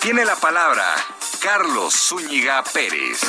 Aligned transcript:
tiene 0.00 0.24
la 0.24 0.36
palabra 0.36 0.84
Carlos 1.42 1.94
Zúñiga 1.94 2.62
Pérez. 2.64 3.20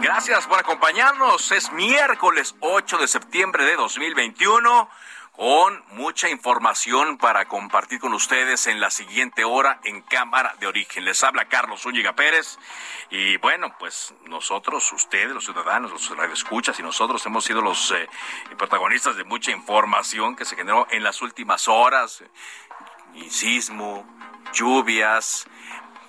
Gracias 0.00 0.46
por 0.46 0.58
acompañarnos. 0.58 1.50
Es 1.52 1.72
miércoles 1.72 2.54
8 2.60 2.98
de 2.98 3.08
septiembre 3.08 3.64
de 3.64 3.76
2021 3.76 4.88
con 5.32 5.82
mucha 5.92 6.28
información 6.28 7.18
para 7.18 7.46
compartir 7.46 7.98
con 7.98 8.14
ustedes 8.14 8.66
en 8.66 8.80
la 8.80 8.90
siguiente 8.90 9.44
hora 9.44 9.80
en 9.84 10.02
Cámara 10.02 10.54
de 10.60 10.66
Origen. 10.66 11.04
Les 11.04 11.22
habla 11.24 11.48
Carlos 11.48 11.82
Zúñiga 11.82 12.14
Pérez 12.14 12.58
y 13.10 13.36
bueno, 13.38 13.74
pues 13.78 14.14
nosotros, 14.26 14.92
ustedes, 14.92 15.32
los 15.32 15.44
ciudadanos, 15.44 15.90
los 15.90 16.16
radioescuchas 16.16 16.78
y 16.78 16.82
nosotros 16.82 17.24
hemos 17.26 17.44
sido 17.44 17.62
los 17.62 17.90
eh, 17.92 18.08
protagonistas 18.56 19.16
de 19.16 19.24
mucha 19.24 19.50
información 19.50 20.36
que 20.36 20.44
se 20.44 20.56
generó 20.56 20.86
en 20.90 21.02
las 21.02 21.22
últimas 21.22 21.66
horas 21.68 22.22
sismo, 23.28 24.06
lluvias, 24.52 25.46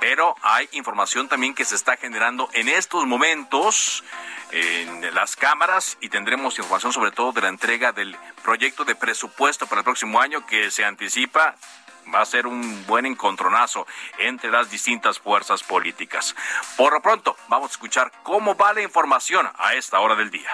pero 0.03 0.35
hay 0.41 0.67
información 0.73 1.29
también 1.29 1.55
que 1.55 1.63
se 1.63 1.75
está 1.75 1.95
generando 1.95 2.49
en 2.51 2.67
estos 2.67 3.05
momentos 3.05 4.03
en 4.51 5.15
las 5.15 5.37
cámaras 5.37 5.97
y 6.01 6.09
tendremos 6.09 6.59
información 6.59 6.91
sobre 6.91 7.11
todo 7.11 7.31
de 7.31 7.39
la 7.39 7.47
entrega 7.47 7.93
del 7.93 8.13
proyecto 8.43 8.83
de 8.83 8.95
presupuesto 8.95 9.65
para 9.65 9.79
el 9.79 9.85
próximo 9.85 10.19
año 10.19 10.45
que 10.45 10.71
se 10.71 10.83
anticipa 10.83 11.55
va 12.13 12.19
a 12.19 12.25
ser 12.25 12.47
un 12.47 12.85
buen 12.85 13.05
encontronazo 13.05 13.87
entre 14.17 14.51
las 14.51 14.69
distintas 14.69 15.19
fuerzas 15.19 15.63
políticas. 15.63 16.35
Por 16.75 16.91
lo 16.91 17.01
pronto, 17.01 17.37
vamos 17.47 17.69
a 17.69 17.71
escuchar 17.71 18.11
cómo 18.23 18.57
va 18.57 18.73
la 18.73 18.81
información 18.81 19.49
a 19.57 19.73
esta 19.75 20.01
hora 20.01 20.15
del 20.15 20.29
día. 20.29 20.51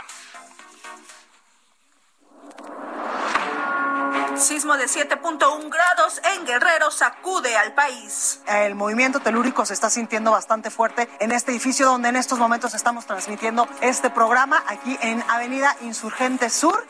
Sismo 4.39 4.77
de 4.77 4.86
7.1 4.86 5.70
grados 5.70 6.22
en 6.33 6.45
Guerrero 6.45 6.92
sacude 6.92 7.58
al 7.58 7.73
país. 7.73 8.42
El 8.48 8.73
movimiento 8.73 9.20
telúrico 9.20 9.66
se 9.66 9.73
está 9.73 9.89
sintiendo 9.89 10.32
bastante 10.32 10.70
fuerte 10.70 11.10
en 11.20 11.33
este 11.33 11.52
edificio 11.52 11.86
donde 11.86 12.08
en 12.08 12.16
estos 12.16 12.39
momentos 12.39 12.73
estamos 12.73 13.05
transmitiendo 13.05 13.67
este 13.82 14.10
programa 14.10 14.64
aquí 14.67 14.98
en 15.02 15.22
Avenida 15.28 15.76
Insurgente 15.82 16.49
Sur. 16.49 16.86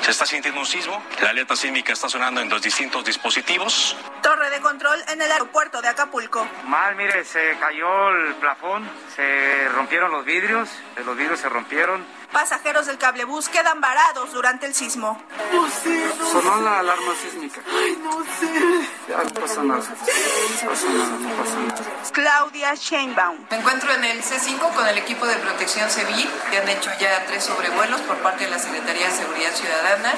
Se 0.00 0.10
está 0.10 0.24
sintiendo 0.24 0.60
un 0.60 0.66
sismo, 0.66 1.02
la 1.20 1.30
alerta 1.30 1.54
sísmica 1.54 1.92
está 1.92 2.08
sonando 2.08 2.40
en 2.40 2.48
los 2.48 2.62
distintos 2.62 3.04
dispositivos. 3.04 3.94
Torre 4.22 4.48
de 4.48 4.60
control 4.60 4.98
en 5.08 5.20
el 5.20 5.30
aeropuerto 5.30 5.82
de 5.82 5.88
Acapulco. 5.88 6.48
Mal, 6.64 6.96
mire, 6.96 7.24
se 7.26 7.58
cayó 7.60 8.08
el 8.08 8.34
plafón, 8.36 8.88
se 9.14 9.68
rompieron 9.68 10.10
los 10.10 10.24
vidrios, 10.24 10.70
los 11.04 11.16
vidrios 11.16 11.38
se 11.40 11.50
rompieron 11.50 12.02
Pasajeros 12.32 12.86
del 12.86 12.96
cablebús 12.96 13.48
quedan 13.48 13.80
varados 13.80 14.32
durante 14.32 14.66
el 14.66 14.74
sismo. 14.74 15.20
No 15.52 15.68
sé, 15.68 16.12
Sonó 16.30 16.60
la 16.60 16.78
alarma 16.78 17.12
sísmica. 17.20 17.60
Ay, 17.68 17.98
no 18.00 18.22
sé. 18.38 18.88
Ya 19.08 19.24
no 19.24 19.30
pasa 19.30 19.62
nada. 19.64 19.80
No 19.80 20.68
pasa 20.70 20.88
nada, 20.88 21.18
no 21.18 21.36
pasa 21.36 21.56
nada. 21.58 22.10
Claudia 22.12 22.74
Sheinbaum. 22.76 23.38
Me 23.50 23.56
encuentro 23.56 23.92
en 23.92 24.04
el 24.04 24.22
C5 24.22 24.58
con 24.74 24.86
el 24.86 24.98
equipo 24.98 25.26
de 25.26 25.36
protección 25.36 25.90
civil, 25.90 26.30
que 26.50 26.58
han 26.58 26.68
hecho 26.68 26.90
ya 27.00 27.24
tres 27.26 27.44
sobrevuelos 27.44 28.00
por 28.02 28.16
parte 28.18 28.44
de 28.44 28.50
la 28.50 28.60
Secretaría 28.60 29.08
de 29.08 29.12
Seguridad 29.12 29.52
Ciudadana 29.52 30.12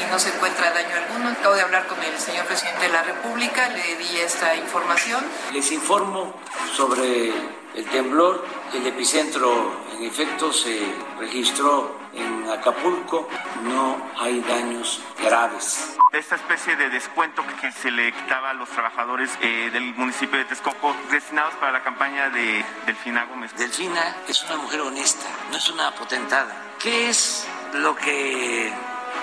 y 0.00 0.10
no 0.10 0.18
se 0.20 0.28
encuentra 0.28 0.70
daño 0.70 0.94
alguno. 0.94 1.30
Acabo 1.30 1.56
de 1.56 1.62
hablar 1.62 1.88
con 1.88 2.00
el 2.00 2.16
señor 2.18 2.46
presidente 2.46 2.82
de 2.82 2.90
la 2.90 3.02
República, 3.02 3.68
le 3.70 3.96
di 3.96 4.18
esta 4.20 4.54
información. 4.54 5.24
Les 5.52 5.72
informo 5.72 6.32
sobre 6.76 7.32
el 7.74 7.84
temblor, 7.90 8.44
el 8.72 8.86
epicentro 8.86 9.84
en 9.98 10.04
efecto 10.04 10.52
se 10.52 10.94
registró 11.18 11.98
en 12.12 12.48
Acapulco, 12.50 13.28
no 13.64 13.96
hay 14.18 14.40
daños 14.40 15.00
graves. 15.22 15.96
Esta 16.12 16.36
especie 16.36 16.76
de 16.76 16.88
descuento 16.88 17.42
que 17.60 17.70
se 17.72 17.90
le 17.90 18.12
quitaba 18.12 18.50
a 18.50 18.54
los 18.54 18.68
trabajadores 18.68 19.30
eh, 19.40 19.70
del 19.72 19.94
municipio 19.94 20.38
de 20.38 20.44
Texcoco 20.46 20.94
destinados 21.10 21.54
para 21.54 21.72
la 21.72 21.82
campaña 21.82 22.30
de 22.30 22.64
Delfina 22.86 23.24
Gómez. 23.24 23.54
Delfina 23.56 24.16
es 24.28 24.42
una 24.44 24.56
mujer 24.56 24.80
honesta, 24.80 25.26
no 25.50 25.56
es 25.56 25.68
una 25.70 25.94
potentada. 25.94 26.54
¿Qué 26.78 27.08
es 27.08 27.46
lo 27.74 27.94
que 27.96 28.72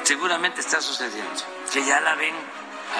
seguramente 0.03 0.61
está 0.61 0.81
sucediendo? 0.81 1.41
Que 1.71 1.83
ya 1.83 1.99
la 2.01 2.15
ven 2.15 2.35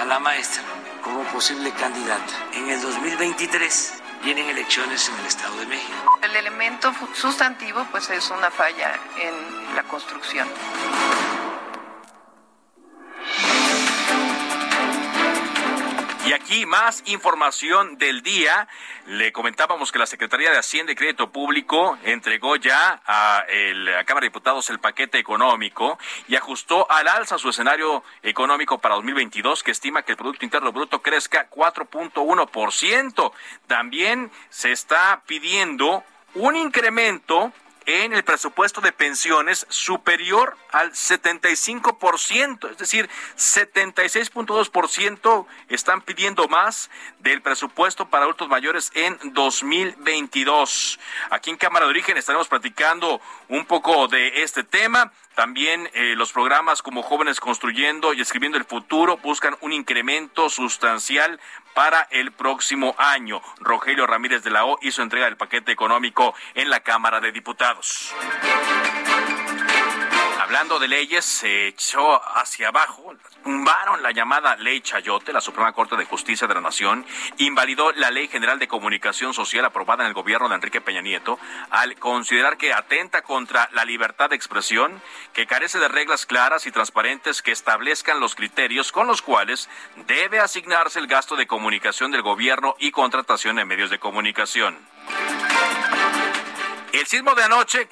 a 0.00 0.04
la 0.04 0.18
maestra 0.18 0.62
como 1.02 1.22
posible 1.24 1.70
candidata 1.72 2.34
en 2.52 2.70
el 2.70 2.80
2023 2.80 4.03
vienen 4.24 4.48
elecciones 4.48 5.08
en 5.08 5.20
el 5.20 5.26
Estado 5.26 5.56
de 5.58 5.66
México. 5.66 6.18
El 6.22 6.34
elemento 6.34 6.92
sustantivo 7.12 7.86
pues 7.90 8.08
es 8.10 8.30
una 8.30 8.50
falla 8.50 8.98
en 9.18 9.76
la 9.76 9.82
construcción. 9.82 10.48
Aquí 16.34 16.66
más 16.66 17.02
información 17.06 17.96
del 17.96 18.22
día. 18.22 18.68
Le 19.06 19.32
comentábamos 19.32 19.90
que 19.92 19.98
la 19.98 20.06
Secretaría 20.06 20.50
de 20.50 20.58
Hacienda 20.58 20.92
y 20.92 20.94
Crédito 20.94 21.30
Público 21.30 21.98
entregó 22.02 22.56
ya 22.56 23.00
a, 23.06 23.44
la 23.48 24.04
Cámara 24.04 24.24
de 24.24 24.30
Diputados 24.30 24.68
el 24.70 24.80
paquete 24.80 25.18
económico 25.18 25.98
y 26.28 26.36
ajustó 26.36 26.90
al 26.90 27.08
alza 27.08 27.38
su 27.38 27.48
escenario 27.48 28.02
económico 28.22 28.78
para 28.78 28.96
2022, 28.96 29.62
que 29.62 29.70
estima 29.70 30.02
que 30.02 30.12
el 30.12 30.18
Producto 30.18 30.44
Interno 30.44 30.72
Bruto 30.72 31.00
crezca 31.00 31.48
4.1%. 31.48 33.32
También 33.66 34.30
se 34.50 34.72
está 34.72 35.22
pidiendo 35.26 36.04
un 36.34 36.56
incremento 36.56 37.52
en 37.86 38.12
el 38.12 38.24
presupuesto 38.24 38.80
de 38.80 38.92
pensiones 38.92 39.66
superior 39.68 40.56
al 40.72 40.92
75%, 40.92 42.70
es 42.70 42.78
decir, 42.78 43.08
76.2% 43.36 45.46
están 45.68 46.00
pidiendo 46.02 46.48
más 46.48 46.90
del 47.20 47.42
presupuesto 47.42 48.08
para 48.08 48.24
adultos 48.24 48.48
mayores 48.48 48.90
en 48.94 49.18
2022. 49.32 50.98
Aquí 51.30 51.50
en 51.50 51.56
Cámara 51.56 51.86
de 51.86 51.90
Origen 51.90 52.16
estaremos 52.16 52.48
platicando 52.48 53.20
un 53.48 53.66
poco 53.66 54.08
de 54.08 54.42
este 54.42 54.64
tema. 54.64 55.12
También 55.34 55.90
eh, 55.94 56.14
los 56.16 56.32
programas 56.32 56.80
como 56.80 57.02
Jóvenes 57.02 57.40
Construyendo 57.40 58.14
y 58.14 58.20
Escribiendo 58.20 58.56
el 58.56 58.64
Futuro 58.64 59.16
buscan 59.18 59.56
un 59.60 59.72
incremento 59.72 60.48
sustancial 60.48 61.40
para 61.74 62.08
el 62.10 62.32
próximo 62.32 62.94
año. 62.98 63.42
Rogelio 63.60 64.06
Ramírez 64.06 64.42
de 64.42 64.50
la 64.50 64.64
O 64.64 64.78
hizo 64.80 65.02
entrega 65.02 65.26
del 65.26 65.36
paquete 65.36 65.72
económico 65.72 66.34
en 66.54 66.70
la 66.70 66.80
Cámara 66.80 67.20
de 67.20 67.32
Diputados 67.32 68.14
hablando 70.54 70.78
de 70.78 70.86
leyes, 70.86 71.24
se 71.24 71.66
echó 71.66 72.22
hacia 72.36 72.68
abajo, 72.68 73.12
tumbaron 73.42 74.04
la 74.04 74.12
llamada 74.12 74.54
Ley 74.54 74.82
Chayote, 74.82 75.32
la 75.32 75.40
Suprema 75.40 75.72
Corte 75.72 75.96
de 75.96 76.04
Justicia 76.04 76.46
de 76.46 76.54
la 76.54 76.60
Nación, 76.60 77.04
invalidó 77.38 77.90
la 77.90 78.12
Ley 78.12 78.28
General 78.28 78.60
de 78.60 78.68
Comunicación 78.68 79.34
Social 79.34 79.64
aprobada 79.64 80.04
en 80.04 80.10
el 80.10 80.14
gobierno 80.14 80.48
de 80.48 80.54
Enrique 80.54 80.80
Peña 80.80 81.02
Nieto, 81.02 81.40
al 81.70 81.96
considerar 81.96 82.56
que 82.56 82.72
atenta 82.72 83.22
contra 83.22 83.68
la 83.72 83.84
libertad 83.84 84.30
de 84.30 84.36
expresión, 84.36 85.02
que 85.32 85.48
carece 85.48 85.80
de 85.80 85.88
reglas 85.88 86.24
claras 86.24 86.68
y 86.68 86.70
transparentes 86.70 87.42
que 87.42 87.50
establezcan 87.50 88.20
los 88.20 88.36
criterios 88.36 88.92
con 88.92 89.08
los 89.08 89.22
cuales 89.22 89.68
debe 90.06 90.38
asignarse 90.38 91.00
el 91.00 91.08
gasto 91.08 91.34
de 91.34 91.48
comunicación 91.48 92.12
del 92.12 92.22
gobierno 92.22 92.76
y 92.78 92.92
contratación 92.92 93.56
de 93.56 93.64
medios 93.64 93.90
de 93.90 93.98
comunicación. 93.98 94.78
El 96.92 97.06
sismo 97.08 97.34
de 97.34 97.42
anoche, 97.42 97.88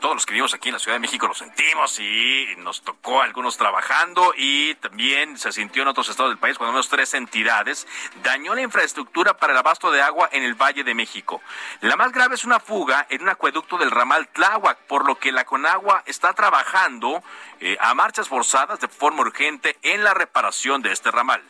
todos 0.00 0.14
los 0.14 0.26
que 0.26 0.32
vivimos 0.32 0.54
aquí 0.54 0.68
en 0.68 0.74
la 0.74 0.78
Ciudad 0.78 0.96
de 0.96 1.00
México 1.00 1.26
lo 1.26 1.34
sentimos 1.34 1.98
y 1.98 2.46
nos 2.58 2.82
tocó 2.82 3.20
a 3.20 3.24
algunos 3.24 3.56
trabajando 3.56 4.32
y 4.36 4.74
también 4.76 5.38
se 5.38 5.52
sintió 5.52 5.82
en 5.82 5.88
otros 5.88 6.08
estados 6.08 6.30
del 6.30 6.38
país, 6.38 6.58
cuando 6.58 6.72
menos 6.72 6.88
tres 6.88 7.14
entidades, 7.14 7.86
dañó 8.22 8.54
la 8.54 8.62
infraestructura 8.62 9.36
para 9.36 9.52
el 9.52 9.58
abasto 9.58 9.90
de 9.90 10.02
agua 10.02 10.28
en 10.32 10.42
el 10.42 10.54
Valle 10.54 10.84
de 10.84 10.94
México. 10.94 11.40
La 11.80 11.96
más 11.96 12.12
grave 12.12 12.34
es 12.34 12.44
una 12.44 12.60
fuga 12.60 13.06
en 13.10 13.22
un 13.22 13.28
acueducto 13.28 13.78
del 13.78 13.90
ramal 13.90 14.28
Tláhuac, 14.28 14.78
por 14.86 15.06
lo 15.06 15.18
que 15.18 15.32
la 15.32 15.44
Conagua 15.44 16.02
está 16.06 16.32
trabajando 16.32 17.22
eh, 17.60 17.76
a 17.80 17.94
marchas 17.94 18.28
forzadas 18.28 18.80
de 18.80 18.88
forma 18.88 19.20
urgente 19.20 19.78
en 19.82 20.04
la 20.04 20.14
reparación 20.14 20.82
de 20.82 20.92
este 20.92 21.10
ramal. 21.10 21.42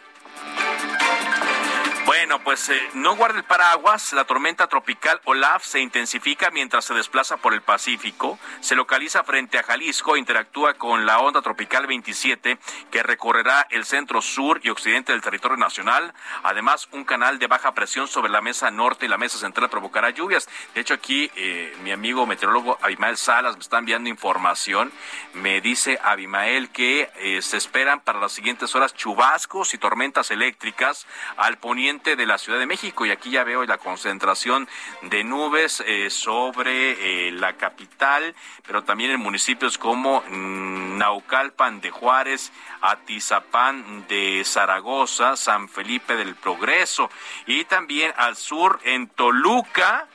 Bueno, 2.26 2.42
pues 2.42 2.68
eh, 2.70 2.90
no 2.94 3.14
guarde 3.14 3.38
el 3.38 3.44
paraguas. 3.44 4.12
La 4.12 4.24
tormenta 4.24 4.66
tropical 4.66 5.20
Olaf 5.26 5.64
se 5.64 5.78
intensifica 5.78 6.50
mientras 6.50 6.84
se 6.84 6.92
desplaza 6.92 7.36
por 7.36 7.54
el 7.54 7.62
Pacífico. 7.62 8.36
Se 8.58 8.74
localiza 8.74 9.22
frente 9.22 9.60
a 9.60 9.62
Jalisco, 9.62 10.16
interactúa 10.16 10.74
con 10.74 11.06
la 11.06 11.20
onda 11.20 11.40
tropical 11.40 11.86
27 11.86 12.58
que 12.90 13.02
recorrerá 13.04 13.68
el 13.70 13.84
centro 13.84 14.20
sur 14.20 14.58
y 14.64 14.70
occidente 14.70 15.12
del 15.12 15.20
territorio 15.20 15.56
nacional. 15.56 16.12
Además, 16.42 16.88
un 16.90 17.04
canal 17.04 17.38
de 17.38 17.46
baja 17.46 17.74
presión 17.74 18.08
sobre 18.08 18.32
la 18.32 18.40
mesa 18.40 18.72
norte 18.72 19.06
y 19.06 19.08
la 19.08 19.18
mesa 19.18 19.38
central 19.38 19.70
provocará 19.70 20.10
lluvias. 20.10 20.48
De 20.74 20.80
hecho, 20.80 20.94
aquí 20.94 21.30
eh, 21.36 21.76
mi 21.84 21.92
amigo 21.92 22.26
meteorólogo 22.26 22.76
Abimael 22.82 23.18
Salas 23.18 23.54
me 23.54 23.62
está 23.62 23.78
enviando 23.78 24.10
información. 24.10 24.90
Me 25.34 25.60
dice 25.60 26.00
Abimael 26.02 26.70
que 26.70 27.08
eh, 27.18 27.40
se 27.40 27.56
esperan 27.56 28.00
para 28.00 28.18
las 28.18 28.32
siguientes 28.32 28.74
horas 28.74 28.94
chubascos 28.94 29.74
y 29.74 29.78
tormentas 29.78 30.32
eléctricas 30.32 31.06
al 31.36 31.58
poniente 31.58 32.15
de 32.16 32.26
la 32.26 32.38
Ciudad 32.38 32.58
de 32.58 32.66
México 32.66 33.06
y 33.06 33.10
aquí 33.10 33.30
ya 33.30 33.44
veo 33.44 33.64
la 33.64 33.78
concentración 33.78 34.68
de 35.02 35.24
nubes 35.24 35.82
eh, 35.86 36.10
sobre 36.10 37.28
eh, 37.28 37.32
la 37.32 37.54
capital, 37.54 38.34
pero 38.66 38.82
también 38.84 39.10
en 39.10 39.20
municipios 39.20 39.78
como 39.78 40.22
mm, 40.28 40.98
Naucalpan 40.98 41.80
de 41.80 41.90
Juárez, 41.90 42.52
Atizapán 42.80 44.06
de 44.08 44.42
Zaragoza, 44.44 45.36
San 45.36 45.68
Felipe 45.68 46.16
del 46.16 46.34
Progreso 46.34 47.10
y 47.46 47.64
también 47.64 48.12
al 48.16 48.36
sur 48.36 48.80
en 48.84 49.08
Toluca 49.08 50.08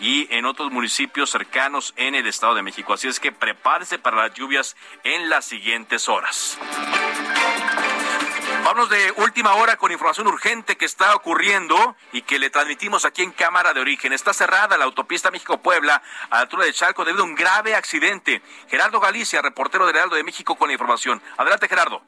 y 0.00 0.26
en 0.34 0.46
otros 0.46 0.72
municipios 0.72 1.30
cercanos 1.30 1.94
en 1.96 2.14
el 2.14 2.26
Estado 2.26 2.54
de 2.54 2.62
México. 2.62 2.92
Así 2.92 3.08
es 3.08 3.20
que 3.20 3.32
prepárese 3.32 3.98
para 3.98 4.16
las 4.16 4.34
lluvias 4.34 4.76
en 5.04 5.28
las 5.28 5.44
siguientes 5.44 6.08
horas. 6.08 6.58
Vamos 8.64 8.88
de 8.88 9.10
última 9.16 9.54
hora 9.54 9.76
con 9.76 9.90
información 9.90 10.28
urgente 10.28 10.76
que 10.76 10.84
está 10.84 11.16
ocurriendo 11.16 11.96
y 12.12 12.22
que 12.22 12.38
le 12.38 12.48
transmitimos 12.48 13.04
aquí 13.04 13.22
en 13.22 13.32
Cámara 13.32 13.74
de 13.74 13.80
Origen. 13.80 14.12
Está 14.12 14.32
cerrada 14.32 14.78
la 14.78 14.84
autopista 14.84 15.32
México-Puebla 15.32 16.00
a 16.30 16.36
la 16.36 16.40
altura 16.42 16.64
de 16.64 16.72
Chalco 16.72 17.04
debido 17.04 17.24
a 17.24 17.26
un 17.26 17.34
grave 17.34 17.74
accidente. 17.74 18.40
Gerardo 18.68 19.00
Galicia, 19.00 19.42
reportero 19.42 19.84
del 19.84 19.96
Heraldo 19.96 20.14
de 20.14 20.22
México, 20.22 20.56
con 20.56 20.68
la 20.68 20.74
información. 20.74 21.20
Adelante, 21.36 21.68
Gerardo. 21.68 22.02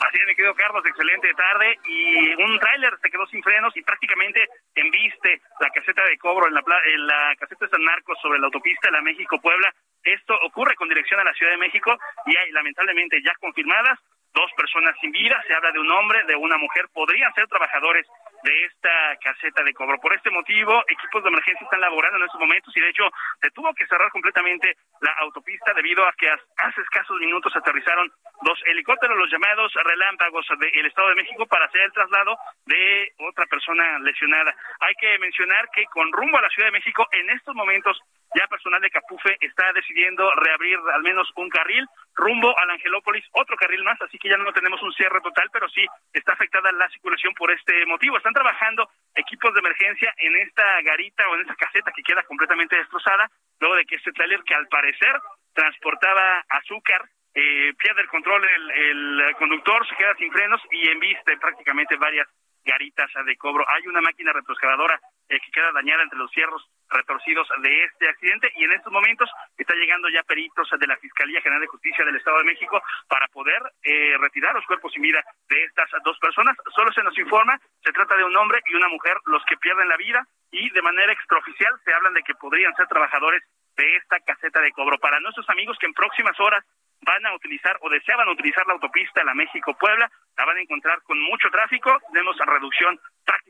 Así 0.00 0.18
es, 0.20 0.26
mi 0.26 0.34
querido 0.36 0.54
Carlos, 0.54 0.86
excelente 0.86 1.34
tarde. 1.34 1.78
Y 1.84 2.34
un 2.42 2.58
tráiler 2.60 2.96
se 3.02 3.10
quedó 3.10 3.26
sin 3.26 3.42
frenos 3.42 3.76
y 3.76 3.82
prácticamente 3.82 4.46
embiste 4.76 5.42
la 5.60 5.70
caseta 5.70 6.04
de 6.04 6.16
cobro 6.18 6.46
en 6.46 6.54
la, 6.54 6.62
en 6.86 7.06
la 7.06 7.34
caseta 7.36 7.66
de 7.66 7.70
San 7.72 7.82
Marcos 7.82 8.16
sobre 8.22 8.38
la 8.38 8.46
autopista 8.46 8.88
de 8.88 8.92
la 8.92 9.02
México-Puebla. 9.02 9.74
Esto 10.04 10.34
ocurre 10.44 10.76
con 10.76 10.88
dirección 10.88 11.18
a 11.18 11.24
la 11.24 11.34
Ciudad 11.34 11.52
de 11.52 11.58
México 11.58 11.98
y 12.26 12.36
hay 12.36 12.52
lamentablemente 12.52 13.20
ya 13.22 13.34
confirmadas 13.40 13.98
dos 14.34 14.50
personas 14.56 14.94
sin 15.00 15.12
vida, 15.12 15.40
se 15.46 15.54
habla 15.54 15.70
de 15.70 15.78
un 15.78 15.90
hombre, 15.90 16.24
de 16.24 16.34
una 16.34 16.58
mujer, 16.58 16.88
podrían 16.92 17.32
ser 17.34 17.46
trabajadores 17.46 18.06
de 18.42 18.64
esta 18.64 19.16
caseta 19.22 19.62
de 19.62 19.72
cobro. 19.72 19.98
Por 20.00 20.12
este 20.12 20.30
motivo, 20.30 20.84
equipos 20.88 21.22
de 21.22 21.30
emergencia 21.30 21.64
están 21.64 21.80
laborando 21.80 22.18
en 22.18 22.24
estos 22.24 22.40
momentos 22.40 22.76
y 22.76 22.80
de 22.80 22.90
hecho 22.90 23.08
se 23.40 23.50
tuvo 23.52 23.72
que 23.74 23.86
cerrar 23.86 24.10
completamente 24.10 24.76
la 25.00 25.12
autopista 25.20 25.72
debido 25.72 26.04
a 26.06 26.12
que 26.12 26.28
hace 26.28 26.80
escasos 26.82 27.18
minutos 27.20 27.54
aterrizaron 27.56 28.12
dos 28.42 28.58
helicópteros, 28.66 29.16
los 29.16 29.30
llamados 29.30 29.72
relámpagos 29.72 30.46
del 30.58 30.86
Estado 30.86 31.08
de 31.08 31.14
México 31.14 31.46
para 31.46 31.66
hacer 31.66 31.80
el 31.82 31.92
traslado 31.92 32.36
de 32.66 33.12
otra 33.18 33.46
persona 33.46 33.98
lesionada. 34.00 34.54
Hay 34.80 34.94
que 34.96 35.18
mencionar 35.18 35.70
que 35.70 35.86
con 35.86 36.12
rumbo 36.12 36.36
a 36.36 36.42
la 36.42 36.50
Ciudad 36.50 36.68
de 36.68 36.78
México 36.78 37.08
en 37.12 37.30
estos 37.30 37.54
momentos 37.54 37.98
ya 38.34 38.46
personal 38.48 38.80
de 38.80 38.90
Capufe 38.90 39.36
está 39.40 39.72
decidiendo 39.72 40.30
reabrir 40.34 40.78
al 40.92 41.02
menos 41.02 41.30
un 41.36 41.48
carril 41.48 41.86
rumbo 42.14 42.56
al 42.58 42.70
Angelópolis, 42.70 43.24
otro 43.32 43.56
carril 43.56 43.82
más, 43.84 44.00
así 44.02 44.18
que 44.18 44.28
ya 44.28 44.36
no 44.36 44.52
tenemos 44.52 44.82
un 44.82 44.92
cierre 44.92 45.20
total, 45.20 45.48
pero 45.52 45.68
sí 45.68 45.84
está 46.12 46.32
afectada 46.32 46.70
la 46.72 46.88
circulación 46.90 47.34
por 47.34 47.50
este 47.50 47.86
motivo. 47.86 48.16
Están 48.16 48.34
trabajando 48.34 48.88
equipos 49.14 49.52
de 49.54 49.60
emergencia 49.60 50.14
en 50.18 50.36
esta 50.36 50.82
garita 50.82 51.28
o 51.28 51.34
en 51.34 51.42
esta 51.42 51.56
caseta 51.56 51.92
que 51.92 52.02
queda 52.02 52.22
completamente 52.24 52.76
destrozada, 52.76 53.30
luego 53.60 53.76
de 53.76 53.84
que 53.84 53.96
este 53.96 54.12
tráiler 54.12 54.42
que 54.42 54.54
al 54.54 54.68
parecer 54.68 55.20
transportaba 55.52 56.44
azúcar 56.48 57.08
eh, 57.34 57.72
pierde 57.78 58.02
el 58.02 58.08
control 58.08 58.44
el, 58.44 59.34
conductor, 59.38 59.86
se 59.88 59.96
queda 59.96 60.14
sin 60.16 60.32
frenos 60.32 60.60
y 60.70 60.88
embiste 60.88 61.36
prácticamente 61.38 61.96
varias 61.96 62.28
garitas 62.64 63.10
de 63.26 63.36
cobro. 63.36 63.64
Hay 63.68 63.86
una 63.86 64.00
máquina 64.00 64.32
retroexcavadora 64.32 65.00
eh, 65.28 65.38
que 65.40 65.50
queda 65.50 65.72
dañada 65.72 66.02
entre 66.02 66.18
los 66.18 66.30
cierros 66.30 66.64
retorcidos 66.94 67.48
de 67.60 67.84
este 67.84 68.08
accidente 68.08 68.50
y 68.56 68.64
en 68.64 68.72
estos 68.72 68.92
momentos 68.92 69.28
está 69.58 69.74
llegando 69.74 70.08
ya 70.08 70.22
peritos 70.22 70.68
de 70.78 70.86
la 70.86 70.96
Fiscalía 70.96 71.40
General 71.40 71.60
de 71.60 71.66
Justicia 71.66 72.04
del 72.04 72.16
Estado 72.16 72.38
de 72.38 72.44
México 72.44 72.80
para 73.08 73.28
poder 73.28 73.60
eh, 73.82 74.16
retirar 74.20 74.54
los 74.54 74.64
cuerpos 74.66 74.92
sin 74.92 75.02
vida 75.02 75.22
de 75.48 75.64
estas 75.64 75.90
dos 76.04 76.18
personas. 76.18 76.56
Solo 76.74 76.92
se 76.92 77.02
nos 77.02 77.16
informa, 77.18 77.60
se 77.82 77.92
trata 77.92 78.16
de 78.16 78.24
un 78.24 78.36
hombre 78.36 78.60
y 78.66 78.74
una 78.74 78.88
mujer 78.88 79.16
los 79.26 79.44
que 79.44 79.56
pierden 79.56 79.88
la 79.88 79.96
vida 79.96 80.26
y 80.50 80.70
de 80.70 80.82
manera 80.82 81.12
extraoficial 81.12 81.74
se 81.84 81.92
hablan 81.92 82.14
de 82.14 82.22
que 82.22 82.34
podrían 82.34 82.74
ser 82.76 82.86
trabajadores 82.86 83.42
de 83.76 83.96
esta 83.96 84.20
caseta 84.20 84.60
de 84.60 84.72
cobro. 84.72 84.98
Para 84.98 85.20
nuestros 85.20 85.48
amigos 85.50 85.76
que 85.78 85.86
en 85.86 85.94
próximas 85.94 86.38
horas 86.38 86.64
van 87.00 87.26
a 87.26 87.34
utilizar 87.34 87.76
o 87.80 87.90
deseaban 87.90 88.28
utilizar 88.28 88.66
la 88.66 88.74
autopista 88.74 89.24
la 89.24 89.34
México-Puebla, 89.34 90.10
la 90.36 90.44
van 90.44 90.56
a 90.56 90.60
encontrar 90.60 91.02
con 91.02 91.20
mucho 91.20 91.50
tráfico, 91.50 91.98
tenemos 92.12 92.36
reducción 92.38 92.98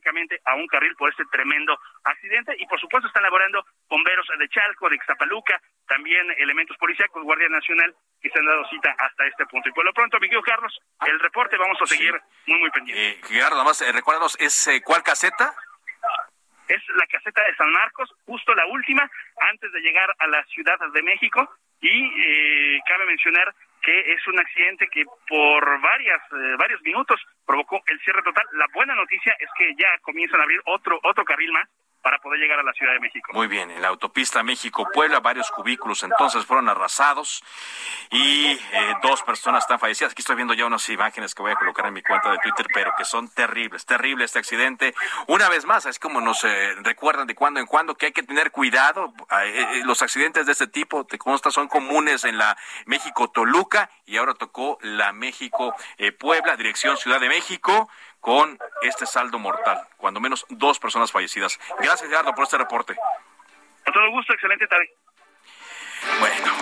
prácticamente 0.05 0.41
a 0.45 0.55
un 0.55 0.67
carril 0.67 0.95
por 0.97 1.11
este 1.11 1.25
tremendo 1.33 1.79
accidente 2.05 2.55
y 2.59 2.67
por 2.67 2.79
supuesto 2.79 3.09
están 3.09 3.23
laborando 3.23 3.65
bomberos 3.89 4.27
de 4.39 4.49
Chalco, 4.49 4.89
de 4.89 4.97
Ixtapaluca, 4.97 5.61
también 5.89 6.31
elementos 6.39 6.77
policíacos, 6.77 7.23
Guardia 7.25 7.49
Nacional 7.49 7.95
que 8.21 8.29
se 8.31 8.39
han 8.39 8.47
dado 8.47 8.65
cita 8.69 8.95
hasta 8.99 9.27
este 9.27 9.47
punto. 9.47 9.69
Y 9.69 9.73
por 9.73 9.85
lo 9.85 9.93
pronto, 9.93 10.19
mi 10.19 10.29
querido 10.29 10.43
Carlos, 10.43 10.79
el 11.07 11.19
reporte 11.21 11.57
vamos 11.57 11.79
a 11.81 11.87
seguir 11.87 12.13
muy, 12.47 12.59
muy 12.59 12.71
pendiente. 12.71 13.09
Eh, 13.09 13.21
Gerardo, 13.25 13.57
nada 13.57 13.65
más, 13.65 13.81
eh, 13.83 13.93
recuérdanos, 13.93 14.37
¿es 14.41 14.67
eh, 14.69 14.83
cuál 14.83 15.03
caseta? 15.03 15.55
Es 16.69 16.83
la 16.97 17.07
caseta 17.07 17.43
de 17.45 17.55
San 17.57 17.71
Marcos, 17.71 18.11
justo 18.25 18.55
la 18.55 18.67
última, 18.67 19.11
antes 19.53 19.73
de 19.73 19.81
llegar 19.81 20.15
a 20.19 20.27
la 20.27 20.43
Ciudad 20.45 20.79
de 20.93 21.03
México, 21.03 21.47
y 21.81 21.89
eh, 21.89 22.81
cabe 22.89 23.05
mencionar 23.05 23.55
que 23.85 24.13
es 24.13 24.27
un 24.27 24.39
accidente 24.39 24.89
que 24.89 25.05
por 25.29 25.81
varias 25.81 26.21
eh, 26.33 26.57
varios 26.59 26.81
minutos 26.83 27.21
provocó 27.47 27.83
el 27.87 28.01
cierre 28.01 28.23
total. 28.23 28.47
La 28.53 28.67
buena 28.73 28.95
noticia 28.95 29.37
es 29.39 29.49
que 29.59 29.75
ya 29.79 29.89
comienzan 30.03 30.41
a 30.41 30.45
abrir 30.45 30.61
otro 30.67 30.99
otro 31.03 31.25
carril 31.25 31.53
más 31.53 31.69
para 32.05 32.19
poder 32.19 32.39
llegar 32.39 32.59
a 32.59 32.63
la 32.63 32.75
Ciudad 32.75 32.93
de 32.93 33.01
México. 33.01 33.33
Muy 33.33 33.47
bien, 33.47 33.71
en 33.71 33.81
la 33.81 33.89
autopista 33.89 34.43
México-Puebla 34.43 35.21
varios 35.21 35.51
cubículos 35.51 36.03
entonces 36.03 36.45
fueron 36.45 36.69
arrasados 36.69 37.43
y 38.11 38.49
eh, 38.49 38.59
dos 39.03 39.23
personas 39.23 39.65
están 39.65 39.79
fallecidas. 39.79 40.13
Aquí 40.13 40.21
estoy 40.21 40.37
viendo 40.37 40.53
ya 40.53 40.67
unas 40.67 40.87
imágenes 40.91 41.35
que 41.35 41.41
voy 41.41 41.53
a 41.53 41.55
colocar 41.55 41.87
en 41.87 41.95
mi 41.95 42.03
cuenta 42.03 42.31
de 42.31 42.37
Twitter, 42.39 42.67
pero 42.75 42.93
que 42.99 43.07
son 43.07 43.29
terribles, 43.31 43.87
terrible 43.87 44.27
este 44.27 44.39
accidente. 44.39 44.95
Una 45.29 45.49
vez 45.49 45.65
más, 45.65 45.87
es 45.87 45.99
como 45.99 46.21
nos 46.21 46.45
eh, 46.45 46.75
recuerdan 46.83 47.27
de 47.27 47.35
cuando 47.35 47.59
en 47.59 47.67
cuando 47.67 47.95
que 47.95 48.07
hay 48.07 48.13
que 48.13 48.23
tener 48.23 48.51
cuidado. 48.51 49.15
Eh, 49.43 49.81
los 49.85 50.03
accidentes 50.03 50.45
de 50.45 50.53
este 50.53 50.67
tipo, 50.67 51.07
te 51.07 51.17
consta, 51.17 51.51
son 51.51 51.69
comunes 51.69 52.25
en 52.25 52.37
la 52.37 52.55
México-Toluca 52.85 53.89
y 54.05 54.19
ahora 54.19 54.35
tocó 54.35 54.77
la 54.83 55.15
México-Puebla, 55.15 56.57
dirección 56.57 56.99
Ciudad 56.99 57.19
de 57.19 57.31
México 57.31 57.89
con 58.25 58.59
este 58.81 59.05
saldo 59.05 59.39
mortal, 59.39 59.87
cuando 59.99 60.19
menos 60.19 60.47
dos 60.49 60.79
personas 60.79 61.13
fallecidas. 61.13 61.61
Gracias, 61.79 62.09
Gerardo, 62.09 62.35
por 62.35 62.45
este 62.45 62.57
reporte. 62.57 62.97
A 63.85 63.93
todo 63.93 64.11
gusto, 64.13 64.33
excelente 64.33 64.67
tarde. 64.67 64.91
Bueno, 66.19 66.53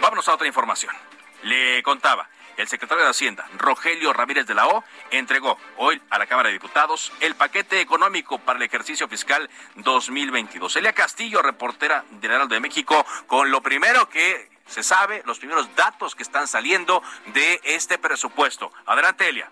vámonos 0.00 0.26
a 0.26 0.34
otra 0.34 0.46
información. 0.46 0.94
Le 1.42 1.82
contaba, 1.82 2.30
el 2.56 2.66
secretario 2.66 3.04
de 3.04 3.10
Hacienda, 3.10 3.46
Rogelio 3.58 4.14
Ramírez 4.14 4.46
de 4.46 4.54
la 4.54 4.68
O, 4.68 4.82
entregó 5.10 5.58
hoy 5.76 6.00
a 6.08 6.18
la 6.18 6.26
Cámara 6.26 6.48
de 6.48 6.54
Diputados 6.54 7.12
el 7.20 7.34
paquete 7.34 7.82
económico 7.82 8.38
para 8.38 8.58
el 8.58 8.62
ejercicio 8.62 9.06
fiscal 9.06 9.50
2022. 9.74 10.76
Elia 10.76 10.94
Castillo, 10.94 11.42
reportera 11.42 12.06
del 12.08 12.30
Heraldo 12.30 12.54
de 12.54 12.60
México, 12.60 13.04
con 13.26 13.50
lo 13.50 13.60
primero 13.60 14.08
que 14.08 14.48
se 14.64 14.82
sabe, 14.82 15.22
los 15.26 15.38
primeros 15.38 15.74
datos 15.76 16.14
que 16.14 16.22
están 16.22 16.48
saliendo 16.48 17.02
de 17.34 17.60
este 17.64 17.98
presupuesto. 17.98 18.72
Adelante, 18.86 19.28
Elia. 19.28 19.50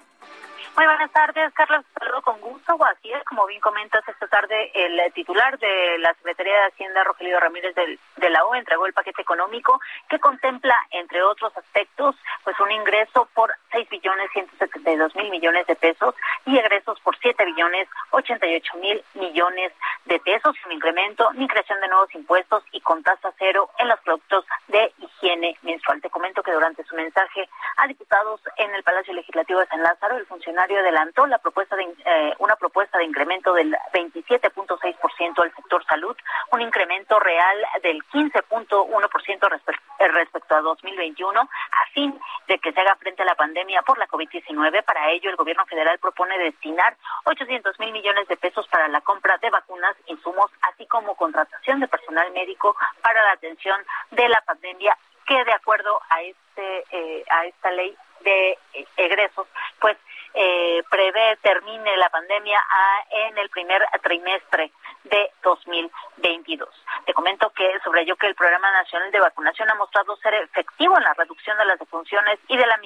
Muy 0.79 0.87
buenas 0.87 1.11
tardes, 1.11 1.53
Carlos. 1.55 1.85
Saludo 1.99 2.23
con 2.23 2.41
gusto. 2.41 2.79
Así 2.85 3.11
es, 3.11 3.25
como 3.25 3.49
bien 3.49 3.61
comentas, 3.61 4.07
esta 4.07 4.29
tarde 4.29 4.71
el 4.73 5.13
titular 5.13 5.59
de 5.59 5.99
la 5.99 6.15
Secretaría 6.15 6.53
de 6.53 6.67
Hacienda, 6.69 7.03
Rogelio 7.03 7.41
Ramírez 7.41 7.75
de 7.75 8.31
la 8.31 8.45
O, 8.45 8.55
entregó 8.55 8.87
el 8.87 8.93
paquete 8.93 9.23
económico 9.23 9.81
que 10.09 10.21
contempla, 10.21 10.77
entre 10.93 11.21
otros 11.25 11.51
aspectos, 11.57 12.15
pues 12.45 12.55
un 12.61 12.71
ingreso 12.71 13.29
por 13.35 13.51
6 13.73 13.89
billones 13.89 14.31
172 14.33 15.17
mil 15.17 15.31
millones 15.31 15.67
de 15.67 15.75
pesos 15.75 16.15
y 16.47 16.57
egresos 16.57 17.01
por 17.01 17.19
7 17.19 17.45
billones 17.45 17.89
88 18.11 18.77
mil 18.79 19.03
millones 19.15 19.73
de 20.05 20.21
pesos, 20.21 20.55
sin 20.63 20.71
incremento 20.71 21.29
ni 21.33 21.49
creación 21.49 21.81
de 21.81 21.89
nuevos 21.89 22.15
impuestos 22.15 22.63
y 22.71 22.81
con 22.83 23.03
tasa 23.03 23.33
cero 23.37 23.69
en 23.81 23.89
los 23.89 23.99
productos 24.01 24.45
de 24.69 24.93
higiene 24.99 25.59
mensual. 25.63 26.01
Te 26.01 26.09
comento 26.09 26.45
que 26.45 26.53
durante 26.53 26.85
su 26.85 26.95
mensaje 26.95 27.49
a 27.79 27.89
diputados 27.89 28.41
en 28.59 28.73
el 28.77 28.85
Palacio 28.85 29.13
Legislativo 29.13 29.59
de 29.59 29.67
San 29.67 29.83
Lázaro, 29.83 30.17
el 30.17 30.27
funcionario 30.27 30.68
adelantó 30.77 31.27
la 31.27 31.39
propuesta 31.39 31.77
de, 31.77 31.85
eh, 32.05 32.35
una 32.39 32.57
propuesta 32.57 32.99
de 32.99 33.05
incremento 33.05 33.55
del 33.55 33.75
27.6% 33.93 35.43
al 35.43 35.55
sector 35.55 35.85
salud, 35.85 36.17
un 36.53 36.61
incremento 36.61 37.19
real 37.19 37.57
del 37.83 38.05
15.1% 38.05 39.49
respecto, 39.49 39.83
eh, 39.99 40.09
respecto 40.09 40.57
a 40.57 40.61
2021, 40.61 41.41
a 41.41 41.91
fin 41.93 42.19
de 42.47 42.59
que 42.59 42.73
se 42.73 42.81
haga 42.81 42.97
frente 42.97 43.23
a 43.23 43.27
la 43.27 43.35
pandemia 43.35 43.83
por 43.83 43.99
la 43.99 44.09
COVID-19. 44.09 44.83
Para 44.83 45.11
ello, 45.11 45.31
el 45.31 45.37
gobierno 45.37 45.65
federal 45.67 45.99
propone 45.99 46.39
destinar 46.39 46.97
800 47.25 47.79
mil 47.79 47.93
millones 47.93 48.27
de 48.29 48.37
pesos 48.37 48.67
para 48.69 48.89
la 48.89 49.01
compra 49.01 49.39
de 49.39 49.51
vacunas, 49.51 49.97
insumos, 50.07 50.51
así 50.63 50.87
como 50.87 51.15
contratación 51.17 51.81
de 51.81 51.89
personal 51.89 52.31
médico 52.33 52.77
para 53.03 53.23
la 53.25 53.33
atención 53.33 53.81
de 54.11 54.29
la 54.29 54.41
pandemia 54.43 54.97
que 55.27 55.45
de 55.45 55.53
acuerdo 55.53 56.01
a 56.09 56.23
este 56.23 56.85
eh, 56.91 57.25
a 57.29 57.45
esta 57.45 57.71
ley 57.71 57.95
de 58.21 58.59
egresos, 58.97 59.47
pues 59.81 59.97
eh, 60.35 60.83
prevé 60.91 61.37
termine 61.43 61.97
la 61.97 62.11
pandemia 62.11 62.59
a, 62.59 63.05
en 63.11 63.39
el 63.39 63.49
primer 63.51 63.87
trimestre 64.03 64.73
de 65.05 65.31
2022. 65.43 66.69
Te 67.07 67.15
comento 67.15 67.51
que 67.51 67.79
subrayó 67.83 68.17
que 68.17 68.27
el 68.27 68.35
Programa 68.35 68.71
Nacional 68.73 69.11
de 69.11 69.21
Vacunación 69.21 69.71
ha 69.71 69.75
mostrado 69.75 70.17
ser 70.17 70.35
efectivo 70.35 70.97
en 70.97 71.05
la 71.05 71.15
reducción 71.15 71.57
de 71.57 71.65
las 71.65 71.79
defunciones 71.79 72.39
y 72.49 72.57
de 72.57 72.67
la 72.67 72.79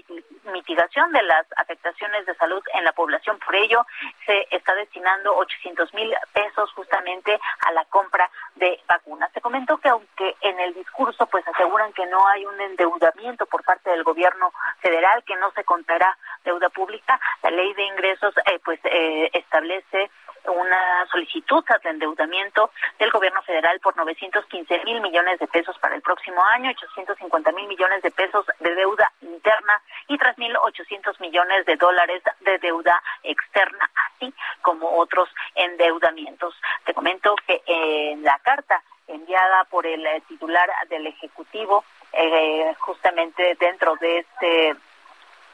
mitigación 0.53 1.13
de 1.13 1.23
las 1.23 1.47
afectaciones 1.57 2.27
de 2.27 2.35
salud 2.37 2.63
en 2.75 2.85
la 2.85 2.93
población. 2.93 3.39
Por 3.45 3.55
ello, 3.57 3.85
se 4.27 4.47
está 4.51 4.75
destinando 4.75 5.35
800 5.37 5.93
mil 5.95 6.15
pesos 6.33 6.71
justamente 6.73 7.41
a 7.67 7.73
la 7.73 7.85
compra 7.87 8.31
de 8.55 8.81
vacunas. 8.87 9.33
Te 9.33 9.41
comento 9.41 9.79
que 9.79 9.89
aunque 9.89 10.37
en 10.41 10.61
el 10.61 10.75
discurso 10.75 11.27
pues 11.27 11.47
aseguran 11.49 11.93
que 11.93 12.07
no 12.07 12.27
hay 12.29 12.45
un 12.47 12.61
endeudamiento 12.61 13.47
por 13.47 13.65
parte 13.65 13.91
del 13.91 14.05
gobierno 14.05 14.53
federal, 14.81 15.25
que 15.25 15.37
no 15.37 15.51
se 15.53 15.65
contará 15.65 16.17
deuda 16.45 16.69
pública, 16.69 17.21
la 17.43 17.51
ley 17.51 17.73
de 17.75 17.83
ingresos 17.83 18.35
eh, 18.47 18.59
pues 18.65 18.81
eh, 18.85 19.31
establece 19.33 20.11
una 20.45 21.07
solicitud 21.11 21.65
de 21.85 21.91
endeudamiento 21.91 22.71
del 22.99 23.11
gobierno 23.11 23.43
federal 23.43 23.79
por 23.81 23.97
915 23.97 24.85
mil 24.85 25.01
millones 25.01 25.39
de 25.39 25.47
pesos 25.47 25.79
para 25.79 25.95
el 25.95 26.03
próximo 26.03 26.45
año, 26.45 26.71
850 26.71 27.53
mil 27.53 27.69
millones 27.69 28.03
de 28.03 28.11
pesos 28.11 28.45
de 28.59 28.75
deuda 28.75 29.13
interna 29.21 29.81
y 30.09 30.19
3.800 30.19 31.21
millones 31.21 31.65
de 31.67 31.77
dólares 31.77 32.23
de 32.41 32.59
deuda 32.59 33.01
externa, 33.23 33.89
así 34.15 34.35
como 34.63 34.99
otros 34.99 35.29
endeudamientos. 35.55 36.55
Te 36.85 36.95
comento 36.95 37.37
que 37.47 37.63
en 37.67 38.23
la 38.25 38.39
carta 38.41 38.83
enviada 39.07 39.65
por 39.65 39.87
el 39.87 40.05
titular 40.27 40.69
del 40.89 41.07
Ejecutivo, 41.07 41.85
eh, 42.13 42.75
justamente 42.79 43.57
dentro 43.59 43.97
de 43.97 44.19
este 44.19 44.77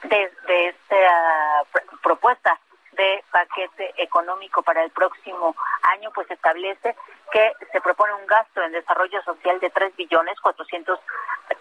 de, 0.04 0.32
de 0.46 0.74
esta 0.90 1.64
propuesta 2.02 2.58
de 2.92 3.22
paquete 3.30 3.94
económico 3.98 4.62
para 4.62 4.82
el 4.82 4.90
próximo 4.90 5.54
año, 5.82 6.10
pues 6.12 6.30
establece 6.30 6.96
que 7.30 7.52
se 7.72 7.80
propone 7.80 8.14
un 8.14 8.26
gasto 8.26 8.62
en 8.62 8.72
desarrollo 8.72 9.22
social 9.22 9.60
de 9.60 9.70
tres 9.70 9.94
billones 9.96 10.40
cuatrocientos 10.40 10.98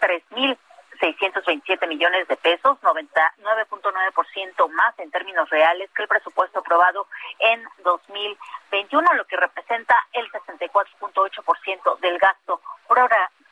tres 0.00 0.22
mil 0.30 0.58
627 1.00 1.86
millones 1.86 2.26
de 2.26 2.36
pesos, 2.36 2.76
9.9% 2.82 4.68
más 4.70 4.98
en 4.98 5.10
términos 5.12 5.48
reales 5.48 5.88
que 5.94 6.02
el 6.02 6.08
presupuesto 6.08 6.58
aprobado 6.58 7.06
en 7.38 7.62
2021, 7.84 9.14
lo 9.14 9.24
que 9.26 9.36
representa 9.36 9.94
el 10.12 10.28
64.8% 10.32 12.00
del 12.00 12.18
gasto 12.18 12.60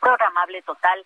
programable 0.01 0.61
total 0.63 1.05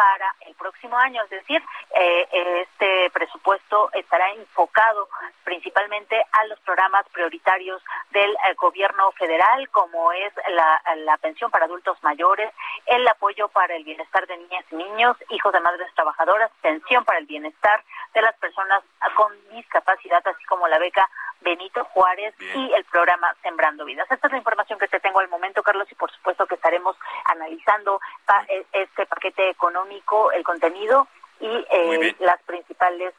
para 0.00 0.34
el 0.46 0.54
próximo 0.54 0.96
año. 0.96 1.22
Es 1.24 1.30
decir, 1.30 1.62
eh, 1.94 2.26
este 2.62 3.10
presupuesto 3.10 3.90
estará 3.92 4.32
enfocado 4.32 5.06
principalmente 5.50 6.16
a 6.30 6.44
los 6.44 6.60
programas 6.60 7.04
prioritarios 7.08 7.82
del 8.12 8.30
eh, 8.30 8.54
gobierno 8.56 9.10
federal, 9.18 9.68
como 9.70 10.12
es 10.12 10.32
la, 10.48 10.80
la 10.98 11.16
pensión 11.16 11.50
para 11.50 11.64
adultos 11.64 12.00
mayores, 12.04 12.52
el 12.86 13.06
apoyo 13.08 13.48
para 13.48 13.74
el 13.74 13.82
bienestar 13.82 14.28
de 14.28 14.36
niñas 14.36 14.64
y 14.70 14.76
niños, 14.76 15.16
hijos 15.30 15.52
de 15.52 15.58
madres 15.58 15.92
trabajadoras, 15.96 16.52
pensión 16.62 17.04
para 17.04 17.18
el 17.18 17.26
bienestar 17.26 17.82
de 18.14 18.22
las 18.22 18.36
personas 18.36 18.84
con 19.16 19.32
discapacidad, 19.50 20.22
así 20.24 20.44
como 20.44 20.68
la 20.68 20.78
beca 20.78 21.10
Benito 21.40 21.84
Juárez 21.86 22.32
y 22.54 22.72
el 22.72 22.84
programa 22.84 23.34
Sembrando 23.42 23.84
Vidas. 23.84 24.08
Esta 24.08 24.28
es 24.28 24.32
la 24.32 24.38
información 24.38 24.78
que 24.78 24.86
te 24.86 25.00
tengo 25.00 25.18
al 25.18 25.28
momento, 25.28 25.64
Carlos, 25.64 25.90
y 25.90 25.96
por 25.96 26.12
supuesto 26.12 26.46
que 26.46 26.54
estaremos 26.54 26.96
analizando 27.24 28.00
e, 28.48 28.66
este 28.70 29.04
paquete 29.06 29.50
económico, 29.50 30.30
el 30.30 30.44
contenido 30.44 31.08
y 31.40 31.66
eh, 31.70 32.14
las 32.20 32.40
principales. 32.42 33.14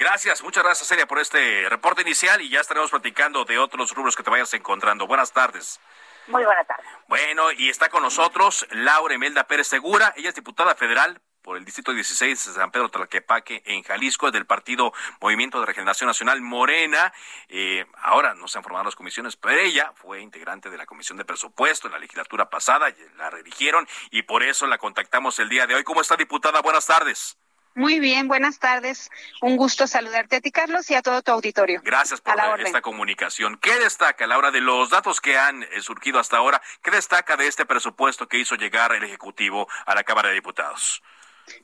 Gracias, 0.00 0.42
muchas 0.42 0.64
gracias, 0.64 0.88
Celia, 0.88 1.06
por 1.06 1.18
este 1.18 1.68
reporte 1.68 2.00
inicial 2.00 2.40
y 2.40 2.48
ya 2.48 2.60
estaremos 2.60 2.88
platicando 2.90 3.44
de 3.44 3.58
otros 3.58 3.94
rubros 3.94 4.16
que 4.16 4.22
te 4.22 4.30
vayas 4.30 4.54
encontrando. 4.54 5.06
Buenas 5.06 5.30
tardes. 5.30 5.78
Muy 6.26 6.42
buenas 6.42 6.66
tardes. 6.66 6.86
Bueno, 7.06 7.52
y 7.52 7.68
está 7.68 7.90
con 7.90 8.02
nosotros 8.02 8.66
Laura 8.70 9.14
Emelda 9.14 9.44
Pérez 9.44 9.68
Segura. 9.68 10.14
Ella 10.16 10.30
es 10.30 10.34
diputada 10.34 10.74
federal 10.74 11.20
por 11.42 11.58
el 11.58 11.66
distrito 11.66 11.92
16 11.92 12.46
de 12.46 12.52
San 12.54 12.70
Pedro 12.70 12.88
Tlaquepaque 12.88 13.62
en 13.66 13.82
Jalisco, 13.82 14.30
del 14.30 14.46
partido 14.46 14.94
Movimiento 15.20 15.60
de 15.60 15.66
Regeneración 15.66 16.08
Nacional 16.08 16.40
Morena. 16.40 17.12
Eh, 17.48 17.84
ahora 17.98 18.32
no 18.32 18.48
se 18.48 18.56
han 18.56 18.64
formado 18.64 18.86
las 18.86 18.96
comisiones, 18.96 19.36
pero 19.36 19.60
ella 19.60 19.92
fue 19.96 20.22
integrante 20.22 20.70
de 20.70 20.78
la 20.78 20.86
Comisión 20.86 21.18
de 21.18 21.26
Presupuesto 21.26 21.88
en 21.88 21.92
la 21.92 21.98
legislatura 21.98 22.48
pasada, 22.48 22.88
la 23.18 23.28
redigieron 23.28 23.86
y 24.10 24.22
por 24.22 24.44
eso 24.44 24.66
la 24.66 24.78
contactamos 24.78 25.38
el 25.40 25.50
día 25.50 25.66
de 25.66 25.74
hoy. 25.74 25.84
¿Cómo 25.84 26.00
está, 26.00 26.16
diputada? 26.16 26.62
Buenas 26.62 26.86
tardes. 26.86 27.39
Muy 27.74 28.00
bien, 28.00 28.26
buenas 28.26 28.58
tardes. 28.58 29.10
Un 29.40 29.56
gusto 29.56 29.86
saludarte 29.86 30.36
a 30.36 30.40
ti, 30.40 30.50
Carlos, 30.50 30.90
y 30.90 30.94
a 30.94 31.02
todo 31.02 31.22
tu 31.22 31.30
auditorio. 31.32 31.80
Gracias 31.84 32.20
por 32.20 32.34
esta 32.60 32.80
comunicación. 32.82 33.58
¿Qué 33.58 33.78
destaca, 33.78 34.26
Laura, 34.26 34.50
de 34.50 34.60
los 34.60 34.90
datos 34.90 35.20
que 35.20 35.38
han 35.38 35.62
eh, 35.62 35.80
surgido 35.80 36.18
hasta 36.18 36.38
ahora? 36.38 36.60
¿Qué 36.82 36.90
destaca 36.90 37.36
de 37.36 37.46
este 37.46 37.66
presupuesto 37.66 38.26
que 38.26 38.38
hizo 38.38 38.56
llegar 38.56 38.92
el 38.92 39.04
Ejecutivo 39.04 39.68
a 39.86 39.94
la 39.94 40.02
Cámara 40.02 40.28
de 40.28 40.34
Diputados? 40.34 41.02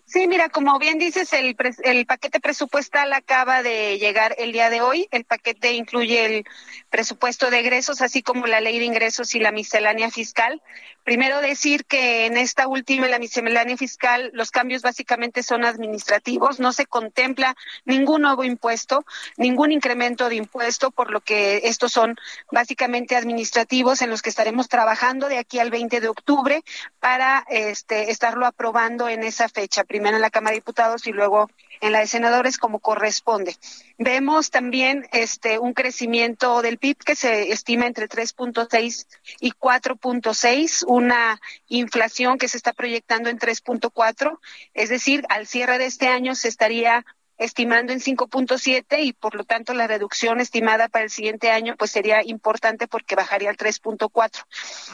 Sí, 0.08 0.28
mira, 0.28 0.48
como 0.48 0.78
bien 0.78 0.98
dices, 0.98 1.32
el, 1.32 1.56
el 1.82 2.06
paquete 2.06 2.38
presupuestal 2.38 3.12
acaba 3.12 3.64
de 3.64 3.98
llegar 3.98 4.36
el 4.38 4.52
día 4.52 4.70
de 4.70 4.80
hoy. 4.80 5.08
El 5.10 5.24
paquete 5.24 5.72
incluye 5.72 6.24
el 6.24 6.44
presupuesto 6.90 7.50
de 7.50 7.58
egresos, 7.58 8.00
así 8.00 8.22
como 8.22 8.46
la 8.46 8.60
ley 8.60 8.78
de 8.78 8.84
ingresos 8.84 9.34
y 9.34 9.40
la 9.40 9.50
miscelánea 9.50 10.10
fiscal. 10.10 10.62
Primero 11.02 11.40
decir 11.40 11.84
que 11.84 12.26
en 12.26 12.36
esta 12.36 12.68
última, 12.68 13.08
la 13.08 13.18
miscelánea 13.18 13.76
fiscal, 13.76 14.30
los 14.32 14.50
cambios 14.50 14.82
básicamente 14.82 15.42
son 15.42 15.64
administrativos. 15.64 16.60
No 16.60 16.72
se 16.72 16.86
contempla 16.86 17.56
ningún 17.84 18.22
nuevo 18.22 18.44
impuesto, 18.44 19.04
ningún 19.36 19.72
incremento 19.72 20.28
de 20.28 20.36
impuesto, 20.36 20.92
por 20.92 21.10
lo 21.10 21.20
que 21.20 21.62
estos 21.64 21.92
son 21.92 22.16
básicamente 22.52 23.16
administrativos 23.16 24.02
en 24.02 24.10
los 24.10 24.22
que 24.22 24.30
estaremos 24.30 24.68
trabajando 24.68 25.28
de 25.28 25.38
aquí 25.38 25.58
al 25.58 25.70
20 25.70 26.00
de 26.00 26.08
octubre 26.08 26.62
para 27.00 27.44
este, 27.50 28.10
estarlo 28.10 28.46
aprobando 28.46 29.08
en 29.08 29.24
esa 29.24 29.48
fecha 29.48 29.75
primero 29.84 30.16
en 30.16 30.22
la 30.22 30.30
Cámara 30.30 30.52
de 30.52 30.60
Diputados 30.60 31.06
y 31.06 31.12
luego 31.12 31.50
en 31.80 31.92
la 31.92 32.00
de 32.00 32.06
senadores 32.06 32.58
como 32.58 32.78
corresponde. 32.78 33.56
Vemos 33.98 34.50
también 34.50 35.08
este 35.12 35.58
un 35.58 35.72
crecimiento 35.72 36.62
del 36.62 36.78
PIB 36.78 36.98
que 36.98 37.16
se 37.16 37.52
estima 37.52 37.86
entre 37.86 38.08
3.6 38.08 39.06
y 39.40 39.52
4.6, 39.52 40.84
una 40.86 41.40
inflación 41.68 42.38
que 42.38 42.48
se 42.48 42.56
está 42.56 42.72
proyectando 42.72 43.28
en 43.28 43.38
3.4, 43.38 44.38
es 44.74 44.88
decir, 44.88 45.24
al 45.28 45.46
cierre 45.46 45.78
de 45.78 45.86
este 45.86 46.08
año 46.08 46.34
se 46.34 46.48
estaría 46.48 47.04
estimando 47.38 47.92
en 47.92 48.00
5.7 48.00 49.02
y 49.02 49.12
por 49.12 49.34
lo 49.34 49.44
tanto 49.44 49.74
la 49.74 49.86
reducción 49.86 50.40
estimada 50.40 50.88
para 50.88 51.04
el 51.04 51.10
siguiente 51.10 51.50
año 51.50 51.76
pues 51.76 51.90
sería 51.90 52.22
importante 52.24 52.88
porque 52.88 53.14
bajaría 53.14 53.50
al 53.50 53.56
3.4. 53.56 54.44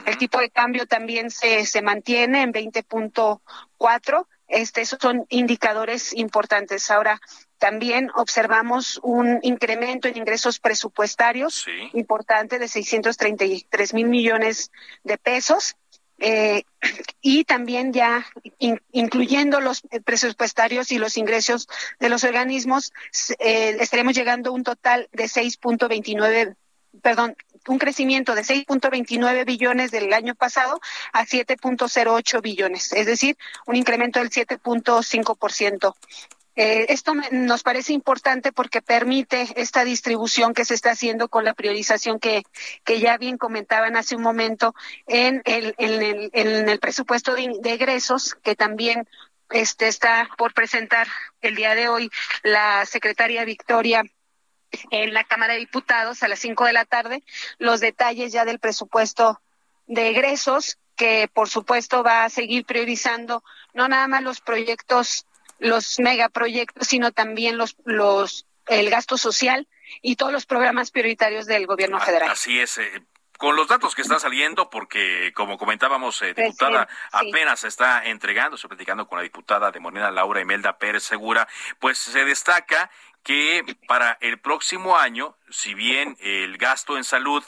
El 0.07 0.19
tipo 0.19 0.39
de 0.39 0.51
cambio 0.51 0.87
también 0.87 1.31
se, 1.31 1.65
se 1.67 1.83
mantiene 1.83 2.43
en 2.43 2.53
20.4 2.53 4.27
este, 4.53 4.83
esos 4.83 4.99
son 5.01 5.27
indicadores 5.31 6.13
importantes. 6.13 6.91
Ahora, 6.91 7.21
también 7.59 8.11
observamos 8.15 9.01
un 9.03 9.39
incremento 9.43 10.09
en 10.09 10.19
ingresos 10.19 10.61
presupuestarios 10.61 11.67
importante 11.95 12.59
de 12.59 12.69
633 12.69 13.95
mil 13.95 14.09
millones 14.09 14.71
de 15.05 15.17
pesos. 15.17 15.77
eh, 16.19 16.65
y 17.23 17.45
también 17.45 17.93
ya 17.93 18.27
incluyendo 18.91 19.61
los 19.61 19.83
presupuestarios 20.05 20.93
y 20.93 20.99
los 20.99 21.17
ingresos 21.17 21.67
de 21.99 22.11
los 22.11 22.23
organismos, 22.23 22.93
eh, 23.39 23.77
estaremos 23.81 24.15
llegando 24.15 24.51
a 24.51 24.53
un 24.53 24.65
total 24.65 25.09
de 25.13 25.25
6.29 25.25 26.57
perdón, 27.01 27.37
un 27.69 27.79
crecimiento 27.79 28.35
de 28.35 28.43
6.29 28.43 29.45
billones 29.45 29.91
del 29.91 30.13
año 30.13 30.35
pasado 30.35 30.81
a 31.13 31.25
7.08 31.25 32.43
billones, 32.43 32.93
es 32.93 33.07
decir, 33.07 33.37
un 33.67 33.77
incremento 33.77 34.19
del 34.19 34.31
7.5%. 34.31 35.95
Eh, 36.55 36.87
esto 36.91 37.15
nos 37.31 37.63
parece 37.63 37.95
importante 37.95 38.53
porque 38.53 38.83
permite 38.83 39.49
esta 39.57 39.85
distribución 39.85 40.53
que 40.53 40.67
se 40.67 40.75
está 40.75 40.91
haciendo 40.91 41.29
con 41.29 41.45
la 41.45 41.55
priorización 41.55 42.19
que, 42.19 42.43
que 42.85 43.01
ya 43.01 43.17
bien 43.17 43.39
comentaban 43.39 43.97
hace 43.97 44.17
un 44.17 44.23
momento 44.23 44.75
en 45.07 45.41
el, 45.47 45.75
en 45.79 46.03
el, 46.03 46.31
en 46.35 46.69
el 46.69 46.79
presupuesto 46.79 47.35
de, 47.35 47.55
de 47.61 47.73
egresos, 47.73 48.35
que 48.43 48.55
también 48.55 49.09
este, 49.49 49.89
está 49.89 50.29
por 50.37 50.53
presentar 50.53 51.07
el 51.41 51.55
día 51.55 51.75
de 51.75 51.89
hoy 51.89 52.11
la 52.43 52.85
secretaria 52.85 53.45
Victoria 53.45 54.03
en 54.91 55.15
la 55.15 55.25
Cámara 55.25 55.55
de 55.55 55.61
Diputados 55.61 56.23
a 56.23 56.29
las 56.29 56.39
5 56.41 56.65
de 56.65 56.73
la 56.73 56.85
tarde 56.85 57.23
los 57.59 57.81
detalles 57.81 58.33
ya 58.33 58.45
del 58.45 58.59
presupuesto 58.59 59.41
de 59.87 60.09
egresos 60.09 60.79
que 60.97 61.29
por 61.33 61.49
supuesto 61.49 62.03
va 62.03 62.25
a 62.25 62.31
seguir 62.31 62.65
priorizando 62.65 63.43
no 63.75 63.89
nada 63.89 64.09
más 64.09 64.23
los 64.23 64.41
proyectos, 64.41 65.27
los 65.59 65.99
megaproyectos, 65.99 66.89
sino 66.89 67.13
también 67.13 67.57
los, 67.57 67.77
los, 67.85 68.47
el 68.67 68.91
gasto 68.91 69.17
social 69.17 69.67
y 70.01 70.17
todos 70.17 70.33
los 70.33 70.47
programas 70.47 70.91
prioritarios 70.91 71.47
del 71.47 71.67
gobierno 71.67 72.01
federal. 72.01 72.31
Así 72.31 72.59
es. 72.59 72.79
Eh, 72.79 73.03
con 73.39 73.57
los 73.57 73.67
datos 73.67 73.97
que 73.97 74.03
están 74.03 74.21
saliendo, 74.21 74.71
porque 74.71 75.33
como 75.35 75.59
comentábamos, 75.59 76.23
eh, 76.23 76.33
diputada, 76.33 76.89
apenas 77.11 77.59
se 77.61 77.69
está 77.69 78.05
entregando, 78.05 78.55
estoy 78.55 78.69
platicando 78.69 79.09
con 79.09 79.19
la 79.19 79.25
diputada 79.25 79.73
de 79.73 79.81
Morena, 79.81 80.13
Laura 80.13 80.41
Imelda 80.41 80.79
Pérez 80.79 81.03
Segura, 81.03 81.49
pues 81.81 81.99
se 81.99 82.25
destaca 82.25 82.89
que 83.23 83.77
para 83.87 84.19
el 84.21 84.39
próximo 84.39 84.97
año, 84.97 85.37
si 85.49 85.75
bien 85.75 86.17
el 86.21 86.59
gasto 86.59 86.97
en 86.97 87.05
salud 87.05 87.45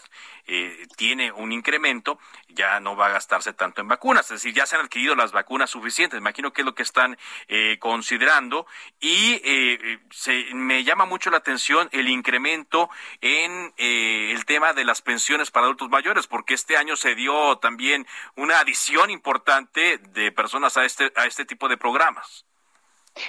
eh, 0.46 0.86
tiene 0.96 1.32
un 1.32 1.52
incremento, 1.52 2.18
ya 2.48 2.78
no 2.78 2.96
va 2.96 3.06
a 3.06 3.10
gastarse 3.10 3.54
tanto 3.54 3.80
en 3.80 3.88
vacunas, 3.88 4.26
es 4.26 4.42
decir, 4.42 4.52
ya 4.52 4.66
se 4.66 4.76
han 4.76 4.82
adquirido 4.82 5.16
las 5.16 5.32
vacunas 5.32 5.70
suficientes, 5.70 6.18
imagino 6.18 6.52
que 6.52 6.60
es 6.60 6.66
lo 6.66 6.74
que 6.74 6.82
están 6.82 7.18
eh, 7.48 7.78
considerando. 7.80 8.66
Y 9.00 9.40
eh, 9.42 9.98
se, 10.10 10.54
me 10.54 10.84
llama 10.84 11.06
mucho 11.06 11.30
la 11.30 11.38
atención 11.38 11.88
el 11.92 12.08
incremento 12.08 12.90
en 13.20 13.72
el 13.78 14.44
tema 14.44 14.74
de 14.74 14.84
las 14.84 15.02
pensiones 15.02 15.50
para 15.50 15.64
adultos 15.64 15.88
mayores, 15.88 16.26
porque 16.26 16.54
este 16.54 16.76
año 16.76 16.96
se 16.96 17.14
dio 17.14 17.56
también 17.56 18.06
una 18.36 18.60
adición 18.60 19.10
importante 19.10 19.98
de 19.98 20.30
personas 20.30 20.76
a 20.76 20.84
este, 20.84 21.10
a 21.16 21.26
este 21.26 21.44
tipo 21.44 21.68
de 21.68 21.78
programas. 21.78 22.44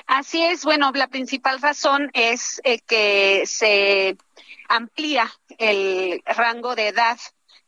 Así 0.08 0.44
es, 0.44 0.64
bueno, 0.64 0.92
la 0.94 1.08
principal 1.08 1.62
razón 1.62 2.10
es 2.14 2.62
eh, 2.64 2.80
que 2.80 3.44
se 3.46 4.18
amplía 4.68 5.32
el 5.58 6.24
rango 6.26 6.76
de 6.76 6.88
edad 6.88 7.18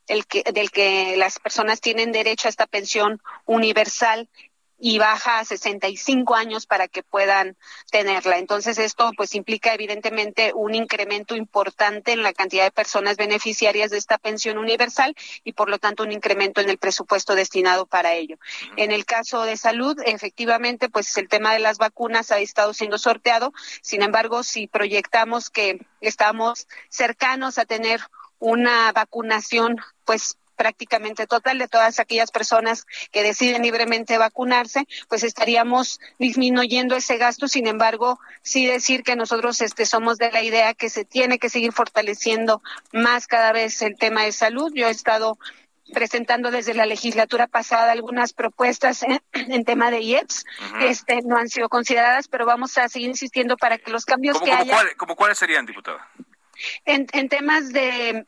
el 0.08 0.26
que, 0.26 0.44
del 0.54 0.72
que 0.72 1.16
las 1.18 1.40
personas 1.40 1.82
tienen 1.82 2.12
derecho 2.12 2.48
a 2.48 2.50
esta 2.50 2.66
pensión 2.66 3.22
universal 3.46 4.30
y 4.79 5.00
baja 5.00 5.39
a 5.39 5.46
65 5.46 6.36
años 6.36 6.65
para 6.65 6.88
que 6.88 7.03
puedan 7.03 7.57
tenerla. 7.91 8.38
Entonces 8.38 8.77
esto 8.77 9.12
pues 9.17 9.34
implica 9.36 9.74
evidentemente 9.74 10.51
un 10.53 10.75
incremento 10.75 11.36
importante 11.36 12.12
en 12.12 12.24
la 12.24 12.34
cantidad 12.34 12.63
de 12.63 12.72
personas 12.72 13.17
beneficiarias 13.17 13.89
de 13.89 13.98
esta 13.98 14.17
pensión 14.17 14.57
universal 14.57 15.15
y 15.43 15.53
por 15.53 15.69
lo 15.69 15.79
tanto 15.79 16.03
un 16.03 16.12
incremento 16.12 16.62
en 16.62 16.69
el 16.69 16.77
presupuesto 16.77 17.36
destinado 17.36 17.86
para 17.86 18.13
ello. 18.13 18.38
En 18.75 18.91
el 18.91 19.05
caso 19.05 19.43
de 19.43 19.57
salud, 19.57 19.98
efectivamente 20.05 20.89
pues 20.89 21.17
el 21.17 21.27
tema 21.27 21.53
de 21.53 21.60
las 21.60 21.77
vacunas 21.77 22.31
ha 22.31 22.39
estado 22.39 22.74
siendo 22.74 22.98
sorteado. 22.98 23.53
Sin 23.81 24.03
embargo, 24.03 24.43
si 24.43 24.67
proyectamos 24.67 25.50
que 25.50 25.79
estamos 26.01 26.67
cercanos 26.89 27.57
a 27.57 27.65
tener 27.65 28.01
una 28.39 28.91
vacunación 28.91 29.77
pues 30.05 30.38
prácticamente 30.58 31.28
total 31.28 31.60
de 31.60 31.70
todas 31.70 32.00
aquellas 32.00 32.32
personas 32.32 32.86
que 33.12 33.24
deciden 33.24 33.62
libremente 33.62 34.18
vacunarse, 34.18 34.86
pues 35.08 35.24
estaríamos 35.24 36.02
disminuyendo 36.20 36.96
ese 36.96 37.18
gasto. 37.18 37.48
Sin 37.48 37.68
embargo, 37.68 38.20
sí 38.42 38.66
decir 38.66 39.04
que 39.04 39.16
nosotros 39.16 39.62
este, 39.62 39.86
somos 39.86 40.18
de 40.18 40.32
la 40.32 40.42
idea 40.42 40.74
que 40.74 40.90
se 40.90 41.06
tiene 41.06 41.40
que 41.40 41.50
seguir 41.50 41.72
fortaleciendo 41.72 42.62
más 42.92 43.28
cada 43.28 43.54
vez 43.54 43.82
el 43.82 43.96
tema 43.98 44.24
de 44.24 44.34
salud. 44.34 44.72
Yo 44.76 44.88
he 44.88 44.92
estado 44.92 45.38
presentando 45.94 46.52
desde 46.52 46.74
la 46.74 46.86
legislatura 46.86 47.48
pasada 47.48 47.92
algunas 47.92 48.34
propuestas 48.34 49.03
en, 49.03 49.64
tema 49.66 49.92
de 49.92 50.01
IEPS. 50.01 50.46
este, 50.81 51.22
no 51.24 51.38
han 51.38 51.48
sido 51.48 51.70
consideradas, 51.70 52.27
pero 52.27 52.46
vamos 52.46 52.77
a 52.77 52.90
seguir 52.90 53.10
insistiendo 53.10 53.55
para 53.58 53.77
que 53.77 53.92
los 53.92 54.05
cambios 54.05 54.42
que 54.42 54.51
haya... 54.51 54.77
¿Cómo 54.98 55.16
cuáles 55.16 55.38
serían, 55.38 55.66
diputada? 55.66 56.10
En, 56.86 57.08
en 57.14 57.29
temas 57.29 57.72
de 57.72 58.25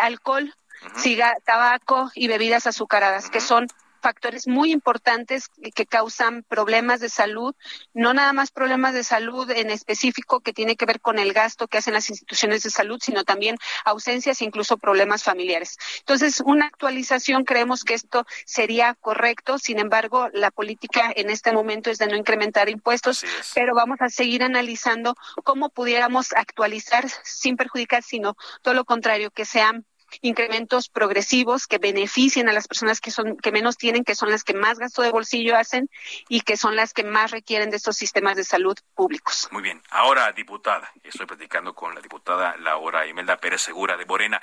alcohol, 0.00 0.54
siga 0.96 1.36
tabaco 1.44 2.10
y 2.14 2.28
bebidas 2.28 2.66
azucaradas, 2.66 3.30
que 3.30 3.40
son 3.40 3.66
factores 4.04 4.46
muy 4.46 4.70
importantes 4.70 5.48
que 5.74 5.86
causan 5.86 6.42
problemas 6.42 7.00
de 7.00 7.08
salud, 7.08 7.54
no 7.94 8.12
nada 8.12 8.34
más 8.34 8.50
problemas 8.50 8.92
de 8.92 9.02
salud 9.02 9.50
en 9.50 9.70
específico 9.70 10.40
que 10.40 10.52
tiene 10.52 10.76
que 10.76 10.84
ver 10.84 11.00
con 11.00 11.18
el 11.18 11.32
gasto 11.32 11.68
que 11.68 11.78
hacen 11.78 11.94
las 11.94 12.10
instituciones 12.10 12.62
de 12.64 12.68
salud, 12.68 12.98
sino 13.02 13.24
también 13.24 13.56
ausencias 13.86 14.42
e 14.42 14.44
incluso 14.44 14.76
problemas 14.76 15.22
familiares. 15.22 15.78
Entonces, 16.00 16.42
una 16.44 16.66
actualización, 16.66 17.44
creemos 17.44 17.82
que 17.82 17.94
esto 17.94 18.26
sería 18.44 18.94
correcto, 19.00 19.58
sin 19.58 19.78
embargo, 19.78 20.28
la 20.34 20.50
política 20.50 21.10
en 21.16 21.30
este 21.30 21.52
momento 21.52 21.88
es 21.88 21.96
de 21.96 22.06
no 22.06 22.16
incrementar 22.16 22.68
impuestos, 22.68 23.24
pero 23.54 23.74
vamos 23.74 24.02
a 24.02 24.10
seguir 24.10 24.42
analizando 24.42 25.14
cómo 25.44 25.70
pudiéramos 25.70 26.34
actualizar 26.34 27.06
sin 27.22 27.56
perjudicar, 27.56 28.02
sino 28.02 28.36
todo 28.60 28.74
lo 28.74 28.84
contrario, 28.84 29.30
que 29.30 29.46
sean 29.46 29.86
incrementos 30.20 30.88
progresivos 30.88 31.66
que 31.66 31.78
beneficien 31.78 32.48
a 32.48 32.52
las 32.52 32.68
personas 32.68 33.00
que 33.00 33.10
son 33.10 33.36
que 33.36 33.52
menos 33.52 33.76
tienen, 33.76 34.04
que 34.04 34.14
son 34.14 34.30
las 34.30 34.44
que 34.44 34.54
más 34.54 34.78
gasto 34.78 35.02
de 35.02 35.10
bolsillo 35.10 35.56
hacen 35.56 35.88
y 36.28 36.40
que 36.40 36.56
son 36.56 36.76
las 36.76 36.92
que 36.92 37.04
más 37.04 37.30
requieren 37.30 37.70
de 37.70 37.76
estos 37.76 37.96
sistemas 37.96 38.36
de 38.36 38.44
salud 38.44 38.76
públicos. 38.94 39.48
Muy 39.50 39.62
bien. 39.62 39.82
Ahora, 39.90 40.32
diputada, 40.32 40.90
estoy 41.02 41.26
platicando 41.26 41.74
con 41.74 41.94
la 41.94 42.00
diputada 42.00 42.56
Laura 42.58 43.06
Imelda 43.06 43.36
Pérez 43.38 43.62
Segura 43.62 43.96
de 43.96 44.06
Morena. 44.06 44.40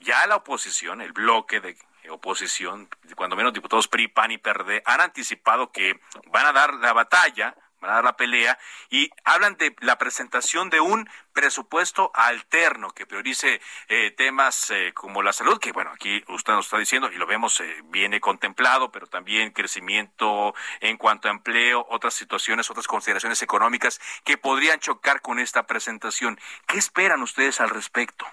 Ya 0.00 0.26
la 0.26 0.36
oposición, 0.36 1.00
el 1.00 1.12
bloque 1.12 1.60
de 1.60 1.76
oposición, 2.10 2.88
cuando 3.16 3.36
menos 3.36 3.52
diputados 3.52 3.88
PRI, 3.88 4.08
PAN 4.08 4.30
y 4.32 4.38
PERDE, 4.38 4.82
han 4.84 5.00
anticipado 5.00 5.72
que 5.72 5.98
van 6.26 6.46
a 6.46 6.52
dar 6.52 6.74
la 6.74 6.92
batalla 6.92 7.54
van 7.84 7.92
a 7.92 7.94
dar 7.96 8.04
la 8.04 8.16
pelea 8.16 8.58
y 8.90 9.10
hablan 9.24 9.56
de 9.56 9.76
la 9.80 9.98
presentación 9.98 10.70
de 10.70 10.80
un 10.80 11.08
presupuesto 11.32 12.10
alterno 12.14 12.90
que 12.90 13.06
priorice 13.06 13.60
eh, 13.88 14.10
temas 14.12 14.70
eh, 14.70 14.92
como 14.94 15.22
la 15.22 15.32
salud, 15.32 15.58
que 15.58 15.72
bueno, 15.72 15.90
aquí 15.92 16.24
usted 16.28 16.54
nos 16.54 16.66
está 16.66 16.78
diciendo 16.78 17.10
y 17.12 17.16
lo 17.16 17.26
vemos, 17.26 17.60
eh, 17.60 17.82
viene 17.86 18.20
contemplado, 18.20 18.90
pero 18.90 19.06
también 19.06 19.50
crecimiento 19.50 20.54
en 20.80 20.96
cuanto 20.96 21.28
a 21.28 21.32
empleo, 21.32 21.86
otras 21.90 22.14
situaciones, 22.14 22.70
otras 22.70 22.86
consideraciones 22.86 23.42
económicas 23.42 24.00
que 24.24 24.38
podrían 24.38 24.80
chocar 24.80 25.20
con 25.20 25.38
esta 25.38 25.66
presentación. 25.66 26.38
¿Qué 26.66 26.78
esperan 26.78 27.22
ustedes 27.22 27.60
al 27.60 27.70
respecto? 27.70 28.26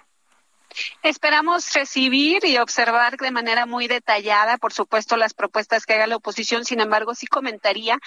Esperamos 1.02 1.72
recibir 1.72 2.44
y 2.44 2.58
observar 2.58 3.16
de 3.16 3.30
manera 3.30 3.66
muy 3.66 3.88
detallada, 3.88 4.58
por 4.58 4.72
supuesto, 4.72 5.16
las 5.16 5.34
propuestas 5.34 5.86
que 5.86 5.94
haga 5.94 6.06
la 6.06 6.16
oposición. 6.16 6.64
Sin 6.64 6.80
embargo, 6.80 7.14
sí 7.14 7.26
comentaría 7.26 7.98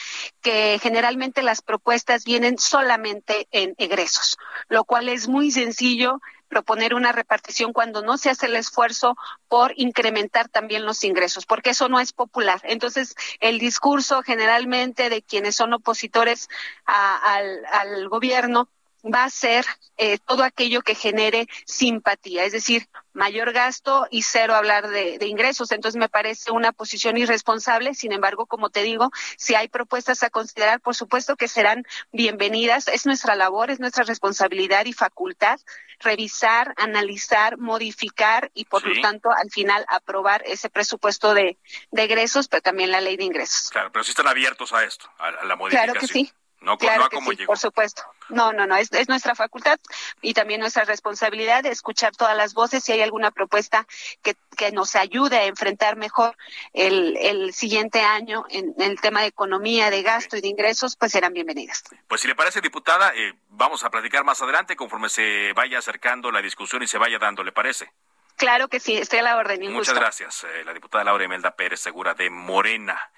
que 0.42 0.80
generalmente 0.82 1.44
las 1.44 1.62
propuestas 1.62 2.24
vienen 2.24 2.58
solamente 2.58 3.48
en 3.52 3.76
egresos, 3.78 4.38
lo 4.68 4.84
cual 4.86 5.10
es 5.10 5.28
muy 5.28 5.52
sencillo 5.52 6.20
proponer 6.48 6.94
una 6.94 7.12
repartición 7.12 7.74
cuando 7.74 8.02
no 8.02 8.18
se 8.18 8.30
hace 8.30 8.46
el 8.46 8.56
esfuerzo 8.56 9.18
por 9.48 9.74
incrementar 9.76 10.48
también 10.48 10.86
los 10.86 11.04
ingresos, 11.04 11.46
porque 11.46 11.72
eso 11.72 11.90
no 11.90 12.00
es 12.00 12.14
popular. 12.14 12.62
Entonces, 12.64 13.16
el 13.40 13.60
discurso 13.60 14.22
generalmente 14.22 15.10
de 15.10 15.22
quienes 15.22 15.56
son 15.56 15.74
opositores 15.74 16.50
al, 16.86 18.08
gobierno 18.10 18.70
va 19.14 19.24
a 19.24 19.30
ser 19.30 19.66
eh, 19.98 20.18
todo 20.18 20.44
aquello 20.44 20.82
que 20.82 20.96
genere 20.96 21.48
simpatía, 21.66 22.44
es 22.44 22.52
decir, 22.52 22.88
mayor 23.14 23.54
gasto 23.54 24.08
y 24.12 24.24
cero 24.24 24.56
hablar 24.56 24.90
de, 24.90 25.18
ingresos. 25.26 25.72
Entonces 25.72 25.98
me 25.98 26.10
parece 26.10 26.52
una 26.52 26.72
posición 26.72 27.18
irresponsable. 27.18 27.94
Sin 27.94 28.12
embargo, 28.12 28.46
como 28.46 28.70
te 28.70 28.84
digo, 28.84 29.12
si 29.38 29.56
hay 29.56 29.68
propuestas 29.68 30.22
a 30.24 30.30
considerar, 30.30 30.82
por 30.82 30.96
supuesto 30.96 31.36
que 31.36 31.48
serán 31.48 31.86
bienvenidas. 32.12 32.88
Es 32.88 33.06
nuestra 33.06 33.36
labor, 33.36 33.72
es 33.72 33.80
nuestra 33.80 34.04
responsabilidad 34.04 34.86
y 34.86 34.94
facultad 34.94 35.60
revisar, 36.00 36.74
analizar, 36.78 37.58
modificar 37.58 38.52
y 38.54 38.66
por 38.66 38.86
lo 38.86 39.02
tanto 39.02 39.30
al 39.32 39.50
final 39.50 39.86
aprobar 39.88 40.44
ese 40.46 40.70
presupuesto 40.70 41.34
de, 41.34 41.58
egresos, 41.94 42.50
pero 42.50 42.62
también 42.62 42.92
la 42.92 43.00
ley 43.00 43.16
de 43.16 43.24
ingresos. 43.24 43.70
Claro, 43.70 43.92
pero 43.94 44.04
sí 44.04 44.12
están 44.12 44.28
abiertos 44.28 44.74
a 44.74 44.84
esto, 44.84 45.10
a, 45.18 45.46
la 45.46 45.56
modificación. 45.56 45.94
Claro 45.94 46.00
que 46.00 46.08
sí. 46.08 46.34
No, 46.66 46.78
claro 46.78 47.04
no 47.04 47.10
que 47.10 47.16
como 47.16 47.32
sí, 47.32 47.38
llegó. 47.38 47.48
por 47.52 47.58
supuesto. 47.60 48.02
No, 48.30 48.52
no, 48.52 48.66
no, 48.66 48.76
es, 48.76 48.92
es 48.92 49.08
nuestra 49.08 49.36
facultad 49.36 49.80
y 50.22 50.34
también 50.34 50.60
nuestra 50.60 50.84
responsabilidad 50.84 51.64
de 51.64 51.70
escuchar 51.70 52.16
todas 52.16 52.36
las 52.36 52.54
voces. 52.54 52.84
Si 52.84 52.92
hay 52.92 53.02
alguna 53.02 53.32
propuesta 53.32 53.86
que, 54.24 54.36
que 54.58 54.72
nos 54.72 54.96
ayude 54.96 55.38
a 55.38 55.46
enfrentar 55.46 55.96
mejor 55.96 56.36
el, 56.74 57.16
el 57.18 57.54
siguiente 57.54 58.02
año 58.02 58.46
en, 58.50 58.74
en 58.78 58.92
el 58.92 59.00
tema 59.00 59.22
de 59.22 59.28
economía, 59.28 59.90
de 59.90 60.02
gasto 60.02 60.38
y 60.38 60.42
de 60.42 60.48
ingresos, 60.48 60.96
pues 60.98 61.12
serán 61.12 61.34
bienvenidas. 61.34 61.84
Pues 62.08 62.22
si 62.22 62.28
le 62.28 62.36
parece, 62.36 62.62
diputada, 62.62 63.14
eh, 63.16 63.34
vamos 63.50 63.84
a 63.84 63.90
platicar 63.90 64.24
más 64.24 64.42
adelante 64.42 64.76
conforme 64.76 65.10
se 65.10 65.54
vaya 65.54 65.78
acercando 65.78 66.32
la 66.32 66.42
discusión 66.42 66.82
y 66.84 66.88
se 66.88 66.98
vaya 66.98 67.20
dando, 67.20 67.44
¿le 67.44 67.52
parece? 67.52 67.92
Claro 68.38 68.68
que 68.68 68.80
sí, 68.82 68.98
estoy 68.98 69.20
a 69.20 69.22
la 69.22 69.38
orden. 69.38 69.62
Muchas 69.62 69.94
gusto. 69.94 69.94
gracias, 69.96 70.44
eh, 70.44 70.64
la 70.66 70.74
diputada 70.74 71.06
Laura 71.06 71.24
Imelda 71.24 71.56
Pérez 71.56 71.80
Segura 71.80 72.16
de 72.16 72.30
Morena. 72.30 73.12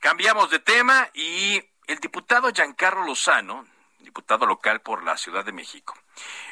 Cambiamos 0.00 0.48
de 0.50 0.58
tema 0.58 1.08
y 1.12 1.62
el 1.86 1.98
diputado 1.98 2.50
Giancarlo 2.52 3.04
Lozano, 3.04 3.66
diputado 3.98 4.46
local 4.46 4.80
por 4.80 5.02
la 5.02 5.16
Ciudad 5.16 5.44
de 5.44 5.52
México, 5.52 5.94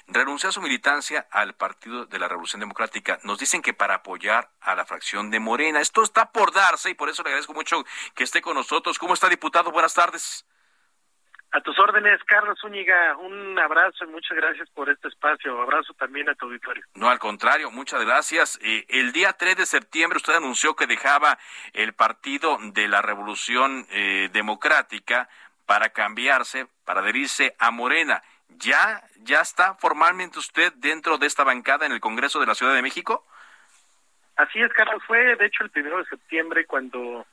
renunció 0.07 0.49
a 0.49 0.53
su 0.53 0.61
militancia 0.61 1.27
al 1.31 1.55
Partido 1.55 2.07
de 2.07 2.19
la 2.19 2.29
Revolución 2.29 2.61
Democrática. 2.61 3.19
Nos 3.23 3.39
dicen 3.39 3.63
que 3.63 3.75
para 3.75 3.97
apoyar 3.97 4.51
a 4.61 4.75
la 4.75 4.85
fracción 4.85 5.31
de 5.31 5.41
Morena. 5.41 5.81
Esto 5.81 6.03
está 6.03 6.31
por 6.31 6.53
darse 6.53 6.91
y 6.91 6.95
por 6.95 7.09
eso 7.09 7.23
le 7.23 7.31
agradezco 7.31 7.55
mucho 7.55 7.85
que 8.15 8.25
esté 8.25 8.43
con 8.43 8.55
nosotros. 8.55 8.99
¿Cómo 8.99 9.15
está, 9.15 9.29
diputado? 9.29 9.71
Buenas 9.71 9.95
tardes. 9.95 10.45
A 11.55 11.61
tus 11.61 11.79
órdenes, 11.79 12.19
Carlos 12.25 12.59
Zúñiga, 12.59 13.15
un 13.19 13.59
abrazo 13.59 14.07
y 14.07 14.09
muchas 14.09 14.39
gracias 14.39 14.71
por 14.71 14.89
este 14.89 15.09
espacio. 15.09 15.61
Abrazo 15.61 15.93
también 15.93 16.27
a 16.31 16.35
tu 16.35 16.47
auditorio. 16.47 16.83
No, 16.95 17.11
al 17.11 17.19
contrario, 17.19 17.71
muchas 17.71 18.03
gracias. 18.07 18.59
Eh, 18.63 18.87
el 18.89 19.13
día 19.13 19.35
3 19.35 19.59
de 19.59 19.67
septiembre 19.67 20.17
usted 20.17 20.35
anunció 20.35 20.75
que 20.75 20.87
dejaba 20.87 21.39
el 21.75 21.93
Partido 21.93 22.57
de 22.73 22.89
la 22.89 23.03
Revolución 23.03 23.87
eh, 23.91 24.31
Democrática 24.33 25.29
para 25.67 25.91
cambiarse, 25.91 26.69
para 26.87 27.01
adherirse 27.01 27.55
a 27.59 27.71
Morena. 27.71 28.23
¿Ya, 28.49 29.03
¿Ya 29.19 29.43
está 29.43 29.75
formalmente 29.75 30.39
usted 30.39 30.73
dentro 30.77 31.19
de 31.19 31.27
esta 31.27 31.45
bancada 31.45 31.85
en 31.85 31.93
el 31.93 32.01
Congreso 32.01 32.41
de 32.41 32.47
la 32.47 32.55
Ciudad 32.55 32.73
de 32.73 32.81
México? 32.81 33.27
Así 34.37 34.59
es, 34.59 34.73
Carlos. 34.73 35.03
Fue, 35.07 35.37
de 35.37 35.45
hecho, 35.45 35.65
el 35.65 35.71
primero 35.71 35.99
de 35.99 36.07
septiembre 36.07 36.65
cuando, 36.65 37.27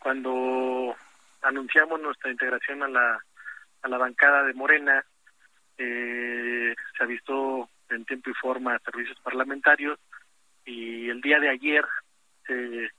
cuando 0.00 0.94
anunciamos 1.40 1.98
nuestra 1.98 2.30
integración 2.30 2.82
a 2.82 2.88
la, 2.88 3.24
a 3.82 3.88
la 3.88 3.98
bancada 3.98 4.44
de 4.44 4.54
Morena. 4.54 5.04
Eh, 5.76 6.74
se 6.96 7.04
avistó 7.04 7.68
en 7.90 8.04
tiempo 8.04 8.30
y 8.30 8.34
forma 8.34 8.74
a 8.74 8.80
servicios 8.80 9.18
parlamentarios 9.20 9.98
y 10.64 11.08
el 11.08 11.20
día 11.20 11.38
de 11.38 11.48
ayer 11.48 11.84
se, 12.46 12.90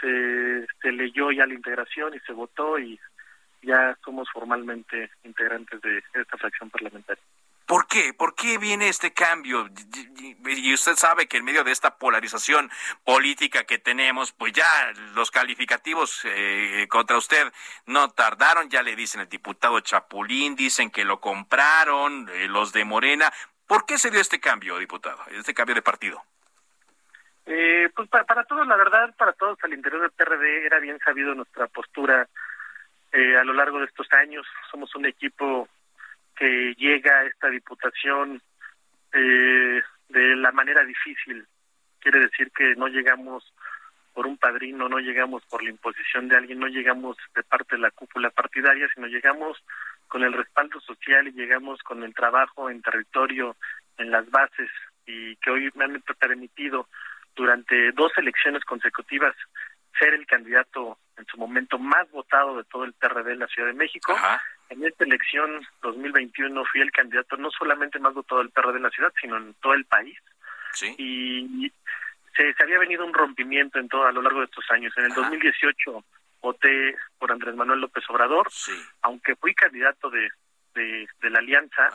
se, 0.00 0.66
se 0.80 0.92
leyó 0.92 1.32
ya 1.32 1.46
la 1.46 1.54
integración 1.54 2.14
y 2.14 2.20
se 2.20 2.32
votó 2.32 2.78
y 2.78 2.98
ya 3.62 3.96
somos 4.04 4.28
formalmente 4.30 5.10
integrantes 5.24 5.80
de 5.80 6.02
esta 6.14 6.36
fracción 6.36 6.70
parlamentaria. 6.70 7.22
¿Por 7.66 7.86
qué? 7.86 8.12
¿Por 8.12 8.34
qué 8.34 8.58
viene 8.58 8.88
este 8.88 9.12
cambio? 9.12 9.68
Y- 10.46 10.74
usted 10.74 10.96
sabe 10.96 11.26
que 11.26 11.38
en 11.38 11.44
medio 11.44 11.64
de 11.64 11.72
esta 11.72 11.96
polarización 11.96 12.70
política 13.04 13.64
que 13.64 13.78
tenemos, 13.78 14.32
pues 14.32 14.52
ya 14.52 14.92
los 15.14 15.30
calificativos 15.30 16.20
eh, 16.24 16.86
contra 16.90 17.16
usted 17.16 17.50
no 17.86 18.10
tardaron, 18.10 18.68
ya 18.68 18.82
le 18.82 18.94
dicen 18.96 19.22
el 19.22 19.28
diputado 19.28 19.80
Chapulín, 19.80 20.56
dicen 20.56 20.90
que 20.90 21.04
lo 21.04 21.20
compraron, 21.20 22.28
eh, 22.34 22.48
los 22.48 22.72
de 22.72 22.84
Morena. 22.84 23.32
¿Por 23.66 23.86
qué 23.86 23.96
se 23.96 24.10
dio 24.10 24.20
este 24.20 24.40
cambio, 24.40 24.78
diputado? 24.78 25.24
Este 25.30 25.54
cambio 25.54 25.74
de 25.74 25.82
partido. 25.82 26.22
Eh, 27.46 27.90
pues 27.94 28.08
para, 28.08 28.24
para 28.24 28.44
todos, 28.44 28.66
la 28.66 28.76
verdad, 28.76 29.14
para 29.16 29.32
todos 29.32 29.58
al 29.62 29.72
interior 29.72 30.02
del 30.02 30.10
PRD 30.12 30.66
era 30.66 30.78
bien 30.80 30.98
sabido 31.04 31.34
nuestra 31.34 31.66
postura 31.68 32.28
eh, 33.12 33.36
a 33.38 33.44
lo 33.44 33.54
largo 33.54 33.78
de 33.78 33.86
estos 33.86 34.10
años. 34.12 34.46
Somos 34.70 34.94
un 34.94 35.06
equipo 35.06 35.68
que 36.36 36.74
llega 36.76 37.24
esta 37.24 37.48
diputación 37.48 38.40
eh, 39.12 39.82
de 40.08 40.36
la 40.36 40.52
manera 40.52 40.84
difícil. 40.84 41.46
Quiere 42.00 42.20
decir 42.20 42.50
que 42.50 42.74
no 42.76 42.88
llegamos 42.88 43.52
por 44.12 44.26
un 44.26 44.38
padrino, 44.38 44.88
no 44.88 44.98
llegamos 44.98 45.44
por 45.46 45.62
la 45.62 45.70
imposición 45.70 46.28
de 46.28 46.36
alguien, 46.36 46.60
no 46.60 46.68
llegamos 46.68 47.16
de 47.34 47.42
parte 47.42 47.76
de 47.76 47.82
la 47.82 47.90
cúpula 47.90 48.30
partidaria, 48.30 48.88
sino 48.94 49.08
llegamos 49.08 49.62
con 50.06 50.22
el 50.22 50.32
respaldo 50.32 50.80
social 50.80 51.26
y 51.26 51.32
llegamos 51.32 51.82
con 51.82 52.02
el 52.04 52.14
trabajo 52.14 52.70
en 52.70 52.80
territorio, 52.82 53.56
en 53.98 54.10
las 54.10 54.30
bases, 54.30 54.70
y 55.06 55.34
que 55.36 55.50
hoy 55.50 55.70
me 55.74 55.84
han 55.84 56.02
permitido 56.18 56.88
durante 57.34 57.90
dos 57.92 58.12
elecciones 58.16 58.64
consecutivas 58.64 59.34
ser 59.98 60.14
el 60.14 60.26
candidato 60.26 60.98
en 61.16 61.26
su 61.26 61.36
momento 61.36 61.78
más 61.78 62.10
votado 62.10 62.56
de 62.56 62.64
todo 62.64 62.84
el 62.84 62.92
PRD 62.92 63.32
en 63.32 63.38
la 63.40 63.46
Ciudad 63.48 63.68
de 63.68 63.74
México. 63.74 64.16
En 64.74 64.84
esta 64.84 65.04
elección 65.04 65.66
2021 65.82 66.64
fui 66.66 66.80
el 66.80 66.90
candidato 66.90 67.36
no 67.36 67.50
solamente 67.50 67.98
más 67.98 68.12
votado 68.14 68.40
del 68.40 68.50
PRD 68.50 68.76
en 68.76 68.82
la 68.82 68.90
ciudad, 68.90 69.12
sino 69.20 69.36
en 69.36 69.54
todo 69.54 69.74
el 69.74 69.84
país. 69.84 70.18
Y 70.98 71.72
se, 72.36 72.52
se 72.54 72.62
había 72.62 72.78
venido 72.80 73.04
un 73.06 73.14
rompimiento 73.14 73.78
en 73.78 73.88
todo 73.88 74.06
a 74.06 74.12
lo 74.12 74.20
largo 74.22 74.40
de 74.40 74.46
estos 74.46 74.68
años. 74.70 74.92
En 74.96 75.04
el 75.04 75.12
2018 75.14 76.04
voté 76.42 76.96
por 77.18 77.30
Andrés 77.30 77.54
Manuel 77.54 77.80
López 77.80 78.04
Obrador, 78.10 78.50
aunque 79.02 79.36
fui 79.36 79.54
candidato 79.54 80.10
de, 80.10 80.28
de, 80.74 81.08
de 81.22 81.30
la 81.30 81.38
alianza, 81.38 81.88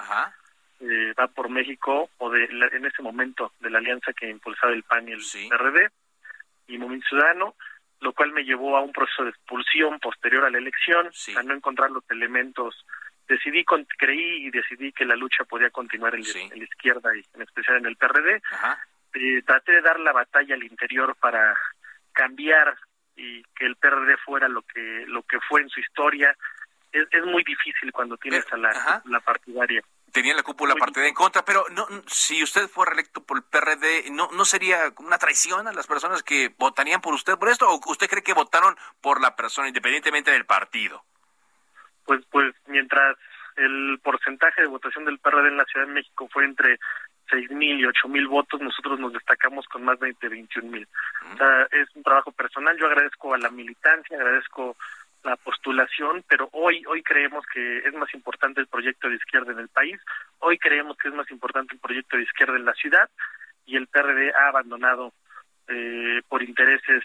eh, 0.79 1.13
va 1.19 1.27
por 1.27 1.49
México, 1.49 2.09
o 2.17 2.29
de 2.31 2.47
la- 2.53 2.67
en 2.67 2.85
ese 2.85 3.01
momento 3.01 3.51
de 3.59 3.69
la 3.69 3.79
alianza 3.79 4.13
que 4.13 4.29
impulsaba 4.29 4.71
el 4.71 4.83
PAN 4.83 5.09
y 5.09 5.11
el 5.11 5.21
PRD 5.49 5.89
y 6.67 6.77
Movimiento 6.77 7.07
Ciudadano, 7.09 7.55
lo 8.01 8.13
cual 8.13 8.31
me 8.31 8.43
llevó 8.43 8.77
a 8.77 8.81
un 8.81 8.91
proceso 8.91 9.23
de 9.23 9.31
expulsión 9.31 9.99
posterior 9.99 10.45
a 10.45 10.49
la 10.49 10.57
elección, 10.57 11.09
a 11.35 11.43
no 11.43 11.53
encontrar 11.53 11.91
los 11.91 12.03
elementos. 12.09 12.85
Decidí, 13.27 13.63
con- 13.63 13.85
creí 13.97 14.47
y 14.47 14.49
decidí 14.51 14.91
que 14.91 15.05
la 15.05 15.15
lucha 15.15 15.43
podía 15.43 15.69
continuar 15.69 16.15
en, 16.15 16.21
la- 16.21 16.27
en 16.51 16.59
la 16.59 16.63
izquierda 16.65 17.15
y 17.15 17.23
en 17.33 17.41
especial 17.41 17.77
en 17.77 17.85
el 17.85 17.95
PRD. 17.97 18.41
Eh, 19.13 19.41
traté 19.45 19.73
de 19.73 19.81
dar 19.81 19.99
la 19.99 20.11
batalla 20.13 20.55
al 20.55 20.63
interior 20.63 21.15
para 21.19 21.55
cambiar 22.13 22.75
y 23.15 23.43
que 23.55 23.65
el 23.65 23.75
PRD 23.75 24.17
fuera 24.17 24.47
lo 24.47 24.61
que 24.63 25.05
lo 25.07 25.23
que 25.23 25.39
fue 25.41 25.61
en 25.61 25.69
su 25.69 25.79
historia. 25.79 26.35
Es, 26.91 27.05
es 27.11 27.25
muy 27.25 27.43
difícil 27.43 27.91
cuando 27.91 28.17
tienes 28.17 28.45
a 28.53 28.57
la, 28.57 28.69
la 29.05 29.19
partidaria. 29.19 29.83
Tenía 30.11 30.35
la 30.35 30.43
cúpula 30.43 30.75
partida 30.75 31.07
en 31.07 31.13
contra, 31.13 31.43
pero 31.43 31.65
no, 31.71 31.87
si 32.07 32.41
usted 32.43 32.67
fuera 32.67 32.93
electo 32.93 33.23
por 33.23 33.37
el 33.37 33.43
PRD, 33.43 34.09
¿no, 34.11 34.29
¿no 34.31 34.45
sería 34.45 34.93
una 34.97 35.17
traición 35.17 35.67
a 35.67 35.73
las 35.73 35.87
personas 35.87 36.23
que 36.23 36.53
votarían 36.57 37.01
por 37.01 37.13
usted 37.13 37.37
por 37.37 37.49
esto? 37.49 37.69
¿O 37.69 37.79
usted 37.91 38.09
cree 38.09 38.23
que 38.23 38.33
votaron 38.33 38.75
por 39.01 39.21
la 39.21 39.35
persona 39.35 39.67
independientemente 39.67 40.31
del 40.31 40.45
partido? 40.45 41.03
pues 42.09 42.25
pues 42.31 42.55
mientras 42.65 43.17
el 43.55 43.99
porcentaje 44.01 44.63
de 44.63 44.67
votación 44.67 45.05
del 45.05 45.19
PRD 45.19 45.49
en 45.49 45.57
la 45.57 45.65
Ciudad 45.65 45.85
de 45.85 45.93
México 45.93 46.27
fue 46.33 46.43
entre 46.43 46.79
seis 47.29 47.51
mil 47.51 47.79
y 47.79 47.85
ocho 47.85 48.07
mil 48.07 48.27
votos, 48.27 48.59
nosotros 48.59 48.99
nos 48.99 49.13
destacamos 49.13 49.67
con 49.67 49.83
más 49.83 49.99
de 49.99 50.15
21 50.19 50.71
mil. 50.71 50.87
O 51.31 51.37
sea, 51.37 51.67
es 51.71 51.87
un 51.95 52.01
trabajo 52.01 52.31
personal. 52.31 52.75
Yo 52.79 52.87
agradezco 52.87 53.35
a 53.35 53.37
la 53.37 53.51
militancia, 53.51 54.17
agradezco 54.17 54.75
la 55.23 55.35
postulación, 55.35 56.23
pero 56.27 56.49
hoy 56.53 56.83
hoy 56.87 57.03
creemos 57.03 57.45
que 57.53 57.79
es 57.79 57.93
más 57.93 58.13
importante 58.13 58.61
el 58.61 58.67
proyecto 58.67 59.09
de 59.09 59.15
izquierda 59.15 59.51
en 59.51 59.59
el 59.59 59.69
país. 59.69 59.99
Hoy 60.39 60.57
creemos 60.57 60.97
que 60.97 61.09
es 61.09 61.13
más 61.13 61.29
importante 61.31 61.73
el 61.73 61.79
proyecto 61.79 62.17
de 62.17 62.23
izquierda 62.23 62.55
en 62.55 62.65
la 62.65 62.73
ciudad 62.73 63.09
y 63.65 63.75
el 63.75 63.87
PRD 63.87 64.31
ha 64.33 64.47
abandonado 64.49 65.13
eh, 65.67 66.21
por 66.27 66.41
intereses 66.41 67.03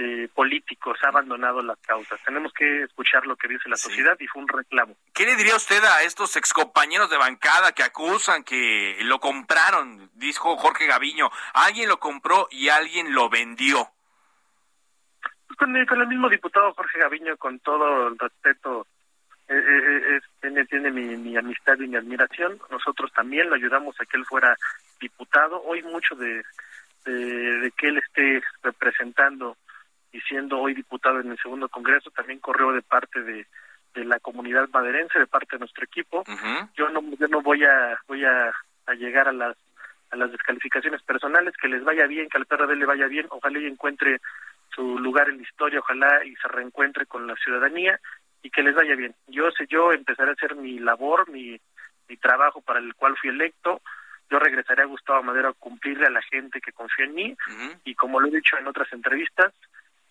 eh, 0.00 0.28
políticos, 0.32 0.96
ha 1.02 1.08
abandonado 1.08 1.60
las 1.60 1.78
causas. 1.78 2.20
Tenemos 2.24 2.52
que 2.52 2.84
escuchar 2.84 3.26
lo 3.26 3.36
que 3.36 3.48
dice 3.48 3.68
la 3.68 3.76
sociedad 3.76 4.16
y 4.20 4.28
fue 4.28 4.42
un 4.42 4.48
reclamo. 4.48 4.96
¿Qué 5.12 5.24
le 5.24 5.34
diría 5.34 5.56
usted 5.56 5.82
a 5.82 6.02
estos 6.02 6.36
excompañeros 6.36 7.10
de 7.10 7.16
bancada 7.16 7.72
que 7.72 7.82
acusan 7.82 8.44
que 8.44 8.96
lo 9.02 9.18
compraron? 9.18 10.08
Dijo 10.14 10.56
Jorge 10.56 10.86
Gaviño, 10.86 11.30
alguien 11.52 11.88
lo 11.88 11.98
compró 11.98 12.46
y 12.50 12.68
alguien 12.68 13.12
lo 13.12 13.28
vendió. 13.28 13.90
Con, 15.58 15.76
el, 15.76 15.86
con 15.86 16.00
el 16.00 16.06
mismo 16.08 16.28
diputado 16.28 16.72
Jorge 16.74 16.98
Gaviño, 17.00 17.36
con 17.36 17.58
todo 17.60 18.08
el 18.08 18.18
respeto, 18.18 18.86
eh, 19.48 19.54
eh, 19.56 20.16
es- 20.16 20.40
tiene, 20.40 20.64
tiene 20.66 20.90
mi, 20.90 21.16
mi 21.16 21.36
amistad 21.36 21.78
y 21.78 21.88
mi 21.88 21.96
admiración. 21.96 22.58
Nosotros 22.70 23.12
también 23.12 23.48
lo 23.48 23.56
ayudamos 23.56 24.00
a 24.00 24.06
que 24.06 24.16
él 24.16 24.24
fuera 24.24 24.56
diputado. 25.00 25.62
Hoy 25.64 25.82
mucho 25.82 26.14
de, 26.14 26.42
de, 27.04 27.14
de 27.60 27.70
que 27.72 27.88
él 27.88 27.98
esté 27.98 28.42
representando 28.62 29.56
y 30.12 30.20
siendo 30.22 30.58
hoy 30.58 30.74
diputado 30.74 31.20
en 31.20 31.30
el 31.32 31.38
segundo 31.38 31.68
congreso 31.68 32.10
también 32.10 32.38
corrió 32.40 32.72
de 32.72 32.82
parte 32.82 33.20
de, 33.22 33.46
de 33.94 34.04
la 34.04 34.18
comunidad 34.20 34.68
maderense, 34.72 35.18
de 35.18 35.26
parte 35.26 35.56
de 35.56 35.60
nuestro 35.60 35.84
equipo. 35.84 36.22
Yo 36.76 36.88
no 36.90 37.02
yo 37.18 37.26
no 37.28 37.40
voy 37.42 37.64
a 37.64 37.98
voy 38.06 38.24
a, 38.24 38.52
a 38.86 38.94
llegar 38.94 39.28
a 39.28 39.32
las 39.32 39.56
a 40.10 40.16
las 40.16 40.32
descalificaciones 40.32 41.02
personales, 41.02 41.54
que 41.60 41.68
les 41.68 41.84
vaya 41.84 42.06
bien, 42.06 42.28
que 42.30 42.38
al 42.38 42.46
PRD 42.46 42.76
le 42.76 42.86
vaya 42.86 43.06
bien, 43.08 43.26
ojalá 43.28 43.58
y 43.58 43.66
encuentre 43.66 44.20
su 44.78 44.96
lugar 44.96 45.28
en 45.28 45.38
la 45.38 45.42
historia, 45.42 45.80
ojalá 45.80 46.24
y 46.24 46.36
se 46.36 46.46
reencuentre 46.46 47.04
con 47.06 47.26
la 47.26 47.34
ciudadanía 47.34 47.98
y 48.42 48.50
que 48.50 48.62
les 48.62 48.76
vaya 48.76 48.94
bien. 48.94 49.12
Yo 49.26 49.50
sé, 49.50 49.66
yo 49.68 49.92
empezaré 49.92 50.30
a 50.30 50.34
hacer 50.34 50.54
mi 50.54 50.78
labor, 50.78 51.28
mi, 51.28 51.60
mi 52.08 52.16
trabajo 52.16 52.60
para 52.60 52.78
el 52.78 52.94
cual 52.94 53.16
fui 53.20 53.30
electo. 53.30 53.82
Yo 54.30 54.38
regresaré 54.38 54.82
a 54.82 54.86
Gustavo 54.86 55.20
Madero 55.24 55.48
a 55.48 55.54
cumplirle 55.54 56.06
a 56.06 56.10
la 56.10 56.22
gente 56.22 56.60
que 56.60 56.72
confía 56.72 57.06
en 57.06 57.14
mí 57.14 57.36
y 57.84 57.94
como 57.96 58.20
lo 58.20 58.28
he 58.28 58.30
dicho 58.30 58.56
en 58.56 58.68
otras 58.68 58.92
entrevistas, 58.92 59.52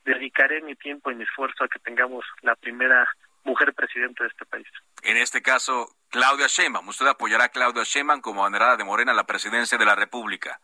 dedicaré 0.04 0.62
mi 0.62 0.76
tiempo 0.76 1.12
y 1.12 1.16
mi 1.16 1.24
esfuerzo 1.24 1.64
a 1.64 1.70
que 1.70 1.80
tengamos 1.80 2.26
la 2.42 2.56
primera 2.56 3.08
mujer 3.44 3.74
presidenta 3.74 4.24
de 4.26 4.30
este 4.30 4.46
país. 4.46 4.68
En 5.04 5.16
este 5.16 5.42
caso, 5.42 5.88
Claudia 6.10 6.48
Sheinbaum. 6.48 6.90
¿Usted 6.90 7.08
apoyará 7.08 7.46
a 7.46 7.50
Claudia 7.50 7.84
Sheinbaum 7.84 8.20
como 8.20 8.42
banderada 8.42 8.76
de 8.76 8.84
Morena 8.84 9.14
a 9.14 9.16
la 9.16 9.26
presidencia 9.26 9.78
de 9.78 9.86
la 9.86 9.96
República? 9.96 10.60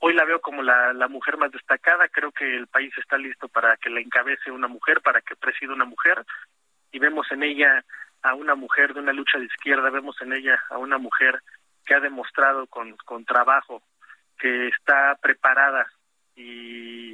Hoy 0.00 0.12
la 0.14 0.24
veo 0.24 0.40
como 0.40 0.62
la, 0.62 0.92
mujer 1.08 1.36
más 1.36 1.50
destacada. 1.50 2.08
Creo 2.08 2.32
que 2.32 2.56
el 2.56 2.66
país 2.66 2.92
está 2.98 3.16
listo 3.16 3.48
para 3.48 3.76
que 3.76 3.90
la 3.90 4.00
encabece 4.00 4.50
una 4.50 4.68
mujer, 4.68 5.00
para 5.00 5.20
que 5.22 5.36
presida 5.36 5.72
una 5.72 5.84
mujer. 5.84 6.24
Y 6.92 6.98
vemos 6.98 7.26
en 7.30 7.42
ella 7.42 7.84
a 8.22 8.34
una 8.34 8.54
mujer 8.54 8.94
de 8.94 9.00
una 9.00 9.12
lucha 9.12 9.38
de 9.38 9.46
izquierda, 9.46 9.90
vemos 9.90 10.20
en 10.22 10.32
ella 10.32 10.62
a 10.70 10.78
una 10.78 10.98
mujer 10.98 11.42
que 11.84 11.94
ha 11.94 12.00
demostrado 12.00 12.66
con, 12.66 12.96
con 13.04 13.24
trabajo 13.24 13.82
que 14.38 14.68
está 14.68 15.16
preparada 15.20 15.86
y, 16.34 17.12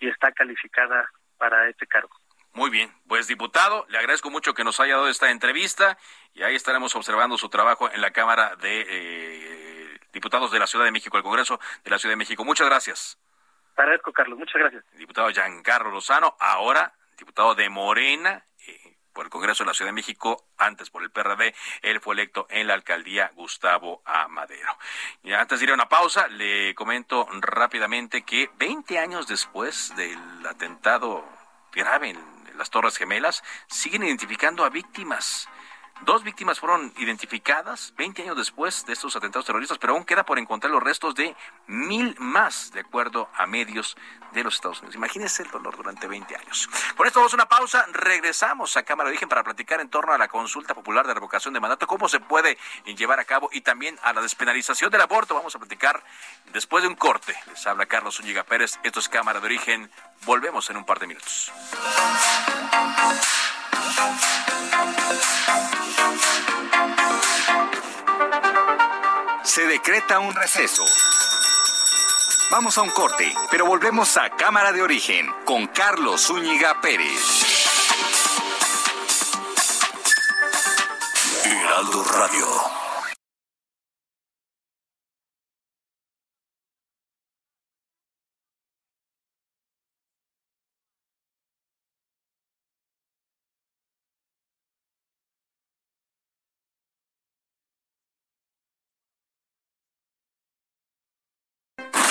y 0.00 0.08
está 0.08 0.32
calificada 0.32 1.08
para 1.38 1.68
este 1.68 1.86
cargo. 1.86 2.14
Muy 2.52 2.68
bien, 2.68 2.92
pues 3.06 3.28
diputado, 3.28 3.86
le 3.88 3.98
agradezco 3.98 4.28
mucho 4.28 4.54
que 4.54 4.64
nos 4.64 4.80
haya 4.80 4.96
dado 4.96 5.08
esta 5.08 5.30
entrevista 5.30 5.96
y 6.34 6.42
ahí 6.42 6.56
estaremos 6.56 6.96
observando 6.96 7.38
su 7.38 7.48
trabajo 7.48 7.88
en 7.92 8.00
la 8.00 8.10
Cámara 8.10 8.56
de 8.56 8.80
eh, 8.88 9.69
Diputados 10.12 10.50
de 10.50 10.58
la 10.58 10.66
Ciudad 10.66 10.84
de 10.84 10.92
México, 10.92 11.16
el 11.16 11.22
Congreso 11.22 11.60
de 11.84 11.90
la 11.90 11.98
Ciudad 11.98 12.12
de 12.12 12.16
México. 12.16 12.44
Muchas 12.44 12.66
gracias. 12.66 13.18
Agradezco, 13.76 14.12
Carlos, 14.12 14.38
muchas 14.38 14.60
gracias. 14.60 14.84
Diputado 14.92 15.30
Giancarlo 15.30 15.90
Lozano, 15.90 16.36
ahora 16.38 16.92
diputado 17.16 17.54
de 17.54 17.68
Morena 17.68 18.44
eh, 18.66 18.96
por 19.12 19.24
el 19.24 19.30
Congreso 19.30 19.64
de 19.64 19.68
la 19.68 19.74
Ciudad 19.74 19.88
de 19.88 19.94
México, 19.94 20.48
antes 20.58 20.90
por 20.90 21.02
el 21.02 21.10
PRD, 21.10 21.54
él 21.82 22.00
fue 22.00 22.14
electo 22.14 22.46
en 22.50 22.66
la 22.66 22.74
alcaldía 22.74 23.30
Gustavo 23.34 24.02
Amadero. 24.04 24.76
Y 25.22 25.32
antes 25.32 25.58
de 25.58 25.64
ir 25.64 25.70
a 25.70 25.74
una 25.74 25.88
pausa, 25.88 26.28
le 26.28 26.74
comento 26.74 27.26
rápidamente 27.40 28.22
que 28.22 28.50
20 28.56 28.98
años 28.98 29.26
después 29.26 29.94
del 29.96 30.18
atentado 30.46 31.24
grave 31.72 32.10
en 32.10 32.40
las 32.60 32.70
Torres 32.70 32.96
Gemelas, 32.96 33.42
siguen 33.68 34.02
identificando 34.04 34.64
a 34.64 34.70
víctimas. 34.70 35.48
Dos 36.02 36.24
víctimas 36.24 36.58
fueron 36.58 36.92
identificadas 36.96 37.92
20 37.96 38.22
años 38.22 38.36
después 38.36 38.86
de 38.86 38.94
estos 38.94 39.14
atentados 39.16 39.46
terroristas, 39.46 39.78
pero 39.78 39.92
aún 39.92 40.04
queda 40.04 40.24
por 40.24 40.38
encontrar 40.38 40.72
los 40.72 40.82
restos 40.82 41.14
de 41.14 41.36
mil 41.66 42.16
más, 42.18 42.72
de 42.72 42.80
acuerdo 42.80 43.28
a 43.36 43.46
medios 43.46 43.96
de 44.32 44.42
los 44.42 44.54
Estados 44.54 44.78
Unidos. 44.78 44.96
Imagínense 44.96 45.42
el 45.42 45.50
dolor 45.50 45.76
durante 45.76 46.06
20 46.06 46.36
años. 46.36 46.68
Con 46.96 47.06
esto 47.06 47.20
vamos 47.20 47.32
a 47.34 47.36
una 47.36 47.48
pausa. 47.48 47.84
Regresamos 47.92 48.76
a 48.76 48.82
Cámara 48.82 49.08
de 49.08 49.12
Origen 49.12 49.28
para 49.28 49.44
platicar 49.44 49.80
en 49.80 49.90
torno 49.90 50.12
a 50.12 50.18
la 50.18 50.28
consulta 50.28 50.74
popular 50.74 51.06
de 51.06 51.14
revocación 51.14 51.52
de 51.52 51.60
mandato, 51.60 51.86
cómo 51.86 52.08
se 52.08 52.20
puede 52.20 52.56
llevar 52.84 53.20
a 53.20 53.24
cabo 53.24 53.50
y 53.52 53.60
también 53.60 53.98
a 54.02 54.12
la 54.12 54.22
despenalización 54.22 54.90
del 54.90 55.02
aborto. 55.02 55.34
Vamos 55.34 55.54
a 55.54 55.58
platicar 55.58 56.02
después 56.52 56.82
de 56.82 56.88
un 56.88 56.96
corte. 56.96 57.34
Les 57.48 57.66
habla 57.66 57.86
Carlos 57.86 58.16
Zúñiga 58.16 58.44
Pérez. 58.44 58.78
Esto 58.82 59.00
es 59.00 59.08
Cámara 59.08 59.40
de 59.40 59.46
Origen. 59.46 59.90
Volvemos 60.24 60.70
en 60.70 60.76
un 60.78 60.84
par 60.84 60.98
de 60.98 61.06
minutos. 61.08 61.52
Se 69.42 69.66
decreta 69.66 70.20
un 70.20 70.34
receso. 70.34 70.84
Vamos 72.50 72.78
a 72.78 72.82
un 72.82 72.90
corte, 72.90 73.34
pero 73.50 73.66
volvemos 73.66 74.16
a 74.16 74.30
Cámara 74.30 74.72
de 74.72 74.82
Origen 74.82 75.26
con 75.44 75.66
Carlos 75.68 76.26
Zúñiga 76.26 76.80
Pérez. 76.80 77.40
Heraldo 81.44 82.04
Radio. 82.04 82.79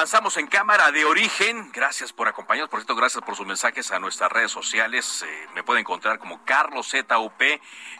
Avanzamos 0.00 0.38
en 0.38 0.46
cámara 0.46 0.90
de 0.92 1.04
origen. 1.04 1.70
Gracias 1.74 2.10
por 2.10 2.26
acompañarnos, 2.26 2.70
por 2.70 2.80
cierto, 2.80 2.96
gracias 2.96 3.22
por 3.22 3.36
sus 3.36 3.46
mensajes 3.46 3.92
a 3.92 3.98
nuestras 3.98 4.32
redes 4.32 4.50
sociales. 4.50 5.22
Eh, 5.28 5.48
me 5.54 5.62
puede 5.62 5.80
encontrar 5.80 6.18
como 6.18 6.42
Carlos 6.46 6.88
ZUP 6.88 7.42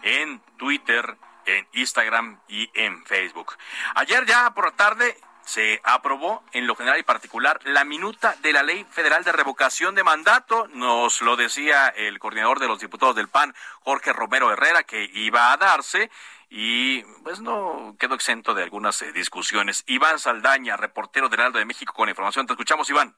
en 0.01 0.41
Twitter, 0.57 1.19
en 1.45 1.69
Instagram 1.75 2.41
y 2.49 2.71
en 2.73 3.05
Facebook. 3.05 3.55
Ayer 3.97 4.25
ya 4.25 4.51
por 4.55 4.65
la 4.65 4.71
tarde 4.71 5.15
se 5.45 5.79
aprobó 5.85 6.43
en 6.53 6.67
lo 6.67 6.75
general 6.75 6.99
y 6.99 7.03
particular 7.03 7.61
la 7.65 7.85
minuta 7.85 8.35
de 8.41 8.55
la 8.55 8.63
Ley 8.63 8.87
Federal 8.91 9.23
de 9.23 9.33
Revocación 9.33 9.95
de 9.95 10.03
Mandato. 10.03 10.69
Nos 10.69 11.21
lo 11.21 11.37
decía 11.37 11.89
el 11.89 12.19
coordinador 12.19 12.61
de 12.61 12.69
los 12.69 12.81
diputados 12.81 13.15
del 13.15 13.29
PAN, 13.29 13.55
Jorge 13.81 14.15
Romero 14.15 14.51
Herrera, 14.51 14.85
que 14.85 15.05
iba 15.13 15.53
a 15.53 15.59
darse 15.59 16.11
y 16.51 17.03
pues 17.23 17.41
no 17.41 17.95
quedó 17.99 18.17
exento 18.17 18.53
de 18.55 18.65
algunas 18.65 19.01
eh, 19.03 19.13
discusiones. 19.13 19.85
Iván 19.87 20.19
Saldaña, 20.19 20.77
reportero 20.77 21.29
del 21.29 21.39
Heraldo 21.39 21.61
de 21.61 21.65
México 21.65 21.95
con 21.95 22.09
información. 22.09 22.47
Te 22.47 22.55
escuchamos, 22.55 22.91
Iván. 22.91 23.15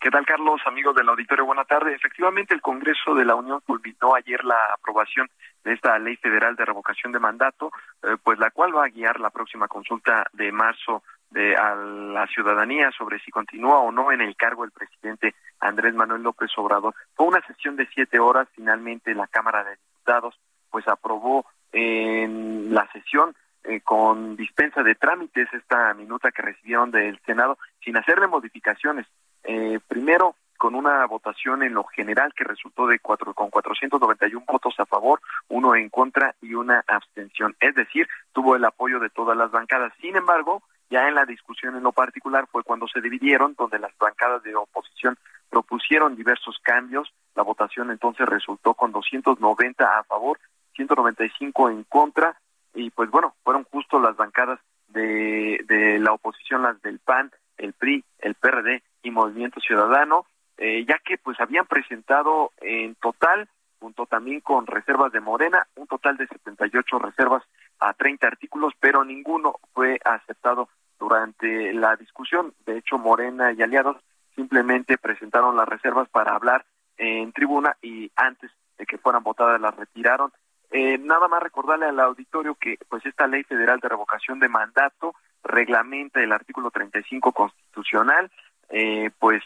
¿Qué 0.00 0.10
tal, 0.10 0.26
Carlos? 0.26 0.60
Amigos 0.66 0.94
del 0.94 1.08
auditorio, 1.08 1.46
buena 1.46 1.64
tarde. 1.64 1.94
Efectivamente, 1.94 2.52
el 2.52 2.60
Congreso 2.60 3.14
de 3.14 3.24
la 3.24 3.34
Unión 3.34 3.60
culminó 3.66 4.14
ayer 4.14 4.44
la 4.44 4.74
aprobación 4.74 5.30
de 5.64 5.72
esta 5.72 5.98
ley 5.98 6.16
federal 6.16 6.54
de 6.56 6.66
revocación 6.66 7.10
de 7.12 7.18
mandato, 7.18 7.72
eh, 8.02 8.16
pues 8.22 8.38
la 8.38 8.50
cual 8.50 8.76
va 8.76 8.84
a 8.84 8.90
guiar 8.90 9.18
la 9.18 9.30
próxima 9.30 9.66
consulta 9.66 10.26
de 10.34 10.52
marzo 10.52 11.02
de, 11.30 11.56
a 11.56 11.74
la 11.74 12.26
ciudadanía 12.26 12.90
sobre 12.92 13.18
si 13.20 13.30
continúa 13.30 13.78
o 13.78 13.90
no 13.90 14.12
en 14.12 14.20
el 14.20 14.36
cargo 14.36 14.64
el 14.64 14.70
presidente 14.70 15.34
Andrés 15.58 15.94
Manuel 15.94 16.22
López 16.22 16.50
Obrador. 16.58 16.94
Fue 17.14 17.26
una 17.26 17.40
sesión 17.46 17.76
de 17.76 17.88
siete 17.94 18.18
horas. 18.18 18.46
Finalmente, 18.54 19.14
la 19.14 19.26
Cámara 19.26 19.64
de 19.64 19.76
Diputados 19.76 20.38
pues 20.70 20.86
aprobó 20.86 21.46
en 21.74 22.72
la 22.72 22.88
sesión 22.92 23.34
eh, 23.64 23.80
con 23.80 24.36
dispensa 24.36 24.82
de 24.82 24.94
trámites 24.94 25.48
esta 25.52 25.92
minuta 25.94 26.30
que 26.30 26.42
recibieron 26.42 26.90
del 26.90 27.18
Senado 27.26 27.58
sin 27.82 27.96
hacerle 27.96 28.28
modificaciones. 28.28 29.06
Eh, 29.42 29.80
primero, 29.88 30.36
con 30.56 30.74
una 30.74 31.04
votación 31.06 31.62
en 31.62 31.74
lo 31.74 31.84
general 31.84 32.32
que 32.34 32.44
resultó 32.44 32.86
de 32.86 33.00
cuatro, 33.00 33.34
con 33.34 33.50
491 33.50 34.44
votos 34.46 34.74
a 34.78 34.86
favor, 34.86 35.20
uno 35.48 35.74
en 35.74 35.88
contra 35.88 36.34
y 36.40 36.54
una 36.54 36.84
abstención. 36.86 37.56
Es 37.58 37.74
decir, 37.74 38.06
tuvo 38.32 38.54
el 38.54 38.64
apoyo 38.64 39.00
de 39.00 39.10
todas 39.10 39.36
las 39.36 39.50
bancadas. 39.50 39.92
Sin 40.00 40.14
embargo, 40.14 40.62
ya 40.90 41.08
en 41.08 41.16
la 41.16 41.24
discusión 41.24 41.76
en 41.76 41.82
lo 41.82 41.92
particular 41.92 42.46
fue 42.52 42.62
cuando 42.62 42.86
se 42.86 43.00
dividieron, 43.00 43.54
donde 43.58 43.78
las 43.78 43.96
bancadas 43.98 44.42
de 44.42 44.54
oposición 44.54 45.18
propusieron 45.50 46.14
diversos 46.14 46.58
cambios. 46.62 47.12
La 47.34 47.42
votación 47.42 47.90
entonces 47.90 48.26
resultó 48.26 48.74
con 48.74 48.92
290 48.92 49.98
a 49.98 50.04
favor 50.04 50.38
195 50.74 51.70
en 51.70 51.84
contra 51.84 52.36
y 52.74 52.90
pues 52.90 53.10
bueno, 53.10 53.34
fueron 53.44 53.64
justo 53.64 54.00
las 54.00 54.16
bancadas 54.16 54.60
de, 54.88 55.60
de 55.66 55.98
la 55.98 56.12
oposición, 56.12 56.62
las 56.62 56.80
del 56.82 56.98
PAN, 56.98 57.30
el 57.56 57.72
PRI, 57.72 58.04
el 58.18 58.34
PRD 58.34 58.82
y 59.02 59.10
Movimiento 59.10 59.60
Ciudadano, 59.60 60.26
eh, 60.56 60.84
ya 60.86 60.98
que 61.04 61.18
pues 61.18 61.40
habían 61.40 61.66
presentado 61.66 62.52
en 62.60 62.94
total, 62.96 63.48
junto 63.78 64.06
también 64.06 64.40
con 64.40 64.66
reservas 64.66 65.12
de 65.12 65.20
Morena, 65.20 65.66
un 65.76 65.86
total 65.86 66.16
de 66.16 66.26
78 66.26 66.98
reservas 66.98 67.42
a 67.80 67.92
30 67.92 68.26
artículos, 68.26 68.72
pero 68.80 69.04
ninguno 69.04 69.56
fue 69.72 70.00
aceptado 70.04 70.68
durante 70.98 71.72
la 71.72 71.96
discusión. 71.96 72.54
De 72.66 72.78
hecho, 72.78 72.98
Morena 72.98 73.52
y 73.52 73.62
aliados 73.62 73.96
simplemente 74.34 74.96
presentaron 74.98 75.56
las 75.56 75.68
reservas 75.68 76.08
para 76.08 76.34
hablar 76.34 76.64
en 76.96 77.32
tribuna 77.32 77.76
y 77.82 78.10
antes 78.16 78.50
de 78.78 78.86
que 78.86 78.98
fueran 78.98 79.22
votadas 79.22 79.60
las 79.60 79.74
retiraron 79.76 80.32
eh, 80.76 80.98
nada 80.98 81.28
más 81.28 81.40
recordarle 81.40 81.86
al 81.86 82.00
auditorio 82.00 82.56
que 82.56 82.78
pues 82.88 83.06
esta 83.06 83.28
ley 83.28 83.44
federal 83.44 83.78
de 83.78 83.88
revocación 83.88 84.40
de 84.40 84.48
mandato 84.48 85.14
reglamenta 85.44 86.20
el 86.20 86.32
artículo 86.32 86.72
35 86.72 87.30
constitucional, 87.30 88.28
eh, 88.70 89.12
pues 89.20 89.40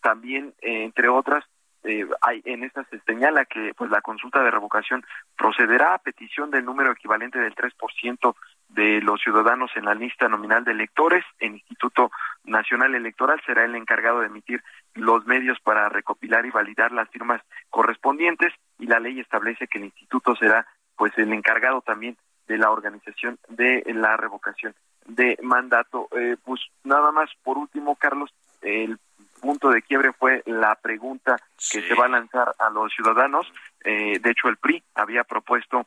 también, 0.00 0.54
eh, 0.60 0.82
entre 0.82 1.08
otras, 1.08 1.44
eh, 1.84 2.04
hay, 2.20 2.42
en 2.44 2.64
esta 2.64 2.82
se 2.84 2.98
señala 3.06 3.44
que 3.44 3.74
pues 3.76 3.92
la 3.92 4.00
consulta 4.00 4.42
de 4.42 4.50
revocación 4.50 5.04
procederá 5.36 5.94
a 5.94 5.98
petición 5.98 6.50
del 6.50 6.64
número 6.64 6.90
equivalente 6.90 7.38
del 7.38 7.54
3% 7.54 8.34
de 8.68 9.00
los 9.02 9.20
ciudadanos 9.20 9.70
en 9.76 9.84
la 9.84 9.94
lista 9.94 10.28
nominal 10.28 10.64
de 10.64 10.72
electores. 10.72 11.24
El 11.38 11.54
Instituto 11.54 12.10
Nacional 12.42 12.96
Electoral 12.96 13.40
será 13.46 13.64
el 13.64 13.76
encargado 13.76 14.18
de 14.18 14.26
emitir 14.26 14.64
los 14.94 15.26
medios 15.26 15.58
para 15.60 15.88
recopilar 15.88 16.44
y 16.46 16.50
validar 16.50 16.92
las 16.92 17.08
firmas 17.08 17.42
correspondientes 17.70 18.52
y 18.78 18.86
la 18.86 19.00
ley 19.00 19.20
establece 19.20 19.66
que 19.66 19.78
el 19.78 19.84
instituto 19.84 20.36
será 20.36 20.66
pues 20.96 21.12
el 21.16 21.32
encargado 21.32 21.80
también 21.80 22.16
de 22.46 22.58
la 22.58 22.70
organización 22.70 23.38
de 23.48 23.82
la 23.94 24.16
revocación 24.16 24.74
de 25.06 25.38
mandato. 25.42 26.08
Eh, 26.12 26.36
pues 26.44 26.60
nada 26.84 27.10
más 27.12 27.30
por 27.42 27.58
último, 27.58 27.96
Carlos, 27.96 28.32
el 28.60 28.98
punto 29.40 29.70
de 29.70 29.82
quiebre 29.82 30.12
fue 30.12 30.42
la 30.46 30.74
pregunta 30.76 31.36
que 31.70 31.82
se 31.82 31.94
va 31.94 32.06
a 32.06 32.10
lanzar 32.10 32.54
a 32.58 32.70
los 32.70 32.92
ciudadanos. 32.92 33.52
Eh, 33.84 34.18
de 34.20 34.30
hecho, 34.30 34.48
el 34.48 34.56
PRI 34.56 34.82
había 34.94 35.24
propuesto, 35.24 35.86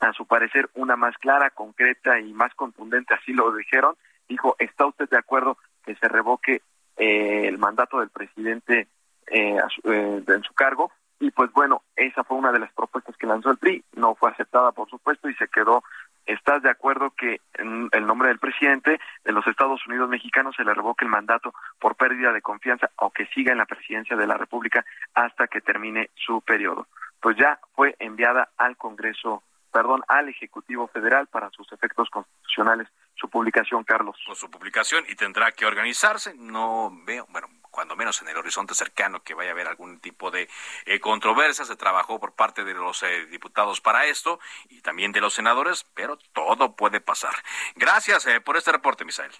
a 0.00 0.12
su 0.12 0.26
parecer, 0.26 0.68
una 0.74 0.96
más 0.96 1.16
clara, 1.18 1.50
concreta 1.50 2.18
y 2.18 2.32
más 2.32 2.52
contundente, 2.54 3.14
así 3.14 3.32
lo 3.32 3.54
dijeron. 3.54 3.94
Dijo, 4.28 4.56
¿está 4.58 4.86
usted 4.86 5.08
de 5.08 5.18
acuerdo 5.18 5.58
que 5.84 5.94
se 5.96 6.08
revoque 6.08 6.62
eh, 7.02 7.48
el 7.48 7.58
mandato 7.58 8.00
del 8.00 8.10
presidente 8.10 8.88
eh, 9.26 9.56
en 9.84 10.42
su 10.42 10.54
cargo? 10.54 10.92
Y 11.20 11.30
pues 11.30 11.52
bueno, 11.52 11.82
esa 11.94 12.24
fue 12.24 12.36
una 12.36 12.52
de 12.52 12.58
las 12.58 12.72
propuestas 12.72 13.16
que 13.16 13.26
lanzó 13.26 13.50
el 13.50 13.58
PRI, 13.58 13.84
no 13.94 14.14
fue 14.16 14.30
aceptada 14.30 14.72
por 14.72 14.90
supuesto 14.90 15.28
y 15.28 15.34
se 15.34 15.46
quedó 15.48 15.82
¿Estás 16.26 16.62
de 16.62 16.70
acuerdo 16.70 17.10
que 17.10 17.40
en 17.54 17.88
el 17.90 18.06
nombre 18.06 18.28
del 18.28 18.38
presidente 18.38 19.00
de 19.24 19.32
los 19.32 19.46
Estados 19.46 19.84
Unidos 19.88 20.08
mexicanos 20.08 20.54
se 20.56 20.64
le 20.64 20.72
revoque 20.72 21.04
el 21.04 21.10
mandato 21.10 21.52
por 21.80 21.96
pérdida 21.96 22.32
de 22.32 22.42
confianza 22.42 22.90
o 22.96 23.10
que 23.10 23.26
siga 23.26 23.50
en 23.50 23.58
la 23.58 23.66
presidencia 23.66 24.16
de 24.16 24.26
la 24.26 24.36
República 24.36 24.84
hasta 25.14 25.48
que 25.48 25.60
termine 25.60 26.10
su 26.14 26.40
periodo? 26.42 26.86
Pues 27.20 27.36
ya 27.36 27.58
fue 27.74 27.96
enviada 27.98 28.50
al 28.56 28.76
Congreso, 28.76 29.42
perdón, 29.72 30.02
al 30.06 30.28
Ejecutivo 30.28 30.86
Federal 30.86 31.26
para 31.26 31.50
sus 31.50 31.72
efectos 31.72 32.08
constitucionales 32.08 32.88
su 33.14 33.28
publicación, 33.28 33.84
Carlos. 33.84 34.16
Por 34.26 34.36
su 34.36 34.50
publicación 34.50 35.04
y 35.08 35.14
tendrá 35.14 35.52
que 35.52 35.66
organizarse. 35.66 36.34
No 36.34 36.90
veo, 37.04 37.26
bueno, 37.30 37.48
cuando 37.72 37.96
menos 37.96 38.20
en 38.22 38.28
el 38.28 38.36
horizonte 38.36 38.74
cercano 38.74 39.22
que 39.22 39.34
vaya 39.34 39.50
a 39.50 39.52
haber 39.52 39.66
algún 39.66 39.98
tipo 39.98 40.30
de 40.30 40.48
eh, 40.84 41.00
controversia. 41.00 41.64
Se 41.64 41.74
trabajó 41.76 42.20
por 42.20 42.34
parte 42.34 42.64
de 42.64 42.74
los 42.74 43.02
eh, 43.02 43.26
diputados 43.26 43.80
para 43.80 44.04
esto 44.06 44.38
y 44.68 44.82
también 44.82 45.10
de 45.10 45.20
los 45.20 45.34
senadores, 45.34 45.84
pero 45.94 46.18
todo 46.32 46.76
puede 46.76 47.00
pasar. 47.00 47.34
Gracias 47.74 48.26
eh, 48.26 48.40
por 48.40 48.56
este 48.56 48.72
reporte, 48.72 49.04
Misael. 49.04 49.32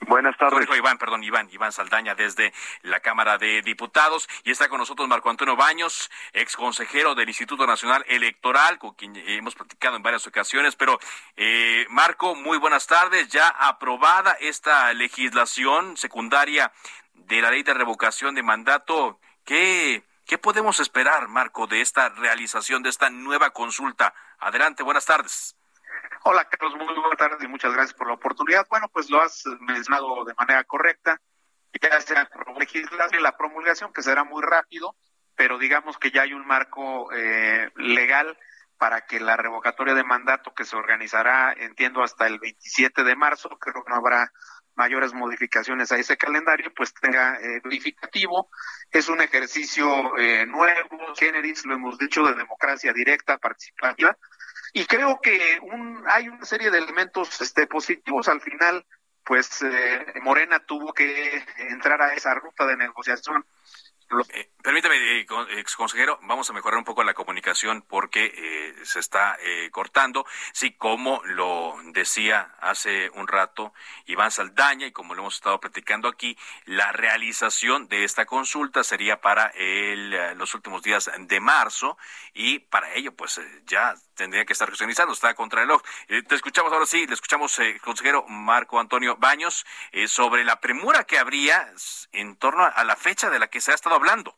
Buenas 0.00 0.36
tardes. 0.36 0.68
Iván, 0.76 0.98
perdón, 0.98 1.24
Iván, 1.24 1.48
Iván 1.50 1.72
Saldaña 1.72 2.14
desde 2.14 2.52
la 2.82 3.00
Cámara 3.00 3.38
de 3.38 3.62
Diputados. 3.62 4.28
Y 4.44 4.50
está 4.50 4.68
con 4.68 4.78
nosotros 4.78 5.08
Marco 5.08 5.30
Antonio 5.30 5.56
Baños, 5.56 6.10
ex 6.32 6.54
consejero 6.54 7.14
del 7.14 7.28
Instituto 7.28 7.66
Nacional 7.66 8.04
Electoral, 8.06 8.78
con 8.78 8.94
quien 8.94 9.16
hemos 9.16 9.54
platicado 9.54 9.96
en 9.96 10.02
varias 10.02 10.26
ocasiones. 10.26 10.76
Pero, 10.76 10.98
eh, 11.36 11.86
Marco, 11.88 12.34
muy 12.34 12.58
buenas 12.58 12.86
tardes. 12.86 13.28
Ya 13.28 13.48
aprobada 13.48 14.32
esta 14.40 14.92
legislación 14.92 15.96
secundaria 15.96 16.72
de 17.14 17.40
la 17.40 17.50
ley 17.50 17.62
de 17.62 17.74
revocación 17.74 18.34
de 18.34 18.42
mandato, 18.42 19.18
¿qué, 19.44 20.04
qué 20.24 20.38
podemos 20.38 20.78
esperar, 20.78 21.26
Marco, 21.28 21.66
de 21.66 21.80
esta 21.80 22.10
realización, 22.10 22.82
de 22.82 22.90
esta 22.90 23.10
nueva 23.10 23.50
consulta? 23.50 24.14
Adelante, 24.38 24.82
buenas 24.82 25.06
tardes. 25.06 25.56
Hola, 26.28 26.44
Carlos, 26.48 26.74
muy 26.74 26.92
buenas 26.92 27.16
tardes 27.16 27.40
y 27.40 27.46
muchas 27.46 27.72
gracias 27.72 27.94
por 27.94 28.08
la 28.08 28.14
oportunidad. 28.14 28.66
Bueno, 28.68 28.88
pues 28.92 29.08
lo 29.10 29.22
has 29.22 29.44
mencionado 29.60 30.24
de 30.24 30.34
manera 30.34 30.64
correcta. 30.64 31.20
Ya 31.80 32.00
se 32.00 32.16
legislación 32.58 33.22
la 33.22 33.36
promulgación, 33.36 33.92
que 33.92 34.02
será 34.02 34.24
muy 34.24 34.42
rápido, 34.42 34.96
pero 35.36 35.56
digamos 35.56 35.98
que 35.98 36.10
ya 36.10 36.22
hay 36.22 36.32
un 36.32 36.44
marco 36.44 37.12
eh, 37.12 37.70
legal 37.76 38.36
para 38.76 39.02
que 39.02 39.20
la 39.20 39.36
revocatoria 39.36 39.94
de 39.94 40.02
mandato 40.02 40.52
que 40.52 40.64
se 40.64 40.74
organizará, 40.74 41.54
entiendo, 41.56 42.02
hasta 42.02 42.26
el 42.26 42.40
27 42.40 43.04
de 43.04 43.14
marzo, 43.14 43.48
creo 43.60 43.84
que 43.84 43.90
no 43.90 43.94
habrá 43.94 44.32
mayores 44.74 45.14
modificaciones 45.14 45.92
a 45.92 45.96
ese 45.96 46.16
calendario, 46.16 46.72
pues 46.74 46.92
tenga 46.92 47.36
eh. 47.36 47.60
Es 48.90 49.08
un 49.08 49.20
ejercicio 49.20 50.18
eh, 50.18 50.44
nuevo, 50.44 51.14
generis, 51.16 51.64
lo 51.66 51.74
hemos 51.76 51.96
dicho, 51.98 52.24
de 52.24 52.34
democracia 52.34 52.92
directa, 52.92 53.38
participativa. 53.38 54.18
Y 54.76 54.84
creo 54.84 55.18
que 55.22 55.58
un, 55.62 56.04
hay 56.06 56.28
una 56.28 56.44
serie 56.44 56.70
de 56.70 56.76
elementos 56.76 57.40
este, 57.40 57.66
positivos. 57.66 58.28
Al 58.28 58.42
final, 58.42 58.84
pues 59.24 59.62
eh, 59.62 60.04
Morena 60.20 60.66
tuvo 60.66 60.92
que 60.92 61.42
entrar 61.70 62.02
a 62.02 62.12
esa 62.12 62.34
ruta 62.34 62.66
de 62.66 62.76
negociación 62.76 63.46
eh, 64.28 64.50
permítame, 64.62 64.96
eh, 64.96 65.26
ex 65.58 65.74
consejero, 65.74 66.18
vamos 66.22 66.48
a 66.48 66.52
mejorar 66.52 66.78
un 66.78 66.84
poco 66.84 67.02
la 67.02 67.14
comunicación 67.14 67.82
porque 67.82 68.32
eh, 68.36 68.84
se 68.84 69.00
está 69.00 69.36
eh, 69.40 69.68
cortando. 69.72 70.24
Sí, 70.52 70.72
como 70.72 71.22
lo 71.24 71.74
decía 71.92 72.54
hace 72.60 73.10
un 73.10 73.26
rato 73.26 73.74
Iván 74.06 74.30
Saldaña 74.30 74.86
y 74.86 74.92
como 74.92 75.14
lo 75.14 75.22
hemos 75.22 75.34
estado 75.34 75.58
platicando 75.58 76.08
aquí, 76.08 76.38
la 76.66 76.92
realización 76.92 77.88
de 77.88 78.04
esta 78.04 78.26
consulta 78.26 78.84
sería 78.84 79.20
para 79.20 79.48
el, 79.48 80.10
los 80.38 80.54
últimos 80.54 80.82
días 80.82 81.10
de 81.18 81.40
marzo 81.40 81.98
y 82.32 82.60
para 82.60 82.94
ello, 82.94 83.12
pues 83.12 83.40
ya 83.64 83.94
tendría 84.16 84.44
que 84.44 84.52
estar 84.52 84.68
organizando, 84.68 85.12
está 85.12 85.34
contra 85.34 85.62
el 85.62 85.68
reloj. 85.68 85.82
te 86.26 86.34
escuchamos 86.34 86.72
ahora 86.72 86.86
sí, 86.86 87.06
le 87.06 87.14
escuchamos, 87.14 87.58
consejero 87.82 88.24
Marco 88.28 88.80
Antonio 88.80 89.16
Baños, 89.16 89.64
sobre 90.06 90.44
la 90.44 90.60
premura 90.60 91.04
que 91.04 91.18
habría 91.18 91.70
en 92.12 92.36
torno 92.36 92.64
a 92.64 92.84
la 92.84 92.96
fecha 92.96 93.30
de 93.30 93.38
la 93.38 93.48
que 93.48 93.60
se 93.60 93.72
ha 93.72 93.74
estado 93.74 93.96
hablando. 93.96 94.36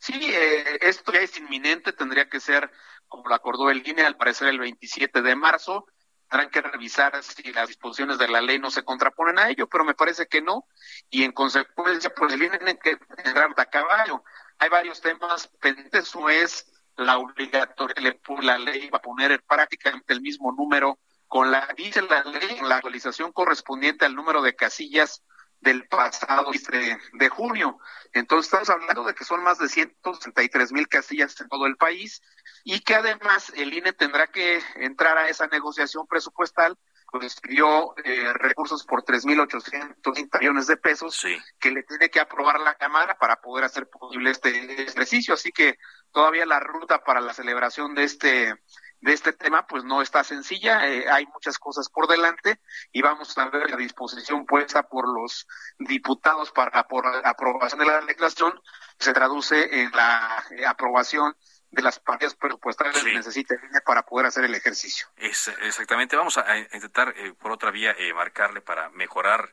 Sí, 0.00 0.14
eh, 0.34 0.78
esto 0.80 1.12
ya 1.12 1.20
es 1.20 1.36
inminente, 1.36 1.92
tendría 1.92 2.26
que 2.26 2.40
ser, 2.40 2.70
como 3.06 3.28
lo 3.28 3.34
acordó 3.34 3.70
el 3.70 3.86
INE, 3.86 4.02
al 4.02 4.16
parecer 4.16 4.48
el 4.48 4.58
27 4.58 5.20
de 5.20 5.36
marzo. 5.36 5.86
Tendrán 6.30 6.50
que 6.50 6.62
revisar 6.62 7.22
si 7.22 7.52
las 7.52 7.68
disposiciones 7.68 8.16
de 8.16 8.28
la 8.28 8.40
ley 8.40 8.58
no 8.58 8.70
se 8.70 8.82
contraponen 8.82 9.38
a 9.38 9.50
ello, 9.50 9.68
pero 9.68 9.84
me 9.84 9.94
parece 9.94 10.26
que 10.26 10.40
no. 10.40 10.64
Y 11.10 11.24
en 11.24 11.32
consecuencia, 11.32 12.14
pues 12.14 12.32
el 12.32 12.42
INE 12.42 12.56
tiene 12.56 12.78
que 12.78 12.98
entrar 13.24 13.50
a 13.54 13.64
caballo. 13.66 14.24
Hay 14.58 14.70
varios 14.70 15.02
temas 15.02 15.48
pendientes. 15.60 16.14
Uno 16.14 16.30
es 16.30 16.69
la 17.00 17.18
obligatoria, 17.18 18.16
la 18.42 18.58
ley 18.58 18.88
va 18.90 18.98
a 18.98 19.02
poner 19.02 19.42
prácticamente 19.42 20.12
el 20.12 20.20
mismo 20.20 20.52
número 20.52 20.98
con 21.26 21.50
la, 21.50 21.68
dice 21.76 22.02
la 22.02 22.22
ley, 22.24 22.58
la 22.62 22.76
actualización 22.76 23.32
correspondiente 23.32 24.04
al 24.04 24.14
número 24.14 24.42
de 24.42 24.54
casillas 24.54 25.22
del 25.60 25.86
pasado 25.88 26.50
de, 26.50 26.98
de 27.12 27.28
junio. 27.28 27.78
Entonces 28.12 28.46
estamos 28.46 28.70
hablando 28.70 29.04
de 29.04 29.14
que 29.14 29.24
son 29.24 29.42
más 29.42 29.58
de 29.58 29.68
163 29.68 30.72
mil 30.72 30.88
casillas 30.88 31.40
en 31.40 31.48
todo 31.48 31.66
el 31.66 31.76
país 31.76 32.22
y 32.64 32.80
que 32.80 32.94
además 32.94 33.52
el 33.56 33.72
INE 33.74 33.92
tendrá 33.92 34.26
que 34.26 34.62
entrar 34.76 35.18
a 35.18 35.28
esa 35.28 35.46
negociación 35.46 36.06
presupuestal 36.06 36.76
pues 37.10 37.40
pidió 37.40 37.94
eh, 38.04 38.32
recursos 38.34 38.84
por 38.84 39.02
3.800 39.04 40.40
millones 40.40 40.66
de 40.66 40.76
pesos 40.76 41.24
que 41.58 41.70
le 41.70 41.82
tiene 41.82 42.08
que 42.10 42.20
aprobar 42.20 42.60
la 42.60 42.74
Cámara 42.74 43.16
para 43.18 43.40
poder 43.40 43.64
hacer 43.64 43.88
posible 43.88 44.30
este 44.30 44.50
ejercicio. 44.82 45.34
Así 45.34 45.50
que 45.52 45.76
todavía 46.12 46.46
la 46.46 46.60
ruta 46.60 47.02
para 47.02 47.20
la 47.20 47.34
celebración 47.34 47.94
de 47.94 48.04
este 48.04 48.54
de 49.00 49.12
este 49.12 49.32
tema 49.32 49.66
pues 49.66 49.82
no 49.82 50.02
está 50.02 50.22
sencilla, 50.24 50.86
eh, 50.86 51.08
hay 51.10 51.26
muchas 51.26 51.58
cosas 51.58 51.88
por 51.88 52.06
delante 52.06 52.60
y 52.92 53.00
vamos 53.00 53.36
a 53.38 53.48
ver 53.48 53.70
la 53.70 53.76
disposición 53.76 54.44
puesta 54.44 54.82
por 54.82 55.08
los 55.08 55.46
diputados 55.78 56.52
para 56.52 56.86
por 56.86 57.06
aprobación 57.24 57.80
de 57.80 57.86
la 57.86 58.00
declaración. 58.02 58.60
Se 58.98 59.12
traduce 59.14 59.80
en 59.80 59.90
la 59.92 60.44
eh, 60.50 60.66
aprobación 60.66 61.34
de 61.70 61.82
las 61.82 61.98
partidas 61.98 62.34
presupuestarias 62.34 63.02
que 63.02 63.12
necesita 63.12 63.54
para 63.84 64.02
poder 64.02 64.26
hacer 64.26 64.44
el 64.44 64.54
ejercicio. 64.54 65.06
Es, 65.16 65.48
exactamente, 65.62 66.16
vamos 66.16 66.36
a, 66.38 66.58
intentar 66.58 67.14
eh, 67.16 67.32
por 67.40 67.52
otra 67.52 67.70
vía 67.70 67.94
marcarle 68.14 68.60
para 68.60 68.90
mejorar 68.90 69.52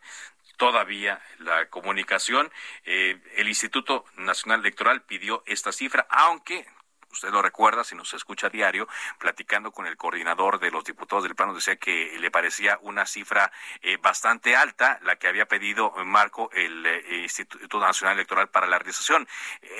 todavía 0.58 1.22
la 1.40 1.70
comunicación. 1.70 2.52
el 2.84 3.48
Instituto 3.48 4.06
Nacional 4.16 4.62
Electoral 4.62 5.04
pidió 5.04 5.44
esta 5.46 5.72
cifra, 5.72 6.08
aunque 6.10 6.66
usted 7.12 7.30
lo 7.30 7.42
recuerda 7.42 7.84
si 7.84 7.96
nos 7.96 8.14
escucha 8.14 8.48
a 8.48 8.50
diario, 8.50 8.88
platicando 9.20 9.72
con 9.72 9.88
el 9.88 9.98
coordinador 9.98 10.60
de 10.60 10.72
los 10.72 10.84
diputados 10.84 11.24
del 11.24 11.36
plano, 11.36 11.54
decía 11.54 11.76
que 11.76 12.18
le 12.20 12.32
parecía 12.32 12.80
una 12.82 13.06
cifra 13.06 13.52
eh, 13.82 13.98
bastante 13.98 14.56
alta 14.56 15.00
la 15.04 15.16
que 15.16 15.28
había 15.28 15.48
pedido 15.48 15.94
Marco 16.06 16.50
el 16.54 16.86
eh, 16.86 17.22
Instituto 17.24 17.80
Nacional 17.80 18.16
Electoral 18.16 18.50
para 18.50 18.68
la 18.68 18.80
realización. 18.80 19.28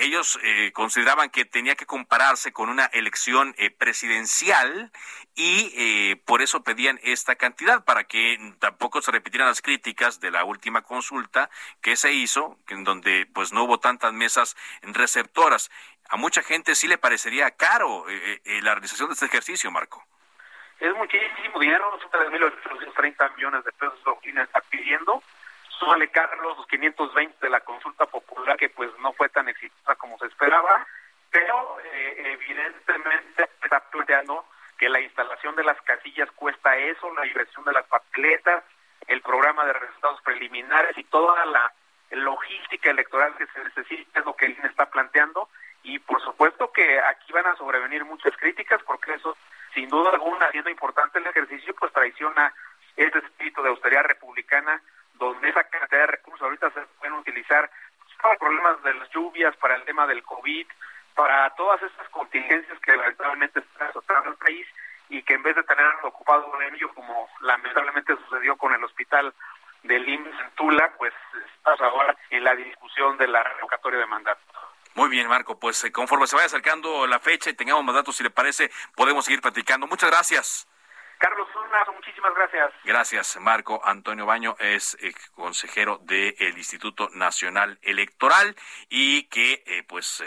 Ellos 0.00 0.38
eh, 0.42 0.72
consideraban 0.72 1.30
que 1.30 1.44
tenía 1.44 1.76
que 1.76 1.86
compararse 1.86 2.52
con 2.52 2.68
una 2.68 2.86
elección 2.86 3.54
presidencial 3.78 4.92
y 5.34 6.14
por 6.24 6.42
eso 6.42 6.62
pedían 6.62 6.98
esta 7.02 7.36
cantidad 7.36 7.84
para 7.84 8.04
que 8.04 8.54
tampoco 8.58 9.00
se 9.00 9.12
repitieran 9.12 9.48
las 9.48 9.62
críticas 9.62 10.20
de 10.20 10.30
la 10.30 10.44
última 10.44 10.82
consulta 10.82 11.50
que 11.80 11.96
se 11.96 12.12
hizo, 12.12 12.58
en 12.68 12.84
donde 12.84 13.26
pues 13.32 13.52
no 13.52 13.64
hubo 13.64 13.78
tantas 13.78 14.12
mesas 14.12 14.56
receptoras. 14.82 15.70
A 16.08 16.16
mucha 16.16 16.42
gente 16.42 16.74
sí 16.74 16.88
le 16.88 16.98
parece 16.98 17.24
sería 17.24 17.50
caro 17.50 18.04
la 18.62 18.74
realización 18.74 19.08
de 19.08 19.14
este 19.14 19.26
ejercicio, 19.26 19.70
Marco. 19.70 20.02
Es 20.80 20.94
muchísimo 20.94 21.58
dinero, 21.58 21.98
son 22.00 22.10
3.830 22.10 23.34
millones 23.36 23.64
de 23.64 23.72
pesos 23.72 23.98
lo 24.06 24.18
que 24.20 24.30
está 24.30 24.60
pidiendo. 24.70 25.22
Súmale, 25.78 26.08
Carlos, 26.10 26.56
los 26.56 26.66
520 26.66 27.36
de 27.40 27.50
la 27.50 27.60
consulta 27.60 28.06
popular, 28.06 28.56
que 28.56 28.68
pues 28.68 28.90
no 29.00 29.12
fue 29.12 29.28
tan 29.28 29.48
exitosa 29.48 29.94
como 29.96 30.18
se 30.18 30.26
esperaba, 30.26 30.86
pero 31.30 31.78
eh, 31.84 32.36
evidentemente 32.38 33.48
está 33.62 33.80
planteando 33.90 34.44
que 34.76 34.88
la 34.88 35.00
instalación 35.00 35.54
de 35.56 35.64
las 35.64 35.80
casillas 35.82 36.30
cuesta 36.32 36.76
eso, 36.76 37.12
la 37.14 37.26
inversión 37.26 37.64
de 37.64 37.72
las 37.72 37.86
papeletas, 37.86 38.64
el 39.06 39.20
programa 39.22 39.64
de 39.66 39.72
resultados 39.72 40.20
preliminares 40.22 40.96
y 40.96 41.04
toda 41.04 41.44
la 41.46 41.72
logística 42.10 42.90
electoral 42.90 43.34
que 43.36 43.46
se 43.46 43.62
necesita 43.62 44.20
es 44.20 44.24
lo 44.24 44.34
que 44.34 44.46
él 44.46 44.56
está 44.64 44.86
planteando 44.86 45.48
y 45.82 45.98
por 45.98 46.20
supuesto 46.22 46.72
que 46.72 47.00
aquí 47.00 47.32
van 47.32 47.46
a 47.46 47.56
sobrevenir 47.56 48.04
muchas 48.04 48.36
críticas 48.36 48.82
porque 48.84 49.14
eso 49.14 49.36
sin 49.74 49.88
duda 49.88 50.10
alguna 50.10 50.50
siendo 50.50 50.70
importante 50.70 51.18
el 51.18 51.26
ejercicio 51.26 51.74
pues 51.78 51.92
traiciona 51.92 52.52
ese 52.96 53.18
espíritu 53.18 53.62
de 53.62 53.68
austeridad 53.68 54.04
republicana 54.04 54.82
donde 55.14 55.48
esa 55.48 55.64
cantidad 55.64 56.00
de 56.00 56.06
recursos 56.06 56.42
ahorita 56.42 56.70
se 56.70 56.80
pueden 56.98 57.14
utilizar 57.14 57.70
para 58.22 58.38
problemas 58.38 58.82
de 58.82 58.94
las 58.94 59.08
lluvias, 59.10 59.56
para 59.56 59.76
el 59.76 59.84
tema 59.84 60.06
del 60.06 60.22
COVID, 60.24 60.66
para 61.14 61.50
todas 61.50 61.82
estas 61.82 62.08
contingencias 62.10 62.78
que 62.80 62.96
lamentablemente 62.96 63.60
están 63.60 63.88
azotando 63.88 64.30
el 64.30 64.36
país 64.36 64.66
y 65.08 65.22
que 65.22 65.34
en 65.34 65.42
vez 65.42 65.56
de 65.56 65.62
tener 65.64 65.86
ocupado 66.02 66.50
en 66.60 66.74
ello 66.74 66.92
como 66.94 67.28
lamentablemente 67.40 68.16
sucedió 68.16 68.56
con 68.56 68.74
el 68.74 68.82
hospital 68.84 69.32
del 69.82 70.08
IMSS 70.08 70.40
en 70.40 70.50
Tula, 70.56 70.92
pues 70.98 71.12
estamos 71.56 71.80
ahora 71.80 72.16
en 72.30 72.44
la 72.44 72.54
discusión 72.54 73.16
de 73.16 73.28
la 73.28 73.42
revocatoria 73.42 74.00
de 74.00 74.06
mandato. 74.06 74.40
Muy 74.94 75.08
bien, 75.08 75.28
Marco, 75.28 75.58
pues 75.78 75.84
eh, 75.84 75.92
conforme 75.92 76.26
se 76.26 76.34
vaya 76.34 76.46
acercando 76.46 77.06
la 77.06 77.20
fecha 77.20 77.50
y 77.50 77.54
tengamos 77.54 77.84
más 77.84 77.94
datos, 77.94 78.16
si 78.16 78.24
le 78.24 78.30
parece, 78.30 78.70
podemos 78.96 79.24
seguir 79.24 79.40
platicando. 79.40 79.86
Muchas 79.86 80.10
gracias. 80.10 80.66
Carlos, 81.18 81.48
un 81.54 81.94
muchísimas 81.94 82.34
gracias. 82.34 82.72
Gracias, 82.84 83.36
Marco 83.40 83.80
Antonio 83.84 84.26
Baño, 84.26 84.56
es 84.58 84.96
eh, 85.00 85.12
consejero 85.34 85.98
del 86.02 86.56
Instituto 86.56 87.10
Nacional 87.12 87.78
Electoral 87.82 88.56
y 88.88 89.24
que, 89.24 89.62
eh, 89.66 89.84
pues, 89.86 90.24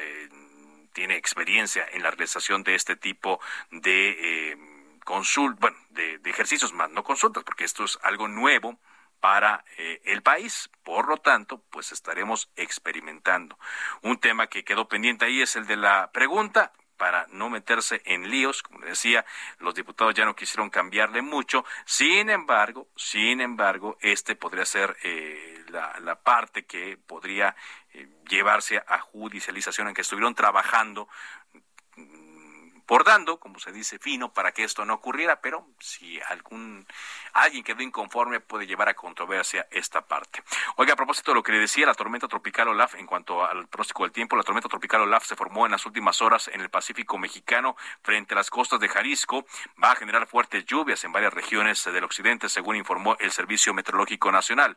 tiene 0.94 1.16
experiencia 1.16 1.86
en 1.92 2.04
la 2.04 2.12
realización 2.12 2.64
de 2.64 2.76
este 2.76 2.96
tipo 2.96 3.40
de 3.72 4.58
consultas, 5.04 5.60
bueno, 5.60 5.78
de, 5.90 6.18
de 6.20 6.30
ejercicios 6.30 6.74
más, 6.74 6.90
no 6.92 7.04
consultas, 7.04 7.44
porque 7.44 7.64
esto 7.64 7.86
es 7.86 7.98
algo 8.04 8.28
nuevo 8.28 8.78
para 9.22 9.64
eh, 9.78 10.02
el 10.04 10.22
país. 10.22 10.70
Por 10.84 11.08
lo 11.08 11.18
tanto, 11.18 11.64
pues 11.70 11.94
estaremos 11.94 12.52
experimentando. 12.58 13.58
Un 14.02 14.20
tema 14.20 14.48
que 14.48 14.66
quedó 14.66 14.90
pendiente 14.90 15.26
ahí 15.26 15.42
es 15.42 15.56
el 15.56 15.66
de 15.68 15.78
la 15.78 16.12
pregunta 16.12 16.74
para 17.02 17.26
no 17.32 17.50
meterse 17.50 18.04
en 18.06 18.30
líos, 18.30 18.62
como 18.62 18.86
decía, 18.86 19.26
los 19.58 19.74
diputados 19.74 20.14
ya 20.14 20.24
no 20.24 20.36
quisieron 20.36 20.70
cambiarle 20.70 21.24
mucho. 21.24 21.66
Sin 21.84 22.30
embargo, 22.30 22.90
sin 22.96 23.42
embargo, 23.42 23.98
este 24.02 24.36
podría 24.36 24.66
ser 24.66 24.96
eh, 25.02 25.66
la, 25.70 26.20
parte 26.22 26.66
que 26.66 26.98
podría 26.98 27.56
eh, 27.94 28.08
llevarse 28.30 28.84
a 28.86 29.00
judicialización 29.00 29.88
en 29.88 29.96
que 29.96 30.02
estuvieron 30.02 30.36
trabajando 30.36 31.08
bordando, 32.92 33.40
como 33.40 33.58
se 33.58 33.72
dice, 33.72 34.00
fino 34.00 34.34
para 34.34 34.52
que 34.52 34.66
esto 34.66 34.84
no 34.84 34.96
ocurriera, 34.96 35.40
pero 35.40 35.66
si 35.80 36.20
algún 36.28 36.86
alguien 37.32 37.64
quedó 37.64 37.82
inconforme 37.82 38.42
puede 38.42 38.68
llevar 38.68 38.90
a 38.90 38.96
controversia 38.96 39.66
esta 39.72 40.02
parte. 40.02 40.44
Oiga, 40.76 40.92
a 40.92 40.96
propósito 40.98 41.32
de 41.32 41.36
lo 41.36 41.42
que 41.42 41.54
le 41.54 41.60
decía, 41.60 41.86
la 41.86 41.94
tormenta 41.94 42.28
tropical 42.28 42.68
Olaf, 42.68 42.96
en 42.96 43.06
cuanto 43.06 43.46
al 43.46 43.70
pronóstico 43.70 44.04
del 44.04 44.12
tiempo, 44.12 44.36
la 44.36 44.44
tormenta 44.44 44.68
tropical 44.68 45.04
Olaf 45.04 45.26
se 45.26 45.38
formó 45.38 45.66
en 45.66 45.72
las 45.72 45.86
últimas 45.86 46.22
horas 46.22 46.50
en 46.50 46.60
el 46.60 46.70
Pacífico 46.70 47.18
mexicano 47.18 47.78
frente 48.02 48.34
a 48.34 48.36
las 48.36 48.50
costas 48.50 48.82
de 48.82 48.90
Jalisco. 48.90 49.46
Va 49.82 49.94
a 49.94 49.96
generar 49.96 50.28
fuertes 50.28 50.66
lluvias 50.66 51.02
en 51.06 51.14
varias 51.14 51.34
regiones 51.34 51.86
del 51.86 52.04
occidente, 52.04 52.50
según 52.50 52.76
informó 52.76 53.16
el 53.22 53.32
Servicio 53.32 53.74
Meteorológico 53.74 54.34
Nacional. 54.34 54.76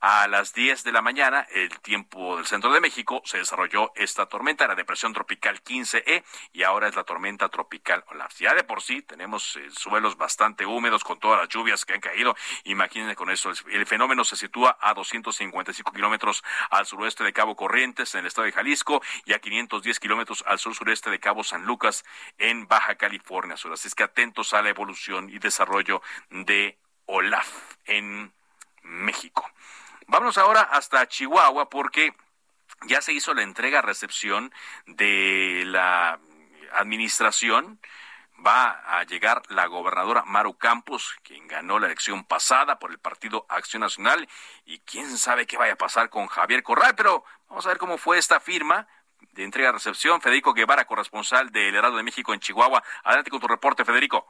A 0.00 0.26
las 0.26 0.54
10 0.54 0.82
de 0.82 0.90
la 0.90 1.02
mañana, 1.02 1.46
el 1.52 1.78
tiempo 1.78 2.36
del 2.36 2.46
centro 2.46 2.72
de 2.72 2.80
México, 2.80 3.22
se 3.24 3.38
desarrolló 3.38 3.92
esta 3.94 4.26
tormenta, 4.26 4.66
la 4.66 4.74
depresión 4.74 5.12
tropical 5.12 5.62
15E, 5.62 6.24
y 6.52 6.64
ahora 6.64 6.88
es 6.88 6.96
la 6.96 7.04
tormenta 7.04 7.43
tropical 7.48 8.04
Olaf. 8.08 8.38
Ya 8.38 8.54
de 8.54 8.64
por 8.64 8.82
sí 8.82 9.02
tenemos 9.02 9.56
eh, 9.56 9.68
suelos 9.70 10.16
bastante 10.16 10.66
húmedos 10.66 11.04
con 11.04 11.18
todas 11.18 11.40
las 11.40 11.48
lluvias 11.48 11.84
que 11.84 11.94
han 11.94 12.00
caído. 12.00 12.36
Imagínense 12.64 13.16
con 13.16 13.30
eso. 13.30 13.52
El 13.70 13.86
fenómeno 13.86 14.24
se 14.24 14.36
sitúa 14.36 14.78
a 14.80 14.94
255 14.94 15.92
kilómetros 15.92 16.42
al 16.70 16.86
suroeste 16.86 17.24
de 17.24 17.32
Cabo 17.32 17.56
Corrientes, 17.56 18.14
en 18.14 18.20
el 18.20 18.26
estado 18.26 18.46
de 18.46 18.52
Jalisco, 18.52 19.02
y 19.24 19.32
a 19.32 19.38
510 19.38 20.00
kilómetros 20.00 20.44
al 20.46 20.58
sur-sureste 20.58 21.10
de 21.10 21.20
Cabo 21.20 21.44
San 21.44 21.64
Lucas, 21.64 22.04
en 22.38 22.66
Baja 22.66 22.96
California 22.96 23.56
Sur. 23.56 23.72
Así 23.72 23.88
es 23.88 23.94
que 23.94 24.04
atentos 24.04 24.54
a 24.54 24.62
la 24.62 24.70
evolución 24.70 25.28
y 25.30 25.38
desarrollo 25.38 26.02
de 26.30 26.78
Olaf 27.06 27.48
en 27.86 28.32
México. 28.82 29.50
Vámonos 30.06 30.38
ahora 30.38 30.62
hasta 30.62 31.08
Chihuahua 31.08 31.70
porque 31.70 32.14
ya 32.86 33.00
se 33.00 33.12
hizo 33.12 33.34
la 33.34 33.42
entrega-recepción 33.42 34.52
de 34.86 35.64
la 35.66 36.18
administración. 36.74 37.78
Va 38.44 38.98
a 38.98 39.04
llegar 39.04 39.42
la 39.48 39.66
gobernadora 39.66 40.24
Maru 40.26 40.58
Campos, 40.58 41.16
quien 41.22 41.46
ganó 41.46 41.78
la 41.78 41.86
elección 41.86 42.24
pasada 42.24 42.78
por 42.78 42.90
el 42.90 42.98
Partido 42.98 43.46
Acción 43.48 43.80
Nacional, 43.80 44.28
y 44.66 44.80
quién 44.80 45.16
sabe 45.16 45.46
qué 45.46 45.56
vaya 45.56 45.74
a 45.74 45.76
pasar 45.76 46.10
con 46.10 46.26
Javier 46.26 46.62
Corral, 46.62 46.94
pero 46.96 47.24
vamos 47.48 47.64
a 47.64 47.68
ver 47.68 47.78
cómo 47.78 47.96
fue 47.96 48.18
esta 48.18 48.40
firma 48.40 48.86
de 49.32 49.44
entrega-recepción. 49.44 50.20
Federico 50.20 50.52
Guevara, 50.52 50.84
corresponsal 50.84 51.50
del 51.50 51.74
Heraldo 51.74 51.96
de 51.96 52.02
México 52.02 52.34
en 52.34 52.40
Chihuahua. 52.40 52.82
Adelante 53.04 53.30
con 53.30 53.40
tu 53.40 53.48
reporte, 53.48 53.84
Federico. 53.84 54.26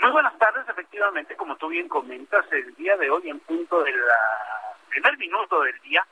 Muy 0.00 0.10
buenas 0.10 0.36
tardes, 0.38 0.68
efectivamente, 0.68 1.36
como 1.36 1.56
tú 1.56 1.68
bien 1.68 1.88
comentas, 1.88 2.44
el 2.50 2.74
día 2.74 2.96
de 2.96 3.10
hoy 3.10 3.30
en 3.30 3.38
punto 3.40 3.82
del 3.82 3.94
primer 4.88 5.16
minuto 5.18 5.60
del 5.62 5.78
día, 5.82 6.04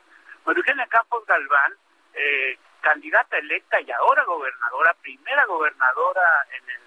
María 0.45 0.87
Campos 0.87 1.25
Galván, 1.25 1.73
eh, 2.13 2.57
candidata 2.83 3.37
electa 3.37 3.79
y 3.81 3.89
ahora 3.91 4.23
gobernadora, 4.25 4.93
primera 5.01 5.45
gobernadora 5.45 6.21
en 6.51 6.69
el, 6.69 6.83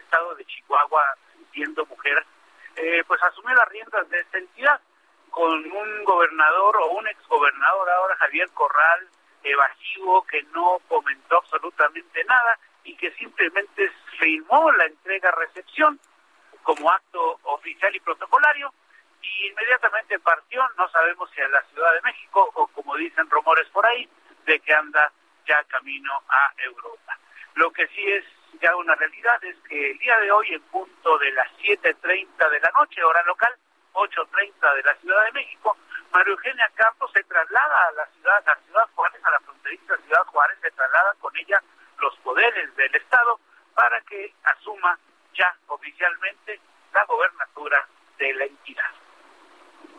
estado 0.00 0.34
de 0.34 0.44
Chihuahua, 0.44 1.04
siendo 1.52 1.86
mujer, 1.86 2.24
eh, 2.76 3.04
pues 3.06 3.22
asumió 3.22 3.54
las 3.54 3.68
riendas 3.68 4.08
de 4.08 4.20
esta 4.20 4.38
entidad 4.38 4.80
con 5.30 5.52
un 5.52 6.04
gobernador 6.04 6.76
o 6.78 6.92
un 6.92 7.06
exgobernador 7.08 7.90
ahora, 7.90 8.16
Javier 8.16 8.50
Corral, 8.50 9.08
evasivo, 9.42 10.22
que 10.26 10.42
no 10.54 10.80
comentó 10.88 11.36
absolutamente 11.36 12.24
nada 12.24 12.58
y 12.84 12.96
que 12.96 13.12
simplemente 13.12 13.90
firmó 14.18 14.72
la 14.72 14.86
entrega-recepción 14.86 16.00
como 16.62 16.90
acto 16.90 17.38
oficial 17.44 17.94
y 17.94 18.00
protocolario 18.00 18.72
y 19.22 19.46
inmediatamente 19.48 20.18
partió, 20.18 20.66
no 20.76 20.88
sabemos 20.88 21.30
si 21.34 21.40
a 21.40 21.48
la 21.48 21.62
Ciudad 21.64 21.92
de 21.94 22.02
México 22.02 22.50
o 22.54 22.66
como 22.68 22.96
dicen 22.96 23.28
rumores 23.28 23.68
por 23.68 23.86
ahí, 23.86 24.08
de 24.46 24.58
que 24.60 24.72
anda 24.72 25.12
ya 25.46 25.62
camino 25.64 26.12
a 26.28 26.52
Europa. 26.58 27.18
Lo 27.54 27.70
que 27.72 27.86
sí 27.88 28.04
es 28.12 28.24
ya 28.60 28.74
una 28.76 28.94
realidad 28.94 29.42
es 29.44 29.56
que 29.68 29.90
el 29.90 29.98
día 29.98 30.18
de 30.18 30.30
hoy 30.30 30.54
en 30.54 30.62
punto 30.62 31.18
de 31.18 31.30
las 31.32 31.50
7.30 31.58 32.50
de 32.50 32.60
la 32.60 32.70
noche, 32.78 33.02
hora 33.02 33.22
local, 33.24 33.54
8.30 33.92 34.74
de 34.74 34.82
la 34.82 34.94
Ciudad 34.96 35.24
de 35.24 35.32
México, 35.32 35.76
María 36.12 36.32
Eugenia 36.32 36.70
Campos 36.74 37.10
se 37.14 37.22
traslada 37.24 37.88
a 37.88 37.92
la 37.92 38.06
ciudad, 38.06 38.48
a 38.48 38.56
Ciudad 38.64 38.88
Juárez, 38.94 39.24
a 39.24 39.30
la 39.30 39.40
fronteriza 39.40 39.96
Ciudad 39.98 40.24
Juárez, 40.26 40.58
se 40.62 40.70
traslada 40.70 41.14
con 41.20 41.36
ella 41.36 41.62
los 41.98 42.16
poderes 42.18 42.74
del 42.76 42.94
Estado 42.94 43.40
para 43.74 44.00
que 44.02 44.34
asuma 44.44 44.98
ya 45.34 45.54
oficialmente 45.68 46.60
la 46.92 47.04
gobernatura 47.04 47.86
de 48.18 48.34
la 48.34 48.44
entidad. 48.44 48.90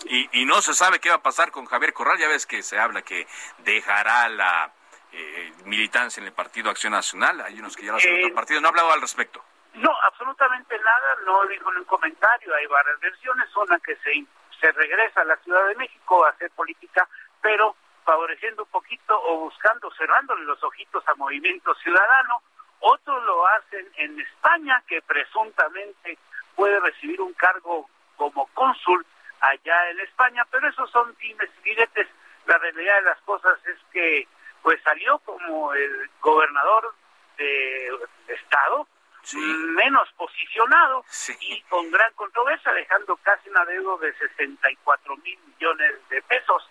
Y, 0.05 0.41
y 0.41 0.45
no 0.45 0.61
se 0.61 0.73
sabe 0.73 0.99
qué 0.99 1.09
va 1.09 1.15
a 1.15 1.23
pasar 1.23 1.51
con 1.51 1.65
Javier 1.65 1.93
Corral, 1.93 2.17
ya 2.17 2.27
ves 2.27 2.45
que 2.45 2.61
se 2.63 2.79
habla 2.79 3.01
que 3.01 3.27
dejará 3.59 4.29
la 4.29 4.71
eh, 5.11 5.53
militancia 5.65 6.21
en 6.21 6.27
el 6.27 6.33
Partido 6.33 6.69
Acción 6.69 6.93
Nacional, 6.93 7.41
hay 7.41 7.59
unos 7.59 7.75
que 7.75 7.85
ya 7.85 7.91
lo 7.91 7.97
hacen 7.97 8.15
otro 8.15 8.27
eh, 8.27 8.33
partido, 8.33 8.61
no 8.61 8.67
ha 8.67 8.69
hablado 8.69 8.91
al 8.91 9.01
respecto. 9.01 9.43
No, 9.73 9.91
absolutamente 10.03 10.77
nada, 10.79 11.17
no 11.25 11.45
dijo 11.47 11.69
un 11.69 11.83
comentario, 11.85 12.55
hay 12.55 12.65
varias 12.67 12.99
versiones, 12.99 13.55
una 13.55 13.79
que 13.79 13.95
se, 13.97 14.25
se 14.59 14.71
regresa 14.71 15.21
a 15.21 15.25
la 15.25 15.37
Ciudad 15.37 15.67
de 15.67 15.75
México 15.75 16.25
a 16.25 16.29
hacer 16.29 16.49
política, 16.51 17.07
pero 17.41 17.75
favoreciendo 18.03 18.63
un 18.63 18.69
poquito 18.69 19.21
o 19.21 19.41
buscando, 19.41 19.91
cerrándole 19.97 20.45
los 20.45 20.63
ojitos 20.63 21.07
a 21.07 21.15
Movimiento 21.15 21.75
Ciudadano, 21.75 22.41
otros 22.79 23.23
lo 23.25 23.45
hacen 23.47 23.87
en 23.97 24.19
España, 24.19 24.81
que 24.87 25.01
presuntamente 25.01 26.17
puede 26.55 26.79
recibir 26.79 27.21
un 27.21 27.33
cargo 27.33 27.89
como 28.15 28.47
cónsul 28.53 29.05
allá 29.41 29.89
en 29.91 29.99
España, 29.99 30.45
pero 30.49 30.67
esos 30.69 30.89
son 30.91 31.15
dimes 31.19 31.49
y 31.59 31.69
diretes. 31.69 32.07
La 32.45 32.57
realidad 32.57 32.95
de 32.95 33.01
las 33.01 33.21
cosas 33.21 33.59
es 33.67 33.77
que 33.91 34.27
pues 34.61 34.81
salió 34.83 35.19
como 35.19 35.73
el 35.73 36.09
gobernador 36.21 36.93
de 37.37 37.89
Estado, 38.27 38.87
menos 39.35 40.09
posicionado 40.13 41.03
y 41.41 41.61
con 41.63 41.91
gran 41.91 42.11
controversia, 42.13 42.71
dejando 42.71 43.17
casi 43.17 43.49
una 43.49 43.65
deuda 43.65 43.97
de 44.05 44.13
64 44.13 45.17
mil 45.17 45.39
millones 45.39 45.95
de 46.09 46.21
pesos. 46.23 46.69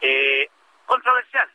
Eh, 0.00 0.48
controversial 0.86 1.48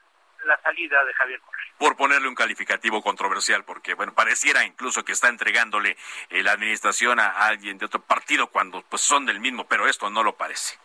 la 0.45 0.57
salida 0.61 0.97
salida 0.97 1.05
de 1.05 1.13
Javier 1.13 1.39
Correa. 1.41 1.65
Por 1.78 1.95
ponerle 1.97 2.28
un 2.28 2.36
calificativo 2.36 3.01
controversial, 3.01 3.63
porque 3.65 3.93
bueno, 3.93 4.13
pareciera 4.13 4.63
incluso 4.63 5.03
que 5.03 5.11
está 5.11 5.28
entregándole 5.28 5.97
eh, 6.30 6.43
la 6.43 6.51
administración 6.53 7.20
a 7.20 7.30
alguien 7.47 7.78
de 7.78 7.86
otro 7.86 8.01
partido 8.01 8.47
cuando 8.47 8.82
pues 8.84 9.01
son 9.01 9.26
del 9.26 9.39
mismo, 9.39 9.67
pero 9.67 9.88
esto 9.88 10.09
no 10.09 10.24
lo 10.24 10.36
parece. 10.36 10.78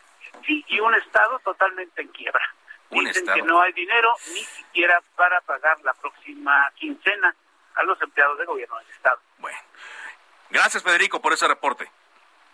Sí, 0.47 0.64
y 0.68 0.80
un 0.80 0.95
Estado 0.95 1.39
totalmente 1.41 2.03
en 2.03 2.09
quiebra. 2.09 2.55
Un 2.91 3.05
Dicen 3.05 3.22
estado. 3.22 3.37
que 3.37 3.43
no 3.43 3.61
hay 3.61 3.72
dinero 3.72 4.14
ni 4.32 4.45
siquiera 4.45 5.03
para 5.16 5.41
pagar 5.41 5.80
la 5.82 5.95
próxima 5.95 6.70
quincena 6.76 7.35
a 7.74 7.82
los 7.82 8.01
empleados 8.03 8.39
de 8.39 8.45
gobierno 8.45 8.78
del 8.78 8.91
Estado. 8.91 9.20
Gracias, 10.51 10.82
Federico, 10.85 11.20
por 11.20 11.32
ese 11.32 11.49
reporte. 11.49 11.91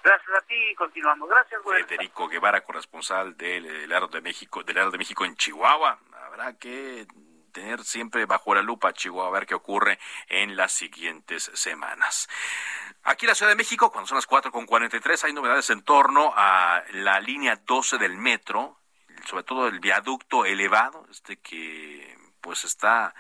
Gracias 0.03 0.31
a 0.35 0.41
ti 0.47 0.55
y 0.55 0.75
continuamos. 0.75 1.29
Gracias, 1.29 1.63
güey. 1.63 1.83
Federico 1.85 2.29
Guevara, 2.29 2.63
corresponsal 2.63 3.37
del 3.37 3.65
del 3.65 3.93
Heraldo 3.93 4.09
de 4.09 4.23
México, 4.23 4.63
del 4.63 4.77
Heraldo 4.77 4.93
de 4.93 4.99
México 4.99 5.25
en 5.27 5.37
Chihuahua. 5.37 5.99
Habrá 6.25 6.57
que 6.57 7.07
tener 7.53 7.81
siempre 7.85 8.25
bajo 8.25 8.55
la 8.55 8.63
lupa 8.63 8.93
Chihuahua 8.95 9.29
a 9.29 9.41
ver 9.41 9.47
qué 9.47 9.55
ocurre 9.55 9.99
en 10.29 10.57
las 10.57 10.73
siguientes 10.73 11.51
semanas. 11.55 12.29
Aquí 13.03 13.27
en 13.27 13.31
la 13.31 13.35
Ciudad 13.35 13.51
de 13.53 13.57
México, 13.57 13.91
cuando 13.91 14.09
son 14.09 14.17
las 14.17 14.29
4.43, 14.29 15.25
hay 15.25 15.33
novedades 15.35 15.69
en 15.71 15.83
torno 15.83 16.33
a 16.35 16.83
la 16.93 17.21
línea 17.21 17.57
12 17.57 17.99
del 17.99 18.17
metro, 18.17 18.80
sobre 19.27 19.45
todo 19.45 19.69
el 19.69 19.81
viaducto 19.81 20.45
elevado, 20.45 21.07
este 21.11 21.37
que 21.37 22.17
pues 22.41 22.65
está 22.65 23.15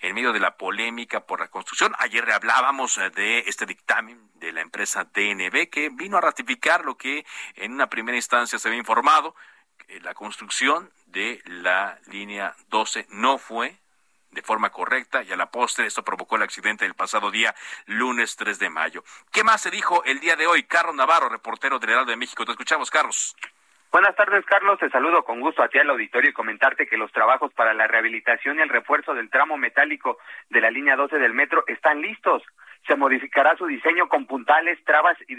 en 0.00 0.14
medio 0.14 0.32
de 0.32 0.40
la 0.40 0.56
polémica 0.56 1.20
por 1.26 1.40
la 1.40 1.48
construcción. 1.48 1.94
Ayer 1.98 2.30
hablábamos 2.30 2.98
eh, 2.98 3.10
de 3.10 3.40
este 3.46 3.66
dictamen 3.66 4.30
de 4.34 4.52
la 4.52 4.60
empresa 4.60 5.04
DNB 5.04 5.68
que 5.70 5.88
vino 5.90 6.18
a 6.18 6.20
ratificar 6.20 6.84
lo 6.84 6.96
que 6.96 7.24
en 7.54 7.72
una 7.72 7.88
primera 7.88 8.16
instancia 8.16 8.58
se 8.58 8.68
había 8.68 8.78
informado, 8.78 9.34
que 9.86 10.00
la 10.00 10.14
construcción 10.14 10.90
de 11.06 11.42
la 11.46 11.98
línea 12.06 12.54
12 12.68 13.06
no 13.10 13.38
fue 13.38 13.78
de 14.30 14.42
forma 14.42 14.70
correcta 14.70 15.22
y 15.22 15.32
a 15.32 15.36
la 15.36 15.50
postre 15.50 15.86
esto 15.86 16.04
provocó 16.04 16.36
el 16.36 16.42
accidente 16.42 16.84
del 16.84 16.94
pasado 16.94 17.30
día 17.30 17.54
lunes 17.86 18.36
3 18.36 18.58
de 18.58 18.68
mayo. 18.68 19.02
¿Qué 19.32 19.42
más 19.44 19.62
se 19.62 19.70
dijo 19.70 20.04
el 20.04 20.20
día 20.20 20.36
de 20.36 20.46
hoy? 20.46 20.64
Carlos 20.64 20.94
Navarro, 20.94 21.30
reportero 21.30 21.78
del 21.78 21.90
Heraldo 21.90 22.10
de 22.10 22.18
México. 22.18 22.44
Te 22.44 22.52
escuchamos, 22.52 22.90
Carlos. 22.90 23.34
Buenas 23.96 24.14
tardes, 24.14 24.44
Carlos. 24.44 24.78
Te 24.78 24.90
saludo 24.90 25.24
con 25.24 25.40
gusto 25.40 25.62
a 25.62 25.68
ti 25.68 25.78
al 25.78 25.88
auditorio 25.88 26.28
y 26.28 26.34
comentarte 26.34 26.86
que 26.86 26.98
los 26.98 27.10
trabajos 27.12 27.50
para 27.54 27.72
la 27.72 27.86
rehabilitación 27.86 28.58
y 28.58 28.60
el 28.60 28.68
refuerzo 28.68 29.14
del 29.14 29.30
tramo 29.30 29.56
metálico 29.56 30.18
de 30.50 30.60
la 30.60 30.70
línea 30.70 30.96
12 30.96 31.16
del 31.16 31.32
metro 31.32 31.64
están 31.66 32.02
listos. 32.02 32.42
Se 32.86 32.94
modificará 32.94 33.56
su 33.56 33.64
diseño 33.64 34.06
con 34.06 34.26
puntales, 34.26 34.78
trabas 34.84 35.16
y 35.26 35.36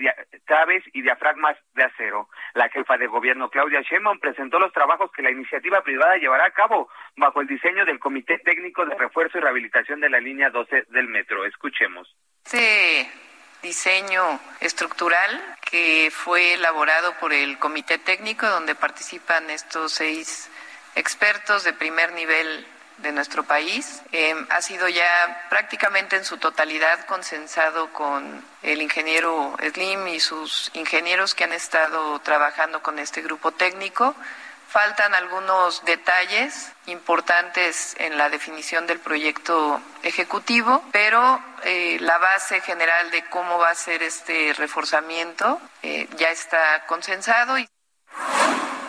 traves 0.47 0.83
y 0.91 1.03
diafragmas 1.03 1.55
de 1.75 1.83
acero. 1.83 2.29
La 2.55 2.67
jefa 2.69 2.97
de 2.97 3.05
gobierno, 3.05 3.51
Claudia 3.51 3.81
Sheinbaum, 3.81 4.17
presentó 4.17 4.57
los 4.57 4.73
trabajos 4.73 5.11
que 5.11 5.21
la 5.21 5.29
iniciativa 5.29 5.83
privada 5.83 6.17
llevará 6.17 6.45
a 6.45 6.51
cabo 6.51 6.89
bajo 7.15 7.41
el 7.41 7.47
diseño 7.47 7.85
del 7.85 7.99
Comité 7.99 8.39
Técnico 8.39 8.87
de 8.87 8.95
Refuerzo 8.95 9.37
y 9.37 9.41
Rehabilitación 9.41 9.99
de 9.99 10.09
la 10.09 10.19
línea 10.19 10.49
12 10.49 10.85
del 10.89 11.07
metro. 11.07 11.45
Escuchemos. 11.45 12.11
Este 12.43 13.26
diseño 13.61 14.39
estructural 14.59 15.57
que 15.61 16.11
fue 16.11 16.53
elaborado 16.53 17.13
por 17.19 17.33
el 17.33 17.59
comité 17.59 17.97
técnico 17.97 18.47
donde 18.47 18.75
participan 18.75 19.49
estos 19.49 19.93
seis 19.93 20.49
expertos 20.95 21.63
de 21.63 21.73
primer 21.73 22.13
nivel 22.13 22.65
de 22.97 23.11
nuestro 23.11 23.43
país 23.43 24.01
eh, 24.11 24.35
ha 24.49 24.61
sido 24.61 24.87
ya 24.89 25.45
prácticamente 25.49 26.15
en 26.15 26.25
su 26.25 26.37
totalidad 26.37 27.05
consensado 27.05 27.93
con 27.93 28.43
el 28.63 28.81
ingeniero 28.81 29.55
Slim 29.73 30.07
y 30.07 30.19
sus 30.19 30.71
ingenieros 30.73 31.35
que 31.35 31.43
han 31.43 31.53
estado 31.53 32.19
trabajando 32.19 32.81
con 32.81 32.97
este 32.97 33.21
grupo 33.21 33.51
técnico. 33.51 34.15
Faltan 34.67 35.15
algunos 35.15 35.83
detalles 35.85 36.73
importantes 36.87 37.95
en 37.99 38.17
la 38.17 38.29
definición 38.29 38.85
del 38.85 38.99
proyecto 38.99 39.81
ejecutivo, 40.03 40.83
pero 40.91 41.41
eh, 41.63 41.97
la 42.01 42.17
base 42.17 42.59
general 42.61 43.09
de 43.11 43.23
cómo 43.29 43.57
va 43.59 43.69
a 43.69 43.75
ser 43.75 44.03
este 44.03 44.53
reforzamiento 44.53 45.61
eh, 45.83 46.07
ya 46.17 46.31
está 46.31 46.85
consensado. 46.85 47.57
Y 47.57 47.67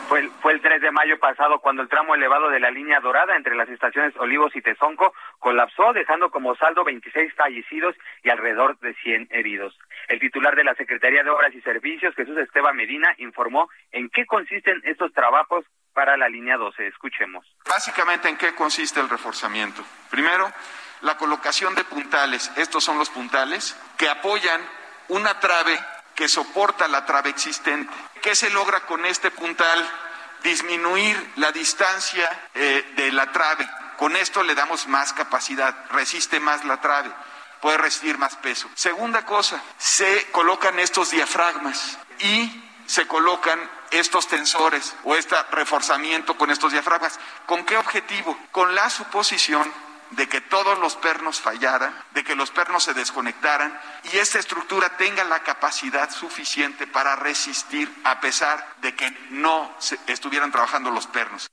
Fue 0.09 0.21
el, 0.21 0.31
fue 0.41 0.55
el 0.55 0.63
3 0.63 0.81
de 0.81 0.91
mayo 0.91 1.19
pasado 1.19 1.61
cuando 1.61 1.83
el 1.83 1.89
tramo 1.89 2.15
elevado 2.15 2.49
de 2.49 2.61
la 2.61 2.71
línea 2.71 2.99
dorada 2.99 3.37
entre 3.37 3.55
las 3.55 3.69
estaciones 3.69 4.17
Olivos 4.17 4.57
y 4.57 4.63
Tezonco 4.63 5.13
colapsó, 5.39 5.93
dejando 5.93 6.31
como 6.31 6.57
saldo 6.57 6.83
26 6.83 7.35
fallecidos 7.35 7.95
y 8.23 8.31
alrededor 8.31 8.79
de 8.79 8.95
100 8.95 9.29
heridos. 9.31 9.79
El 10.09 10.19
titular 10.19 10.57
de 10.57 10.65
la 10.65 10.75
Secretaría 10.77 11.23
de 11.23 11.29
Obras 11.29 11.55
y 11.55 11.61
Servicios, 11.61 12.15
Jesús 12.15 12.39
Esteban 12.39 12.75
Medina, 12.75 13.15
informó 13.19 13.69
en 13.93 14.09
qué 14.09 14.25
consisten 14.25 14.81
estos 14.85 15.13
trabajos 15.13 15.67
para 15.93 16.17
la 16.17 16.31
línea 16.31 16.57
12. 16.57 16.87
Escuchemos. 16.87 17.45
Básicamente, 17.69 18.31
¿en 18.31 18.39
qué 18.39 18.55
consiste 18.55 19.01
el 19.01 19.11
reforzamiento? 19.11 19.85
Primero, 20.11 20.51
la 21.03 21.19
colocación 21.19 21.75
de 21.75 21.85
puntales. 21.85 22.51
Estos 22.57 22.83
son 22.83 22.99
los 22.99 23.11
puntales 23.11 23.79
que 23.99 24.09
apoyan 24.09 24.61
una 25.09 25.39
trave 25.39 25.79
que 26.19 26.29
soporta 26.29 26.89
la 26.89 27.07
trave 27.07 27.31
existente. 27.31 27.95
¿Qué 28.21 28.35
se 28.35 28.51
logra 28.51 28.81
con 28.87 29.07
este 29.07 29.31
puntal? 29.31 29.89
Disminuir 30.43 31.33
la 31.37 31.53
distancia 31.53 32.29
eh, 32.57 32.93
de 32.97 33.13
la 33.13 33.31
trave. 33.31 33.71
Con 33.97 34.17
esto 34.17 34.43
le 34.43 34.57
damos 34.57 34.89
más 34.89 35.13
capacidad, 35.13 35.73
resiste 35.91 36.41
más 36.41 36.65
la 36.65 36.81
trave, 36.81 37.13
puede 37.61 37.79
resistir 37.79 38.19
más 38.19 38.35
peso. 38.35 38.69
Segunda 38.75 39.25
cosa, 39.25 39.63
se 39.79 40.27
colocan 40.33 40.81
estos 40.81 41.13
diafragmas 41.13 41.97
y 42.19 42.65
se 42.87 43.07
colocan 43.07 43.71
estos 43.93 44.27
tensores 44.27 44.97
o 45.05 45.15
este 45.15 45.37
reforzamiento 45.53 46.37
con 46.37 46.51
estos 46.51 46.73
diafragmas. 46.73 47.21
¿Con 47.47 47.65
qué 47.65 47.77
objetivo? 47.77 48.37
Con 48.51 48.75
la 48.75 48.91
suposición 48.91 49.73
de 50.11 50.29
que 50.29 50.41
todos 50.41 50.79
los 50.79 50.97
pernos 50.97 51.41
fallaran, 51.41 51.95
de 52.13 52.25
que 52.25 52.35
los 52.35 52.51
pernos 52.51 52.85
se 52.85 52.95
desconectaran 52.95 53.79
y 54.13 54.19
esta 54.19 54.39
estructura 54.39 54.97
tenga 54.97 55.25
la 55.25 55.41
capacidad 55.41 56.11
suficiente 56.11 56.87
para 56.87 57.17
resistir 57.17 57.89
a 58.05 58.21
pesar 58.21 58.59
de 58.81 58.95
que 58.95 59.11
no 59.31 59.71
se 59.79 59.99
estuvieran 60.07 60.51
trabajando 60.51 60.91
los 60.91 61.07
pernos. 61.07 61.49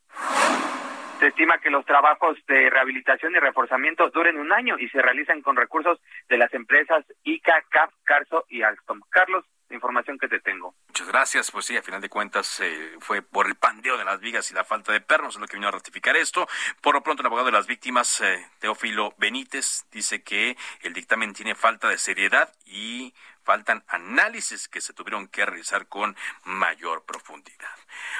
Se 1.19 1.27
estima 1.27 1.59
que 1.59 1.69
los 1.69 1.85
trabajos 1.85 2.37
de 2.45 2.69
rehabilitación 2.69 3.33
y 3.33 3.39
reforzamiento 3.39 4.09
duren 4.09 4.37
un 4.37 4.51
año 4.51 4.77
y 4.77 4.89
se 4.89 5.01
realizan 5.01 5.41
con 5.41 5.55
recursos 5.55 5.99
de 6.27 6.37
las 6.37 6.53
empresas 6.53 7.05
ICA, 7.23 7.63
CAF, 7.69 7.91
Carso 8.03 8.45
y 8.49 8.63
Alstom. 8.63 9.01
Carlos, 9.09 9.45
la 9.69 9.75
información 9.75 10.17
que 10.17 10.27
te 10.27 10.39
tengo. 10.39 10.75
Muchas 10.87 11.07
gracias. 11.07 11.51
Pues 11.51 11.65
sí, 11.65 11.75
a 11.77 11.81
final 11.81 12.01
de 12.01 12.09
cuentas 12.09 12.59
eh, 12.59 12.95
fue 12.99 13.21
por 13.21 13.47
el 13.47 13.55
pandeo 13.55 13.97
de 13.97 14.05
las 14.05 14.19
vigas 14.19 14.49
y 14.51 14.53
la 14.53 14.63
falta 14.63 14.91
de 14.91 15.01
pernos 15.01 15.37
lo 15.37 15.47
que 15.47 15.57
vino 15.57 15.67
a 15.67 15.71
ratificar 15.71 16.15
esto. 16.15 16.47
Por 16.81 16.95
lo 16.95 17.01
pronto, 17.01 17.21
el 17.21 17.27
abogado 17.27 17.47
de 17.47 17.51
las 17.51 17.67
víctimas, 17.67 18.21
eh, 18.21 18.47
Teófilo 18.59 19.13
Benítez, 19.17 19.85
dice 19.91 20.23
que 20.23 20.57
el 20.81 20.93
dictamen 20.93 21.33
tiene 21.33 21.55
falta 21.55 21.89
de 21.89 21.97
seriedad 21.97 22.53
y 22.65 23.13
faltan 23.43 23.83
análisis 23.87 24.67
que 24.67 24.81
se 24.81 24.93
tuvieron 24.93 25.27
que 25.27 25.45
realizar 25.45 25.87
con 25.87 26.15
mayor 26.43 27.05
profundidad. 27.05 27.77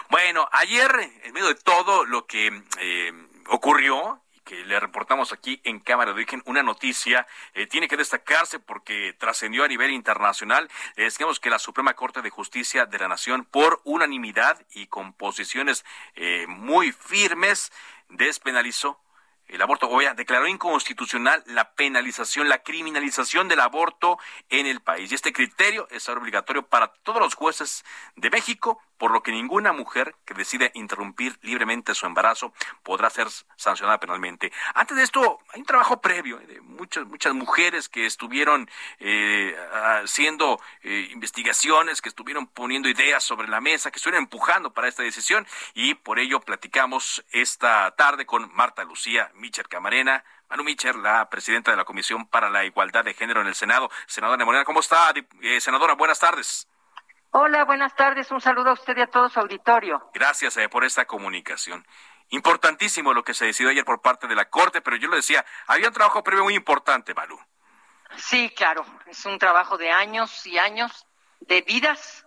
Bueno, 0.10 0.48
ayer, 0.52 0.92
en 1.24 1.34
medio 1.34 1.48
de 1.48 1.56
todo 1.56 2.06
lo 2.06 2.26
que 2.28 2.64
eh, 2.80 3.12
ocurrió, 3.48 4.22
que 4.46 4.64
le 4.64 4.80
reportamos 4.80 5.34
aquí 5.34 5.60
en 5.64 5.80
Cámara 5.80 6.12
de 6.12 6.18
Origen, 6.18 6.42
una 6.46 6.64
noticia 6.64 7.28
eh, 7.54 7.68
tiene 7.68 7.88
que 7.88 7.98
destacarse 7.98 8.60
porque 8.60 9.14
trascendió 9.18 9.66
a 9.66 9.68
nivel 9.68 9.92
internacional. 9.92 10.70
Le 10.96 11.04
decíamos 11.04 11.40
que 11.40 11.50
la 11.50 11.60
Suprema 11.60 11.96
Corte 11.96 12.22
de 12.22 12.30
Justicia 12.30 12.86
de 12.86 13.00
la 13.00 13.08
Nación, 13.08 13.46
por 13.46 13.82
unanimidad 13.84 14.66
y 14.74 14.88
con 14.88 15.14
posiciones 15.14 15.84
eh, 16.16 16.46
muy 16.48 16.92
firmes, 16.92 17.74
despenalizó 18.10 19.02
el 19.48 19.62
aborto, 19.62 19.90
o 19.90 20.02
sea, 20.02 20.14
declaró 20.14 20.48
inconstitucional 20.48 21.44
la 21.46 21.74
penalización, 21.74 22.50
la 22.50 22.64
criminalización 22.64 23.48
del 23.48 23.60
aborto 23.60 24.18
en 24.50 24.66
el 24.66 24.82
país. 24.82 25.12
Y 25.12 25.16
este 25.16 25.34
criterio 25.34 25.88
es 25.92 26.08
obligatorio 26.10 26.68
para 26.68 26.88
todos 27.04 27.20
los 27.20 27.36
jueces 27.36 27.86
de 28.16 28.30
México, 28.30 28.82
por 28.98 29.12
lo 29.12 29.24
que 29.24 29.32
ninguna 29.32 29.74
mujer 29.74 30.16
que 30.26 30.34
decide 30.34 30.72
interrumpir 30.74 31.38
libremente 31.42 31.96
su 31.96 32.06
embarazo 32.06 32.54
podrá 32.84 33.10
ser 33.10 33.28
sancionada 33.56 34.00
penalmente. 34.00 34.52
Antes 34.74 34.98
de 34.98 35.04
esto, 35.04 35.40
hay 35.54 35.62
un 35.62 35.66
trabajo 35.66 36.02
previo 36.02 36.38
de 36.38 36.62
muchas, 36.62 37.06
muchas 37.06 37.34
mujeres 37.34 37.90
que 37.90 38.06
estuvieron 38.06 38.70
eh, 39.00 39.56
haciendo 40.02 40.60
eh, 40.84 41.10
investigaciones, 41.12 42.02
que 42.02 42.10
estuvieron 42.10 42.48
poniendo 42.48 42.90
ideas 42.90 43.24
sobre 43.24 43.48
la 43.48 43.62
mesa, 43.62 43.92
que 43.92 43.98
estuvieron 43.98 44.24
empujando 44.24 44.74
para 44.74 44.88
esta 44.88 45.04
decisión, 45.04 45.48
y 45.74 45.96
por 45.96 46.20
ello 46.20 46.40
platicamos 46.40 47.24
esta 47.32 47.92
tarde 47.96 48.26
con 48.26 48.54
Marta 48.54 48.84
Lucía 48.84 49.32
Micher 49.36 49.68
Camarena. 49.68 50.24
Manu 50.50 50.64
Micher, 50.64 50.96
la 50.96 51.28
presidenta 51.30 51.72
de 51.72 51.78
la 51.78 51.86
Comisión 51.86 52.28
para 52.28 52.52
la 52.52 52.66
Igualdad 52.66 53.04
de 53.04 53.16
Género 53.16 53.42
en 53.42 53.48
el 53.48 53.56
Senado. 53.56 53.90
Senadora 54.06 54.46
Morena, 54.46 54.64
¿cómo 54.64 54.80
está? 54.80 55.12
Eh, 55.42 55.60
senadora, 55.60 55.96
buenas 55.96 56.20
tardes. 56.20 56.68
Hola, 57.32 57.66
buenas 57.66 57.96
tardes. 57.96 58.32
Un 58.32 58.42
saludo 58.42 58.70
a 58.70 58.74
usted 58.74 58.98
y 58.98 59.02
a 59.02 59.08
todo 59.08 59.30
su 59.30 59.40
auditorio. 59.40 60.10
Gracias 60.14 60.58
eh, 60.58 60.70
por 60.70 60.84
esta 60.84 61.06
comunicación. 61.06 61.86
Importantísimo 62.30 63.14
lo 63.14 63.24
que 63.24 63.34
se 63.34 63.46
decidió 63.46 63.70
ayer 63.70 63.86
por 63.86 64.02
parte 64.02 64.28
de 64.28 64.36
la 64.36 64.50
Corte, 64.50 64.82
pero 64.82 64.98
yo 64.98 65.08
lo 65.08 65.16
decía, 65.16 65.46
había 65.68 65.88
un 65.88 65.94
trabajo 65.94 66.24
previo 66.24 66.44
muy 66.44 66.56
importante, 66.56 67.14
Malú. 67.14 67.40
Sí, 68.18 68.50
claro, 68.56 68.86
es 69.08 69.26
un 69.26 69.38
trabajo 69.38 69.78
de 69.78 69.92
años 69.92 70.46
y 70.46 70.58
años, 70.58 71.06
de 71.42 71.62
vidas, 71.62 72.26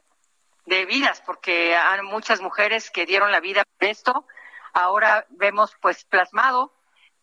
de 0.66 0.84
vidas, 0.84 1.22
porque 1.22 1.74
hay 1.76 2.03
muchas 2.03 2.40
mujeres 2.40 2.90
que 2.90 3.07
dieron 3.07 3.32
la 3.32 3.40
vida 3.40 3.64
por 3.64 3.88
esto. 3.88 4.26
Ahora 4.72 5.26
vemos 5.30 5.76
pues 5.80 6.05
plasmado 6.05 6.78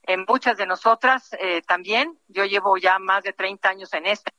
en 0.08 0.26
muchas 0.28 0.58
de 0.58 0.66
nosotras 0.66 1.36
eh, 1.40 1.62
también. 1.62 2.20
Yo 2.28 2.46
llevo 2.46 2.78
ya 2.78 3.00
más 3.00 3.24
de 3.24 3.34
30 3.34 3.70
años 3.70 3.94
en 3.94 4.06
esto 4.06 4.32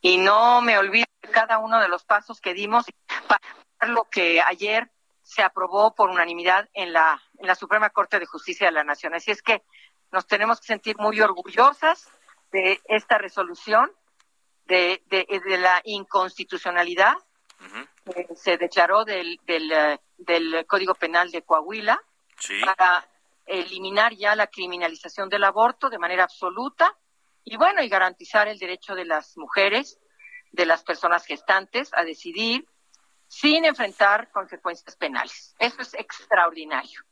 y 0.00 0.18
no 0.18 0.60
me 0.60 0.78
olvido 0.78 1.06
de 1.22 1.30
cada 1.30 1.58
uno 1.58 1.80
de 1.80 1.88
los 1.88 2.04
pasos 2.04 2.40
que 2.40 2.54
dimos 2.54 2.86
para 3.28 3.92
lo 3.92 4.04
que 4.04 4.40
ayer 4.40 4.90
se 5.22 5.42
aprobó 5.42 5.94
por 5.94 6.08
unanimidad 6.10 6.68
en 6.72 6.92
la, 6.92 7.20
en 7.38 7.46
la 7.46 7.54
Suprema 7.54 7.90
Corte 7.90 8.18
de 8.18 8.26
Justicia 8.26 8.66
de 8.66 8.72
la 8.72 8.84
Nación. 8.84 9.14
Así 9.14 9.30
es 9.30 9.42
que 9.42 9.62
nos 10.12 10.26
tenemos 10.26 10.60
que 10.60 10.66
sentir 10.66 10.96
muy 10.98 11.20
orgullosas 11.20 12.08
de 12.52 12.80
esta 12.84 13.18
resolución, 13.18 13.90
de, 14.66 15.02
de, 15.06 15.58
la 15.58 15.80
inconstitucionalidad 15.84 17.14
que 18.04 18.34
se 18.34 18.56
declaró 18.56 19.04
del, 19.04 19.40
del, 19.44 19.70
eh, 19.70 20.00
del 20.18 20.66
Código 20.66 20.94
Penal 20.94 21.30
de 21.30 21.42
Coahuila 21.42 22.00
para 22.64 23.08
eliminar 23.46 24.14
ya 24.14 24.34
la 24.34 24.48
criminalización 24.48 25.28
del 25.28 25.44
aborto 25.44 25.88
de 25.88 25.98
manera 25.98 26.24
absoluta 26.24 26.96
y 27.44 27.56
bueno, 27.56 27.82
y 27.82 27.88
garantizar 27.88 28.48
el 28.48 28.58
derecho 28.58 28.94
de 28.94 29.04
las 29.04 29.36
mujeres, 29.36 30.00
de 30.50 30.66
las 30.66 30.82
personas 30.82 31.24
gestantes 31.24 31.90
a 31.94 32.02
decidir 32.02 32.66
sin 33.28 33.64
enfrentar 33.64 34.30
consecuencias 34.30 34.96
penales. 34.96 35.54
Eso 35.58 35.80
es 35.80 35.94
extraordinario. 35.94 37.02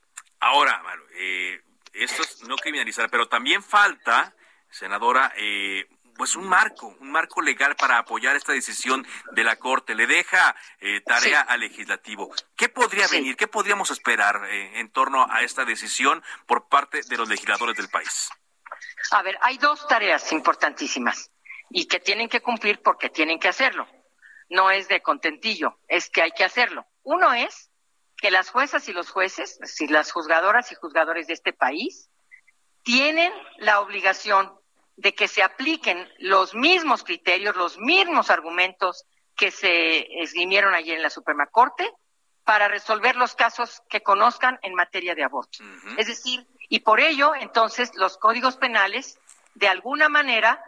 Ahora, 0.40 0.82
eh, 1.16 1.60
esto 1.92 2.22
es 2.22 2.42
no 2.48 2.56
criminalizar, 2.56 3.08
pero 3.10 3.28
también 3.28 3.62
falta, 3.62 4.34
senadora, 4.70 5.32
eh, 5.36 5.86
pues 6.16 6.36
un 6.36 6.48
marco, 6.48 6.94
un 7.00 7.10
marco 7.10 7.40
legal 7.42 7.76
para 7.76 7.98
apoyar 7.98 8.36
esta 8.36 8.52
decisión 8.52 9.06
de 9.32 9.44
la 9.44 9.56
Corte. 9.56 9.94
Le 9.94 10.06
deja 10.06 10.54
eh, 10.80 11.00
tarea 11.00 11.40
al 11.40 11.60
legislativo. 11.60 12.32
¿Qué 12.56 12.68
podría 12.68 13.06
venir? 13.08 13.36
¿Qué 13.36 13.48
podríamos 13.48 13.90
esperar 13.90 14.44
eh, 14.48 14.80
en 14.80 14.90
torno 14.90 15.26
a 15.30 15.42
esta 15.42 15.64
decisión 15.64 16.22
por 16.46 16.68
parte 16.68 17.00
de 17.02 17.16
los 17.16 17.28
legisladores 17.28 17.76
del 17.76 17.88
país? 17.88 18.30
A 19.10 19.22
ver, 19.22 19.36
hay 19.40 19.58
dos 19.58 19.86
tareas 19.86 20.32
importantísimas 20.32 21.30
y 21.70 21.86
que 21.86 22.00
tienen 22.00 22.28
que 22.28 22.40
cumplir 22.40 22.80
porque 22.82 23.10
tienen 23.10 23.38
que 23.38 23.48
hacerlo. 23.48 23.86
No 24.48 24.70
es 24.70 24.88
de 24.88 25.02
contentillo, 25.02 25.78
es 25.88 26.10
que 26.10 26.22
hay 26.22 26.32
que 26.32 26.44
hacerlo. 26.44 26.86
Uno 27.02 27.32
es 27.32 27.70
que 28.16 28.30
las 28.30 28.50
juezas 28.50 28.88
y 28.88 28.92
los 28.92 29.10
jueces, 29.10 29.52
es 29.52 29.58
decir, 29.58 29.90
las 29.90 30.12
juzgadoras 30.12 30.70
y 30.72 30.76
juzgadores 30.76 31.26
de 31.26 31.34
este 31.34 31.52
país, 31.52 32.10
tienen 32.82 33.32
la 33.58 33.80
obligación 33.80 34.52
de 34.96 35.14
que 35.14 35.28
se 35.28 35.42
apliquen 35.42 36.08
los 36.18 36.54
mismos 36.54 37.02
criterios, 37.02 37.56
los 37.56 37.78
mismos 37.78 38.30
argumentos 38.30 39.04
que 39.36 39.50
se 39.50 40.06
esgrimieron 40.22 40.74
ayer 40.74 40.96
en 40.96 41.02
la 41.02 41.10
Suprema 41.10 41.46
Corte 41.46 41.90
para 42.44 42.68
resolver 42.68 43.16
los 43.16 43.34
casos 43.34 43.82
que 43.88 44.02
conozcan 44.02 44.58
en 44.62 44.74
materia 44.74 45.14
de 45.14 45.24
aborto. 45.24 45.58
Es 45.96 46.06
decir, 46.06 46.46
y 46.68 46.80
por 46.80 47.00
ello, 47.00 47.34
entonces, 47.34 47.92
los 47.94 48.18
códigos 48.18 48.56
penales, 48.56 49.18
de 49.54 49.68
alguna 49.68 50.08
manera, 50.08 50.62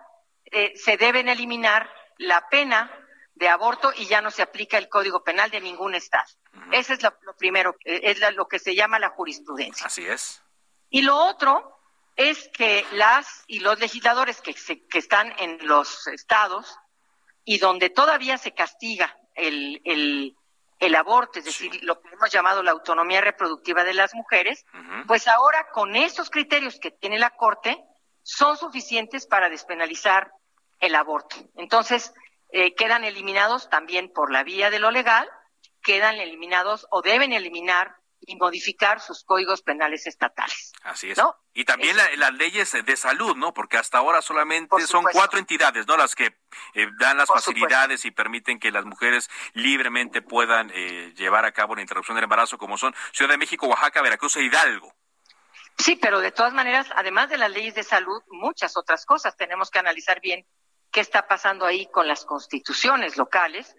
eh, 0.46 0.72
se 0.76 0.96
deben 0.96 1.28
eliminar 1.28 1.90
la 2.18 2.48
pena 2.48 2.90
de 3.34 3.48
aborto 3.48 3.92
y 3.94 4.06
ya 4.06 4.22
no 4.22 4.30
se 4.30 4.42
aplica 4.42 4.78
el 4.78 4.88
Código 4.88 5.22
Penal 5.22 5.50
de 5.50 5.60
ningún 5.60 5.94
Estado. 5.94 6.30
Ese 6.72 6.94
es 6.94 7.02
lo, 7.02 7.12
primero, 7.36 7.76
eh, 7.84 8.00
es 8.02 8.34
lo 8.34 8.48
que 8.48 8.58
se 8.58 8.74
llama 8.74 8.98
la 8.98 9.10
jurisprudencia. 9.10 9.86
Así 9.86 10.06
es. 10.06 10.42
Y 10.88 11.02
lo 11.02 11.16
otro 11.16 11.75
es 12.16 12.48
que 12.48 12.84
las 12.92 13.44
y 13.46 13.60
los 13.60 13.78
legisladores 13.78 14.40
que, 14.40 14.54
que 14.54 14.98
están 14.98 15.32
en 15.38 15.58
los 15.66 16.06
estados 16.08 16.78
y 17.44 17.58
donde 17.58 17.90
todavía 17.90 18.38
se 18.38 18.52
castiga 18.52 19.16
el, 19.34 19.80
el, 19.84 20.36
el 20.78 20.94
aborto, 20.94 21.38
es 21.38 21.44
decir, 21.44 21.82
lo 21.84 22.00
que 22.00 22.08
hemos 22.08 22.30
llamado 22.30 22.62
la 22.62 22.72
autonomía 22.72 23.20
reproductiva 23.20 23.84
de 23.84 23.94
las 23.94 24.14
mujeres, 24.14 24.64
pues 25.06 25.28
ahora 25.28 25.68
con 25.72 25.94
esos 25.94 26.30
criterios 26.30 26.78
que 26.80 26.90
tiene 26.90 27.18
la 27.18 27.30
Corte 27.30 27.78
son 28.22 28.56
suficientes 28.56 29.26
para 29.26 29.48
despenalizar 29.48 30.32
el 30.80 30.94
aborto. 30.94 31.36
Entonces, 31.56 32.12
eh, 32.50 32.74
quedan 32.74 33.04
eliminados 33.04 33.70
también 33.70 34.12
por 34.12 34.32
la 34.32 34.42
vía 34.42 34.70
de 34.70 34.78
lo 34.78 34.90
legal, 34.90 35.28
quedan 35.82 36.16
eliminados 36.16 36.86
o 36.90 37.02
deben 37.02 37.32
eliminar 37.32 37.96
y 38.26 38.36
modificar 38.36 39.00
sus 39.00 39.24
códigos 39.24 39.62
penales 39.62 40.06
estatales. 40.06 40.72
Así 40.82 41.10
es. 41.10 41.18
Y 41.54 41.64
también 41.64 41.96
las 42.16 42.34
leyes 42.34 42.76
de 42.84 42.96
salud, 42.96 43.36
¿no? 43.36 43.54
Porque 43.54 43.78
hasta 43.78 43.98
ahora 43.98 44.20
solamente 44.20 44.86
son 44.86 45.04
cuatro 45.12 45.38
entidades, 45.38 45.86
¿no? 45.86 45.96
Las 45.96 46.14
que 46.14 46.36
eh, 46.74 46.88
dan 46.98 47.16
las 47.16 47.28
facilidades 47.28 48.04
y 48.04 48.10
permiten 48.10 48.58
que 48.58 48.70
las 48.70 48.84
mujeres 48.84 49.30
libremente 49.54 50.20
puedan 50.20 50.70
eh, 50.74 51.14
llevar 51.16 51.44
a 51.44 51.52
cabo 51.52 51.76
la 51.76 51.82
interrupción 51.82 52.16
del 52.16 52.24
embarazo, 52.24 52.58
como 52.58 52.76
son 52.76 52.94
Ciudad 53.12 53.30
de 53.30 53.38
México, 53.38 53.68
Oaxaca, 53.68 54.02
Veracruz 54.02 54.36
e 54.36 54.42
Hidalgo. 54.42 54.92
Sí, 55.78 55.96
pero 55.96 56.20
de 56.20 56.32
todas 56.32 56.52
maneras, 56.52 56.88
además 56.96 57.28
de 57.28 57.38
las 57.38 57.50
leyes 57.50 57.74
de 57.74 57.84
salud, 57.84 58.22
muchas 58.28 58.76
otras 58.76 59.06
cosas 59.06 59.36
tenemos 59.36 59.70
que 59.70 59.78
analizar 59.78 60.20
bien 60.20 60.46
qué 60.90 61.00
está 61.00 61.28
pasando 61.28 61.66
ahí 61.66 61.86
con 61.92 62.08
las 62.08 62.24
constituciones 62.24 63.16
locales 63.16 63.76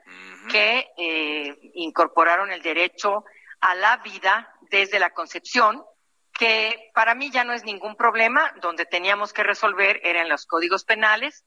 que 0.49 0.87
eh, 0.97 1.57
incorporaron 1.73 2.51
el 2.51 2.61
derecho 2.61 3.23
a 3.67 3.75
la 3.75 3.97
vida 3.97 4.49
desde 4.69 4.97
la 4.97 5.09
concepción, 5.09 5.83
que 6.31 6.89
para 6.93 7.15
mí 7.15 7.29
ya 7.31 7.43
no 7.43 7.51
es 7.51 7.65
ningún 7.65 7.97
problema, 7.97 8.53
donde 8.61 8.85
teníamos 8.85 9.33
que 9.33 9.43
resolver 9.43 9.99
eran 10.03 10.29
los 10.29 10.45
códigos 10.45 10.85
penales, 10.85 11.43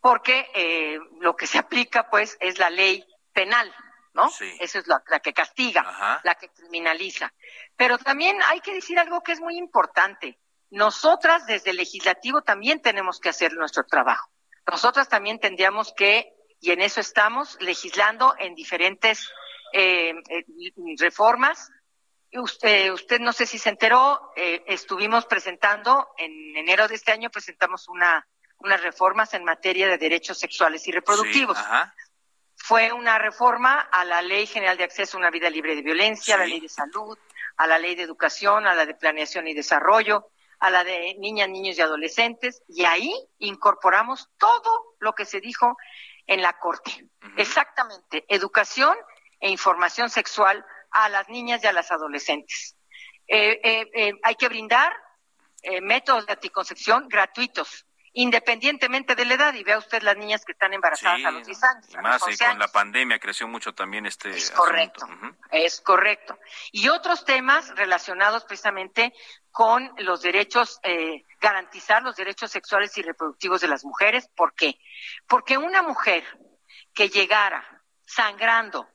porque 0.00 0.50
eh, 0.54 0.98
lo 1.20 1.36
que 1.36 1.46
se 1.46 1.58
aplica 1.58 2.08
pues 2.08 2.38
es 2.40 2.58
la 2.58 2.70
ley 2.70 3.04
penal, 3.34 3.70
¿no? 4.14 4.30
Sí. 4.30 4.50
Esa 4.60 4.78
es 4.78 4.86
la, 4.86 5.02
que 5.22 5.34
castiga, 5.34 6.20
la 6.24 6.34
que 6.36 6.48
criminaliza. 6.48 7.34
Pero 7.76 7.98
también 7.98 8.40
hay 8.46 8.60
que 8.60 8.72
decir 8.72 8.98
algo 8.98 9.22
que 9.22 9.32
es 9.32 9.40
muy 9.40 9.58
importante. 9.58 10.38
Nosotras 10.70 11.44
desde 11.44 11.70
el 11.70 11.76
legislativo 11.76 12.40
también 12.40 12.80
tenemos 12.80 13.20
que 13.20 13.28
hacer 13.28 13.52
nuestro 13.52 13.84
trabajo. 13.84 14.30
Nosotras 14.66 15.10
también 15.10 15.38
tendríamos 15.38 15.92
que, 15.94 16.32
y 16.60 16.70
en 16.70 16.80
eso 16.80 17.00
estamos, 17.00 17.58
legislando 17.60 18.34
en 18.38 18.54
diferentes 18.54 19.30
eh, 19.72 20.14
eh, 20.28 20.44
reformas. 20.98 21.70
Usted, 22.32 22.92
usted 22.92 23.20
no 23.20 23.32
sé 23.32 23.46
si 23.46 23.58
se 23.58 23.68
enteró, 23.68 24.32
eh, 24.36 24.64
estuvimos 24.66 25.26
presentando, 25.26 26.08
en 26.16 26.56
enero 26.56 26.88
de 26.88 26.94
este 26.94 27.12
año 27.12 27.30
presentamos 27.30 27.88
una, 27.88 28.26
unas 28.58 28.82
reformas 28.82 29.34
en 29.34 29.44
materia 29.44 29.86
de 29.88 29.98
derechos 29.98 30.38
sexuales 30.38 30.86
y 30.88 30.92
reproductivos. 30.92 31.58
Fue 32.56 32.92
una 32.92 33.18
reforma 33.18 33.80
a 33.80 34.04
la 34.04 34.22
Ley 34.22 34.46
General 34.46 34.76
de 34.76 34.84
Acceso 34.84 35.16
a 35.16 35.20
una 35.20 35.30
Vida 35.30 35.50
Libre 35.50 35.74
de 35.74 35.82
Violencia, 35.82 36.36
a 36.36 36.38
la 36.38 36.46
Ley 36.46 36.60
de 36.60 36.68
Salud, 36.68 37.18
a 37.56 37.66
la 37.66 37.78
Ley 37.78 37.94
de 37.96 38.02
Educación, 38.02 38.66
a 38.66 38.74
la 38.74 38.86
de 38.86 38.94
Planeación 38.94 39.46
y 39.48 39.54
Desarrollo, 39.54 40.28
a 40.58 40.70
la 40.70 40.84
de 40.84 41.16
Niñas, 41.18 41.48
Niños 41.48 41.76
y 41.76 41.82
Adolescentes, 41.82 42.62
y 42.68 42.84
ahí 42.84 43.12
incorporamos 43.38 44.30
todo 44.38 44.94
lo 45.00 45.12
que 45.12 45.24
se 45.24 45.40
dijo 45.40 45.76
en 46.26 46.40
la 46.40 46.52
Corte. 46.58 47.08
Exactamente, 47.36 48.24
educación 48.28 48.96
e 49.42 49.50
información 49.50 50.08
sexual 50.08 50.64
a 50.92 51.08
las 51.08 51.28
niñas 51.28 51.62
y 51.62 51.66
a 51.66 51.72
las 51.72 51.90
adolescentes. 51.90 52.76
Eh, 53.26 53.60
eh, 53.62 53.90
eh, 53.92 54.12
hay 54.22 54.34
que 54.36 54.48
brindar 54.48 54.92
métodos 55.80 56.26
de 56.26 56.32
anticoncepción 56.32 57.08
gratuitos, 57.08 57.86
independientemente 58.14 59.14
de 59.14 59.24
la 59.24 59.34
edad. 59.34 59.54
Y 59.54 59.62
vea 59.62 59.78
usted 59.78 60.02
las 60.02 60.16
niñas 60.16 60.44
que 60.44 60.52
están 60.52 60.72
embarazadas 60.72 61.24
a 61.24 61.30
los 61.30 61.46
10 61.46 61.62
años. 61.62 61.86
Y 61.88 61.96
más, 61.98 62.22
y 62.28 62.36
con 62.36 62.58
la 62.58 62.68
pandemia 62.68 63.18
creció 63.20 63.46
mucho 63.46 63.72
también 63.72 64.06
este. 64.06 64.30
Es 64.30 64.50
correcto, 64.50 65.06
es 65.50 65.80
correcto. 65.80 66.38
Y 66.72 66.88
otros 66.88 67.24
temas 67.24 67.68
relacionados 67.76 68.44
precisamente 68.44 69.12
con 69.52 69.92
los 69.98 70.22
derechos, 70.22 70.80
garantizar 71.40 72.02
los 72.02 72.16
derechos 72.16 72.50
sexuales 72.50 72.96
y 72.98 73.02
reproductivos 73.02 73.60
de 73.60 73.68
las 73.68 73.84
mujeres. 73.84 74.28
¿Por 74.34 74.54
qué? 74.54 74.78
Porque 75.28 75.58
una 75.58 75.82
mujer 75.82 76.24
que 76.92 77.08
llegara 77.08 77.82
sangrando 78.04 78.91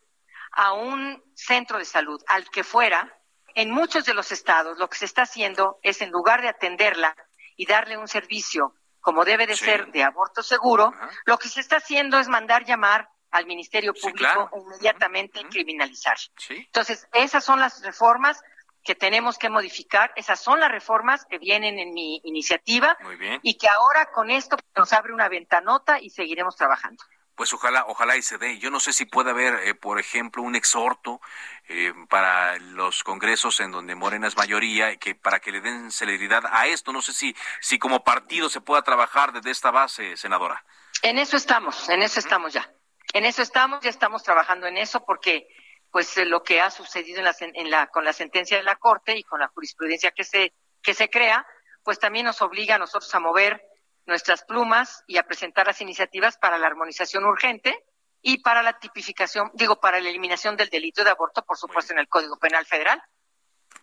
a 0.57 0.73
un 0.73 1.23
centro 1.35 1.77
de 1.77 1.85
salud, 1.85 2.21
al 2.27 2.49
que 2.49 2.63
fuera, 2.63 3.15
en 3.53 3.69
muchos 3.71 4.05
de 4.05 4.15
los 4.15 4.31
estados 4.31 4.77
lo 4.79 4.89
que 4.89 4.97
se 4.97 5.05
está 5.05 5.21
haciendo 5.21 5.79
es, 5.83 6.01
en 6.01 6.09
lugar 6.09 6.41
de 6.41 6.49
atenderla 6.49 7.15
y 7.55 7.67
darle 7.67 7.95
un 7.95 8.07
servicio 8.07 8.73
como 8.99 9.23
debe 9.23 9.45
de 9.45 9.55
ser 9.55 9.91
de 9.91 10.03
aborto 10.03 10.43
seguro, 10.43 10.91
lo 11.25 11.37
que 11.37 11.47
se 11.47 11.61
está 11.61 11.77
haciendo 11.77 12.19
es 12.19 12.27
mandar 12.27 12.65
llamar 12.65 13.07
al 13.29 13.45
Ministerio 13.45 13.93
Público 13.93 14.49
e 14.51 14.59
inmediatamente 14.59 15.45
criminalizar. 15.47 16.17
Entonces, 16.49 17.07
esas 17.13 17.45
son 17.45 17.59
las 17.59 17.81
reformas 17.83 18.41
que 18.83 18.95
tenemos 18.95 19.37
que 19.37 19.49
modificar, 19.49 20.11
esas 20.15 20.41
son 20.41 20.59
las 20.59 20.71
reformas 20.71 21.23
que 21.25 21.37
vienen 21.37 21.77
en 21.77 21.93
mi 21.93 22.19
iniciativa 22.23 22.97
y 23.43 23.57
que 23.57 23.69
ahora 23.69 24.11
con 24.11 24.31
esto 24.31 24.57
nos 24.75 24.91
abre 24.91 25.13
una 25.13 25.29
ventanota 25.29 26.01
y 26.01 26.09
seguiremos 26.09 26.55
trabajando 26.55 27.03
pues 27.37 27.53
ojalá, 27.53 27.85
ojalá 27.87 28.17
y 28.17 28.23
se 28.23 28.39
dé. 28.39 28.57
Yo 28.57 28.71
no 28.71 28.79
sé 28.79 28.91
si 28.91 29.05
puede 29.05 29.29
haber, 29.29 29.53
eh, 29.67 29.75
por 29.75 29.99
ejemplo, 29.99 30.41
un 30.41 30.55
exhorto 30.55 31.21
eh, 31.69 31.93
para 32.09 32.57
los 32.57 33.03
congresos 33.03 33.59
en 33.59 33.71
donde 33.71 33.93
Morena 33.93 34.27
es 34.27 34.35
mayoría, 34.35 34.97
que 34.97 35.13
para 35.13 35.39
que 35.39 35.51
le 35.51 35.61
den 35.61 35.91
celeridad 35.91 36.43
a 36.49 36.65
esto. 36.65 36.91
No 36.91 37.03
sé 37.03 37.13
si, 37.13 37.35
si 37.61 37.77
como 37.77 38.03
partido 38.03 38.49
se 38.49 38.59
pueda 38.59 38.81
trabajar 38.81 39.33
desde 39.33 39.51
esta 39.51 39.69
base, 39.69 40.17
senadora. 40.17 40.65
En 41.03 41.19
eso 41.19 41.37
estamos, 41.37 41.87
en 41.89 42.01
eso 42.01 42.19
estamos 42.19 42.53
ya. 42.53 42.73
En 43.13 43.23
eso 43.23 43.43
estamos, 43.43 43.81
ya 43.81 43.91
estamos 43.91 44.23
trabajando 44.23 44.65
en 44.65 44.77
eso 44.77 45.05
porque 45.05 45.47
pues 45.91 46.17
eh, 46.17 46.25
lo 46.25 46.41
que 46.41 46.59
ha 46.59 46.71
sucedido 46.71 47.19
en 47.19 47.25
la, 47.25 47.35
en 47.39 47.69
la, 47.69 47.87
con 47.87 48.03
la 48.03 48.13
sentencia 48.13 48.57
de 48.57 48.63
la 48.63 48.77
Corte 48.77 49.15
y 49.15 49.23
con 49.23 49.39
la 49.39 49.47
jurisprudencia 49.49 50.09
que 50.09 50.23
se, 50.23 50.53
que 50.81 50.95
se 50.95 51.07
crea, 51.07 51.45
pues 51.83 51.99
también 51.99 52.25
nos 52.25 52.41
obliga 52.41 52.75
a 52.75 52.79
nosotros 52.79 53.13
a 53.13 53.19
mover 53.19 53.61
nuestras 54.07 54.43
plumas 54.43 55.03
y 55.05 55.17
a 55.17 55.23
presentar 55.23 55.67
las 55.67 55.81
iniciativas 55.81 56.37
para 56.37 56.57
la 56.57 56.67
armonización 56.67 57.25
urgente 57.25 57.85
y 58.21 58.39
para 58.39 58.63
la 58.63 58.79
tipificación, 58.79 59.51
digo, 59.53 59.79
para 59.79 59.99
la 59.99 60.09
eliminación 60.09 60.57
del 60.57 60.69
delito 60.69 61.03
de 61.03 61.11
aborto, 61.11 61.43
por 61.45 61.57
supuesto, 61.57 61.93
en 61.93 61.99
el 61.99 62.07
Código 62.07 62.37
Penal 62.37 62.65
Federal. 62.65 63.01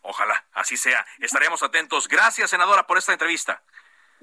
Ojalá, 0.02 0.44
así 0.52 0.76
sea. 0.76 1.06
Estaremos 1.18 1.62
atentos. 1.62 2.08
Gracias, 2.08 2.50
senadora, 2.50 2.86
por 2.86 2.98
esta 2.98 3.12
entrevista. 3.12 3.62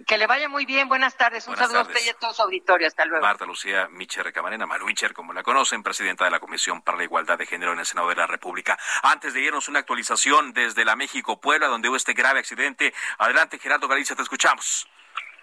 Que 0.08 0.18
le 0.18 0.26
vaya 0.26 0.50
muy 0.50 0.66
bien. 0.66 0.88
Buenas 0.88 1.16
tardes. 1.16 1.48
Un 1.48 1.56
saludo 1.56 1.80
a 1.80 1.82
usted 1.84 2.04
y 2.04 2.10
a 2.10 2.14
todo 2.14 2.34
su 2.34 2.42
auditorio. 2.42 2.88
Hasta 2.88 3.06
luego. 3.06 3.24
Marta 3.24 3.46
Lucía 3.46 3.88
Micher 3.90 4.32
Camarena, 4.34 4.66
Maluicher, 4.66 5.14
como 5.14 5.34
la 5.34 5.44
conocen, 5.44 5.84
presidenta 5.84 6.26
de 6.26 6.32
la 6.32 6.40
Comisión 6.40 6.82
para 6.82 6.98
la 6.98 7.04
Igualdad 7.04 7.38
de 7.38 7.46
Género 7.46 7.74
en 7.74 7.80
el 7.80 7.86
Senado 7.86 8.10
de 8.10 8.16
la 8.16 8.26
República. 8.26 8.80
Antes 9.04 9.34
de 9.34 9.42
irnos, 9.42 9.68
una 9.68 9.80
actualización 9.80 10.54
desde 10.54 10.86
la 10.86 10.96
México 10.96 11.40
Puebla, 11.40 11.68
donde 11.68 11.90
hubo 11.90 11.98
este 11.98 12.14
grave 12.14 12.40
accidente. 12.40 12.94
Adelante, 13.18 13.60
Gerardo 13.60 13.88
Galicia, 13.88 14.16
te 14.16 14.24
escuchamos. 14.24 14.88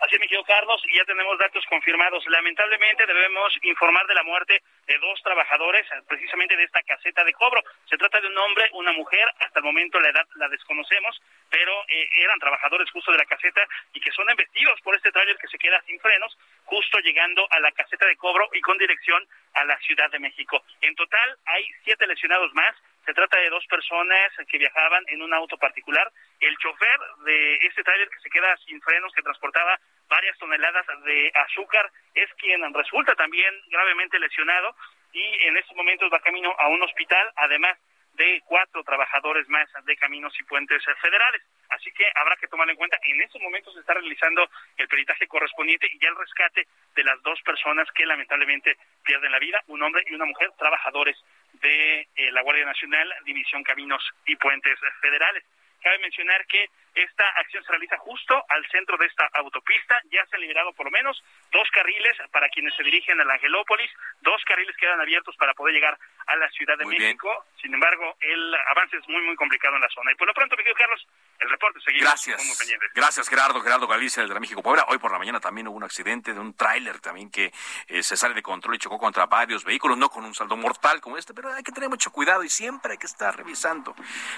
Así 0.01 0.18
me 0.18 0.28
quedó 0.28 0.44
Carlos 0.44 0.80
y 0.86 0.96
ya 0.96 1.05
tenemos 1.05 1.38
datos 1.38 1.64
confirmados. 1.66 2.24
Lamentablemente 2.28 3.07
debemos 3.07 3.53
informar 3.62 4.07
de 4.07 4.14
la 4.14 4.22
muerte 4.22 4.62
de 4.86 4.99
dos 4.99 5.20
trabajadores 5.22 5.86
precisamente 6.07 6.57
de 6.57 6.64
esta 6.64 6.82
caseta 6.82 7.24
de 7.24 7.32
cobro. 7.32 7.62
Se 7.88 7.96
trata 7.96 8.20
de 8.20 8.28
un 8.28 8.38
hombre, 8.38 8.70
una 8.74 8.92
mujer, 8.92 9.26
hasta 9.40 9.59
el 9.59 9.64
momento 9.64 10.01
la 10.01 10.11
edad 10.11 10.26
la 10.36 10.49
desconocemos, 10.49 11.20
pero 11.51 11.72
eh, 11.88 12.09
eran 12.12 12.38
trabajadores 12.38 12.90
justo 12.90 13.12
de 13.12 13.18
la 13.18 13.24
caseta 13.24 13.66
y 13.92 14.01
que 14.01 14.12
son 14.12 14.28
embestidos 14.30 14.80
por 14.82 14.94
este 14.94 15.11
tráiler 15.11 15.36
que 15.36 15.49
se 15.49 15.59
queda 15.59 15.82
sin 15.86 15.99
frenos 16.01 16.36
justo 16.64 16.99
llegando 17.01 17.46
a 17.51 17.61
la 17.61 17.72
caseta 17.72 18.07
de 18.07 18.16
cobro 18.16 18.49
y 18.53 18.61
con 18.61 18.78
dirección 18.78 19.26
a 19.55 19.64
la 19.64 19.78
Ciudad 19.80 20.11
de 20.11 20.18
México. 20.18 20.62
En 20.80 20.94
total 20.94 21.36
hay 21.46 21.64
siete 21.84 22.07
lesionados 22.07 22.53
más. 22.55 22.74
Se 23.09 23.14
trata 23.14 23.38
de 23.38 23.48
dos 23.48 23.64
personas 23.68 24.30
que 24.46 24.59
viajaban 24.59 25.02
en 25.06 25.22
un 25.22 25.32
auto 25.32 25.56
particular. 25.56 26.12
El 26.40 26.54
chofer 26.59 27.00
de 27.24 27.56
este 27.62 27.82
tráiler 27.82 28.06
que 28.11 28.20
se 28.20 28.28
queda 28.28 28.54
sin 28.66 28.82
frenos, 28.82 29.14
que 29.14 29.22
transportaba 29.22 29.80
varias 30.11 30.36
toneladas 30.36 30.84
de 31.06 31.32
azúcar, 31.34 31.90
es 32.12 32.28
quien 32.34 32.61
resulta 32.74 33.14
también 33.14 33.54
gravemente 33.70 34.18
lesionado 34.18 34.76
y 35.14 35.24
en 35.46 35.56
estos 35.56 35.74
momentos 35.74 36.11
va 36.12 36.20
camino 36.20 36.54
a 36.59 36.68
un 36.68 36.82
hospital, 36.82 37.32
además 37.36 37.78
de 38.19 38.43
cuatro 38.45 38.83
trabajadores 38.83 39.49
más 39.49 39.69
de 39.85 39.97
caminos 39.97 40.35
y 40.39 40.43
puentes 40.43 40.83
federales. 41.01 41.43
Así 41.71 41.91
que 41.93 42.05
habrá 42.14 42.37
que 42.37 42.49
tomar 42.49 42.69
en 42.69 42.77
cuenta, 42.77 42.99
en 43.05 43.21
estos 43.23 43.41
momentos 43.41 43.73
se 43.75 43.81
está 43.81 43.95
realizando 43.95 44.49
el 44.77 44.89
peritaje 44.89 45.27
correspondiente 45.29 45.89
y 45.91 45.99
ya 45.99 46.09
el 46.09 46.16
rescate 46.16 46.66
de 46.95 47.05
las 47.05 47.23
dos 47.23 47.41
personas 47.43 47.87
que 47.95 48.05
lamentablemente 48.05 48.77
pierden 49.05 49.33
la 49.33 49.39
vida, 49.39 49.62
un 49.69 49.83
hombre 49.83 50.03
y 50.07 50.14
una 50.14 50.25
mujer, 50.25 50.51
trabajadores 50.59 51.16
de 51.55 52.09
eh, 52.16 52.33
la 52.33 52.43
Guardia 52.43 52.66
Nacional, 52.66 53.14
División 53.25 53.62
Caminos 53.62 54.03
y 54.27 54.37
Puentes 54.37 54.79
Federales. 55.01 55.45
Cabe 55.81 55.99
mencionar 56.01 56.45
que 56.47 56.66
esta 57.03 57.24
acción 57.36 57.62
se 57.64 57.70
realiza 57.70 57.96
justo 57.99 58.44
al 58.49 58.66
centro 58.70 58.96
de 58.96 59.07
esta 59.07 59.28
autopista. 59.34 60.01
Ya 60.11 60.24
se 60.26 60.36
han 60.36 60.42
liberado 60.42 60.72
por 60.72 60.86
lo 60.86 60.90
menos 60.90 61.22
dos 61.53 61.68
carriles 61.72 62.16
para 62.30 62.49
quienes 62.49 62.74
se 62.74 62.82
dirigen 62.82 63.20
a 63.20 63.24
la 63.24 63.34
Angelópolis. 63.34 63.90
Dos 64.20 64.42
carriles 64.44 64.76
quedan 64.76 65.01
abiertos 65.01 65.36
para 65.36 65.55
poder 65.55 65.74
llegar 65.74 65.99
a 66.26 66.36
la 66.36 66.49
Ciudad 66.51 66.76
de 66.78 66.86
México. 66.86 67.46
Sin 67.61 67.72
embargo, 67.72 68.16
el 68.20 68.55
avance 68.70 68.96
es 68.96 69.09
muy, 69.09 69.22
muy 69.22 69.36
complicado 69.36 69.76
en 69.76 69.82
la 69.82 69.88
zona. 69.88 70.12
Y 70.12 70.14
por 70.14 70.26
lo 70.26 70.34
pronto, 70.34 70.57
mi 70.57 70.62
querido 70.62 70.76
Carlos, 70.76 71.07
el 71.38 71.51
reporte 71.51 71.80
seguimos 71.80 72.09
Gracias. 72.09 72.44
muy 72.44 72.57
pendientes. 72.57 72.90
Gracias, 72.94 73.28
Gerardo. 73.28 73.61
Gerardo 73.61 73.86
Galicia, 73.86 74.22
el 74.22 74.28
de 74.28 74.34
la 74.34 74.40
México 74.40 74.62
Puebla. 74.62 74.84
Hoy 74.88 74.99
por 74.99 75.12
la 75.12 75.18
mañana 75.18 75.40
también 75.40 75.68
hubo 75.68 75.76
un 75.76 75.84
accidente 75.84 76.34
de 76.34 76.40
un 76.40 76.55
tráiler 76.55 77.01
también 77.01 77.30
que 77.30 77.53
eh, 77.86 78.03
se 78.03 78.16
sale 78.16 78.34
de 78.34 78.42
control 78.42 78.74
y 78.74 78.78
chocó 78.78 78.99
contra 78.99 79.26
varios 79.26 79.64
vehículos, 79.64 79.96
no 79.96 80.09
con 80.09 80.24
un 80.24 80.34
saldo 80.34 80.57
mortal 80.57 81.01
como 81.01 81.16
este, 81.16 81.34
pero 81.34 81.53
hay 81.53 81.62
que 81.62 81.72
tener 81.72 81.88
mucho 81.88 82.11
cuidado 82.11 82.42
y 82.42 82.49
siempre 82.49 82.92
hay 82.92 82.99
que 82.99 83.07
estar 83.07 83.36
revisando 83.36 83.94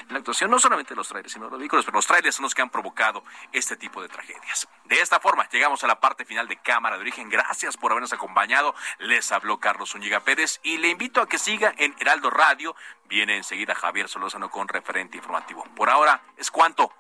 la 0.09 0.19
actuación, 0.19 0.51
no 0.51 0.59
solamente 0.59 0.91
de 0.91 0.97
los 0.97 1.09
trailers, 1.09 1.33
sino 1.33 1.47
de 1.47 1.53
los 1.53 1.61
vehículos, 1.61 1.85
pero 1.85 1.97
los 1.97 2.07
trailers 2.07 2.35
son 2.35 2.45
que 2.55 2.63
han 2.63 2.71
provocado 2.71 3.25
este 3.53 3.77
tipo 3.77 4.03
de 4.03 4.09
tragedias. 4.09 4.69
De 4.85 5.01
esta 5.01 5.21
forma, 5.21 5.49
llegamos 5.51 5.85
a 5.85 5.87
la 5.87 6.01
parte 6.01 6.25
final 6.25 6.49
de 6.49 6.57
Cámara 6.57 6.97
de 6.97 7.03
Origen. 7.03 7.29
Gracias 7.29 7.77
por 7.77 7.93
habernos 7.93 8.13
acompañado. 8.13 8.75
Les 8.99 9.31
habló 9.33 9.61
Carlos 9.61 9.91
Zúñiga 9.91 10.21
Pérez 10.21 10.61
y 10.63 10.79
le 10.79 10.89
invito 10.89 11.21
a 11.21 11.29
que 11.29 11.39
siga 11.39 11.75
en 11.77 11.95
Heraldo 12.01 12.31
Radio. 12.31 12.75
Viene 13.05 13.37
enseguida 13.37 13.75
Javier 13.75 14.09
Solózano 14.09 14.51
con 14.51 14.69
referente 14.69 15.17
informativo. 15.17 15.65
Por 15.77 15.91
ahora 15.91 16.23
es 16.37 16.51
cuanto. 16.51 16.93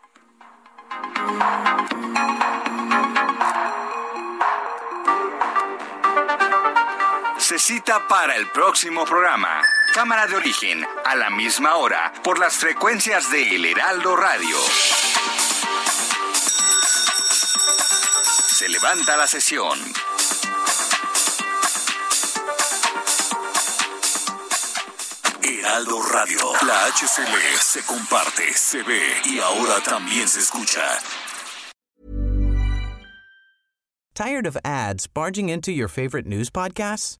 Se 7.50 7.58
cita 7.58 8.06
para 8.06 8.36
el 8.36 8.46
próximo 8.52 9.04
programa. 9.04 9.60
Cámara 9.92 10.28
de 10.28 10.36
origen, 10.36 10.86
a 11.04 11.16
la 11.16 11.30
misma 11.30 11.74
hora, 11.74 12.12
por 12.22 12.38
las 12.38 12.54
frecuencias 12.54 13.28
de 13.32 13.56
El 13.56 13.66
Heraldo 13.66 14.14
Radio. 14.14 14.56
Se 18.46 18.68
levanta 18.68 19.16
la 19.16 19.26
sesión. 19.26 19.80
Heraldo 25.42 26.02
Radio. 26.04 26.52
La 26.64 26.86
HCL 26.86 27.58
se 27.58 27.84
comparte, 27.84 28.52
se 28.52 28.84
ve 28.84 29.22
y 29.24 29.40
ahora 29.40 29.80
también 29.82 30.28
se 30.28 30.38
escucha. 30.38 30.84
Tired 34.14 34.46
of 34.46 34.56
ads 34.64 35.08
barging 35.08 35.48
into 35.48 35.72
your 35.72 35.88
favorite 35.88 36.28
news 36.28 36.48
podcasts? 36.48 37.19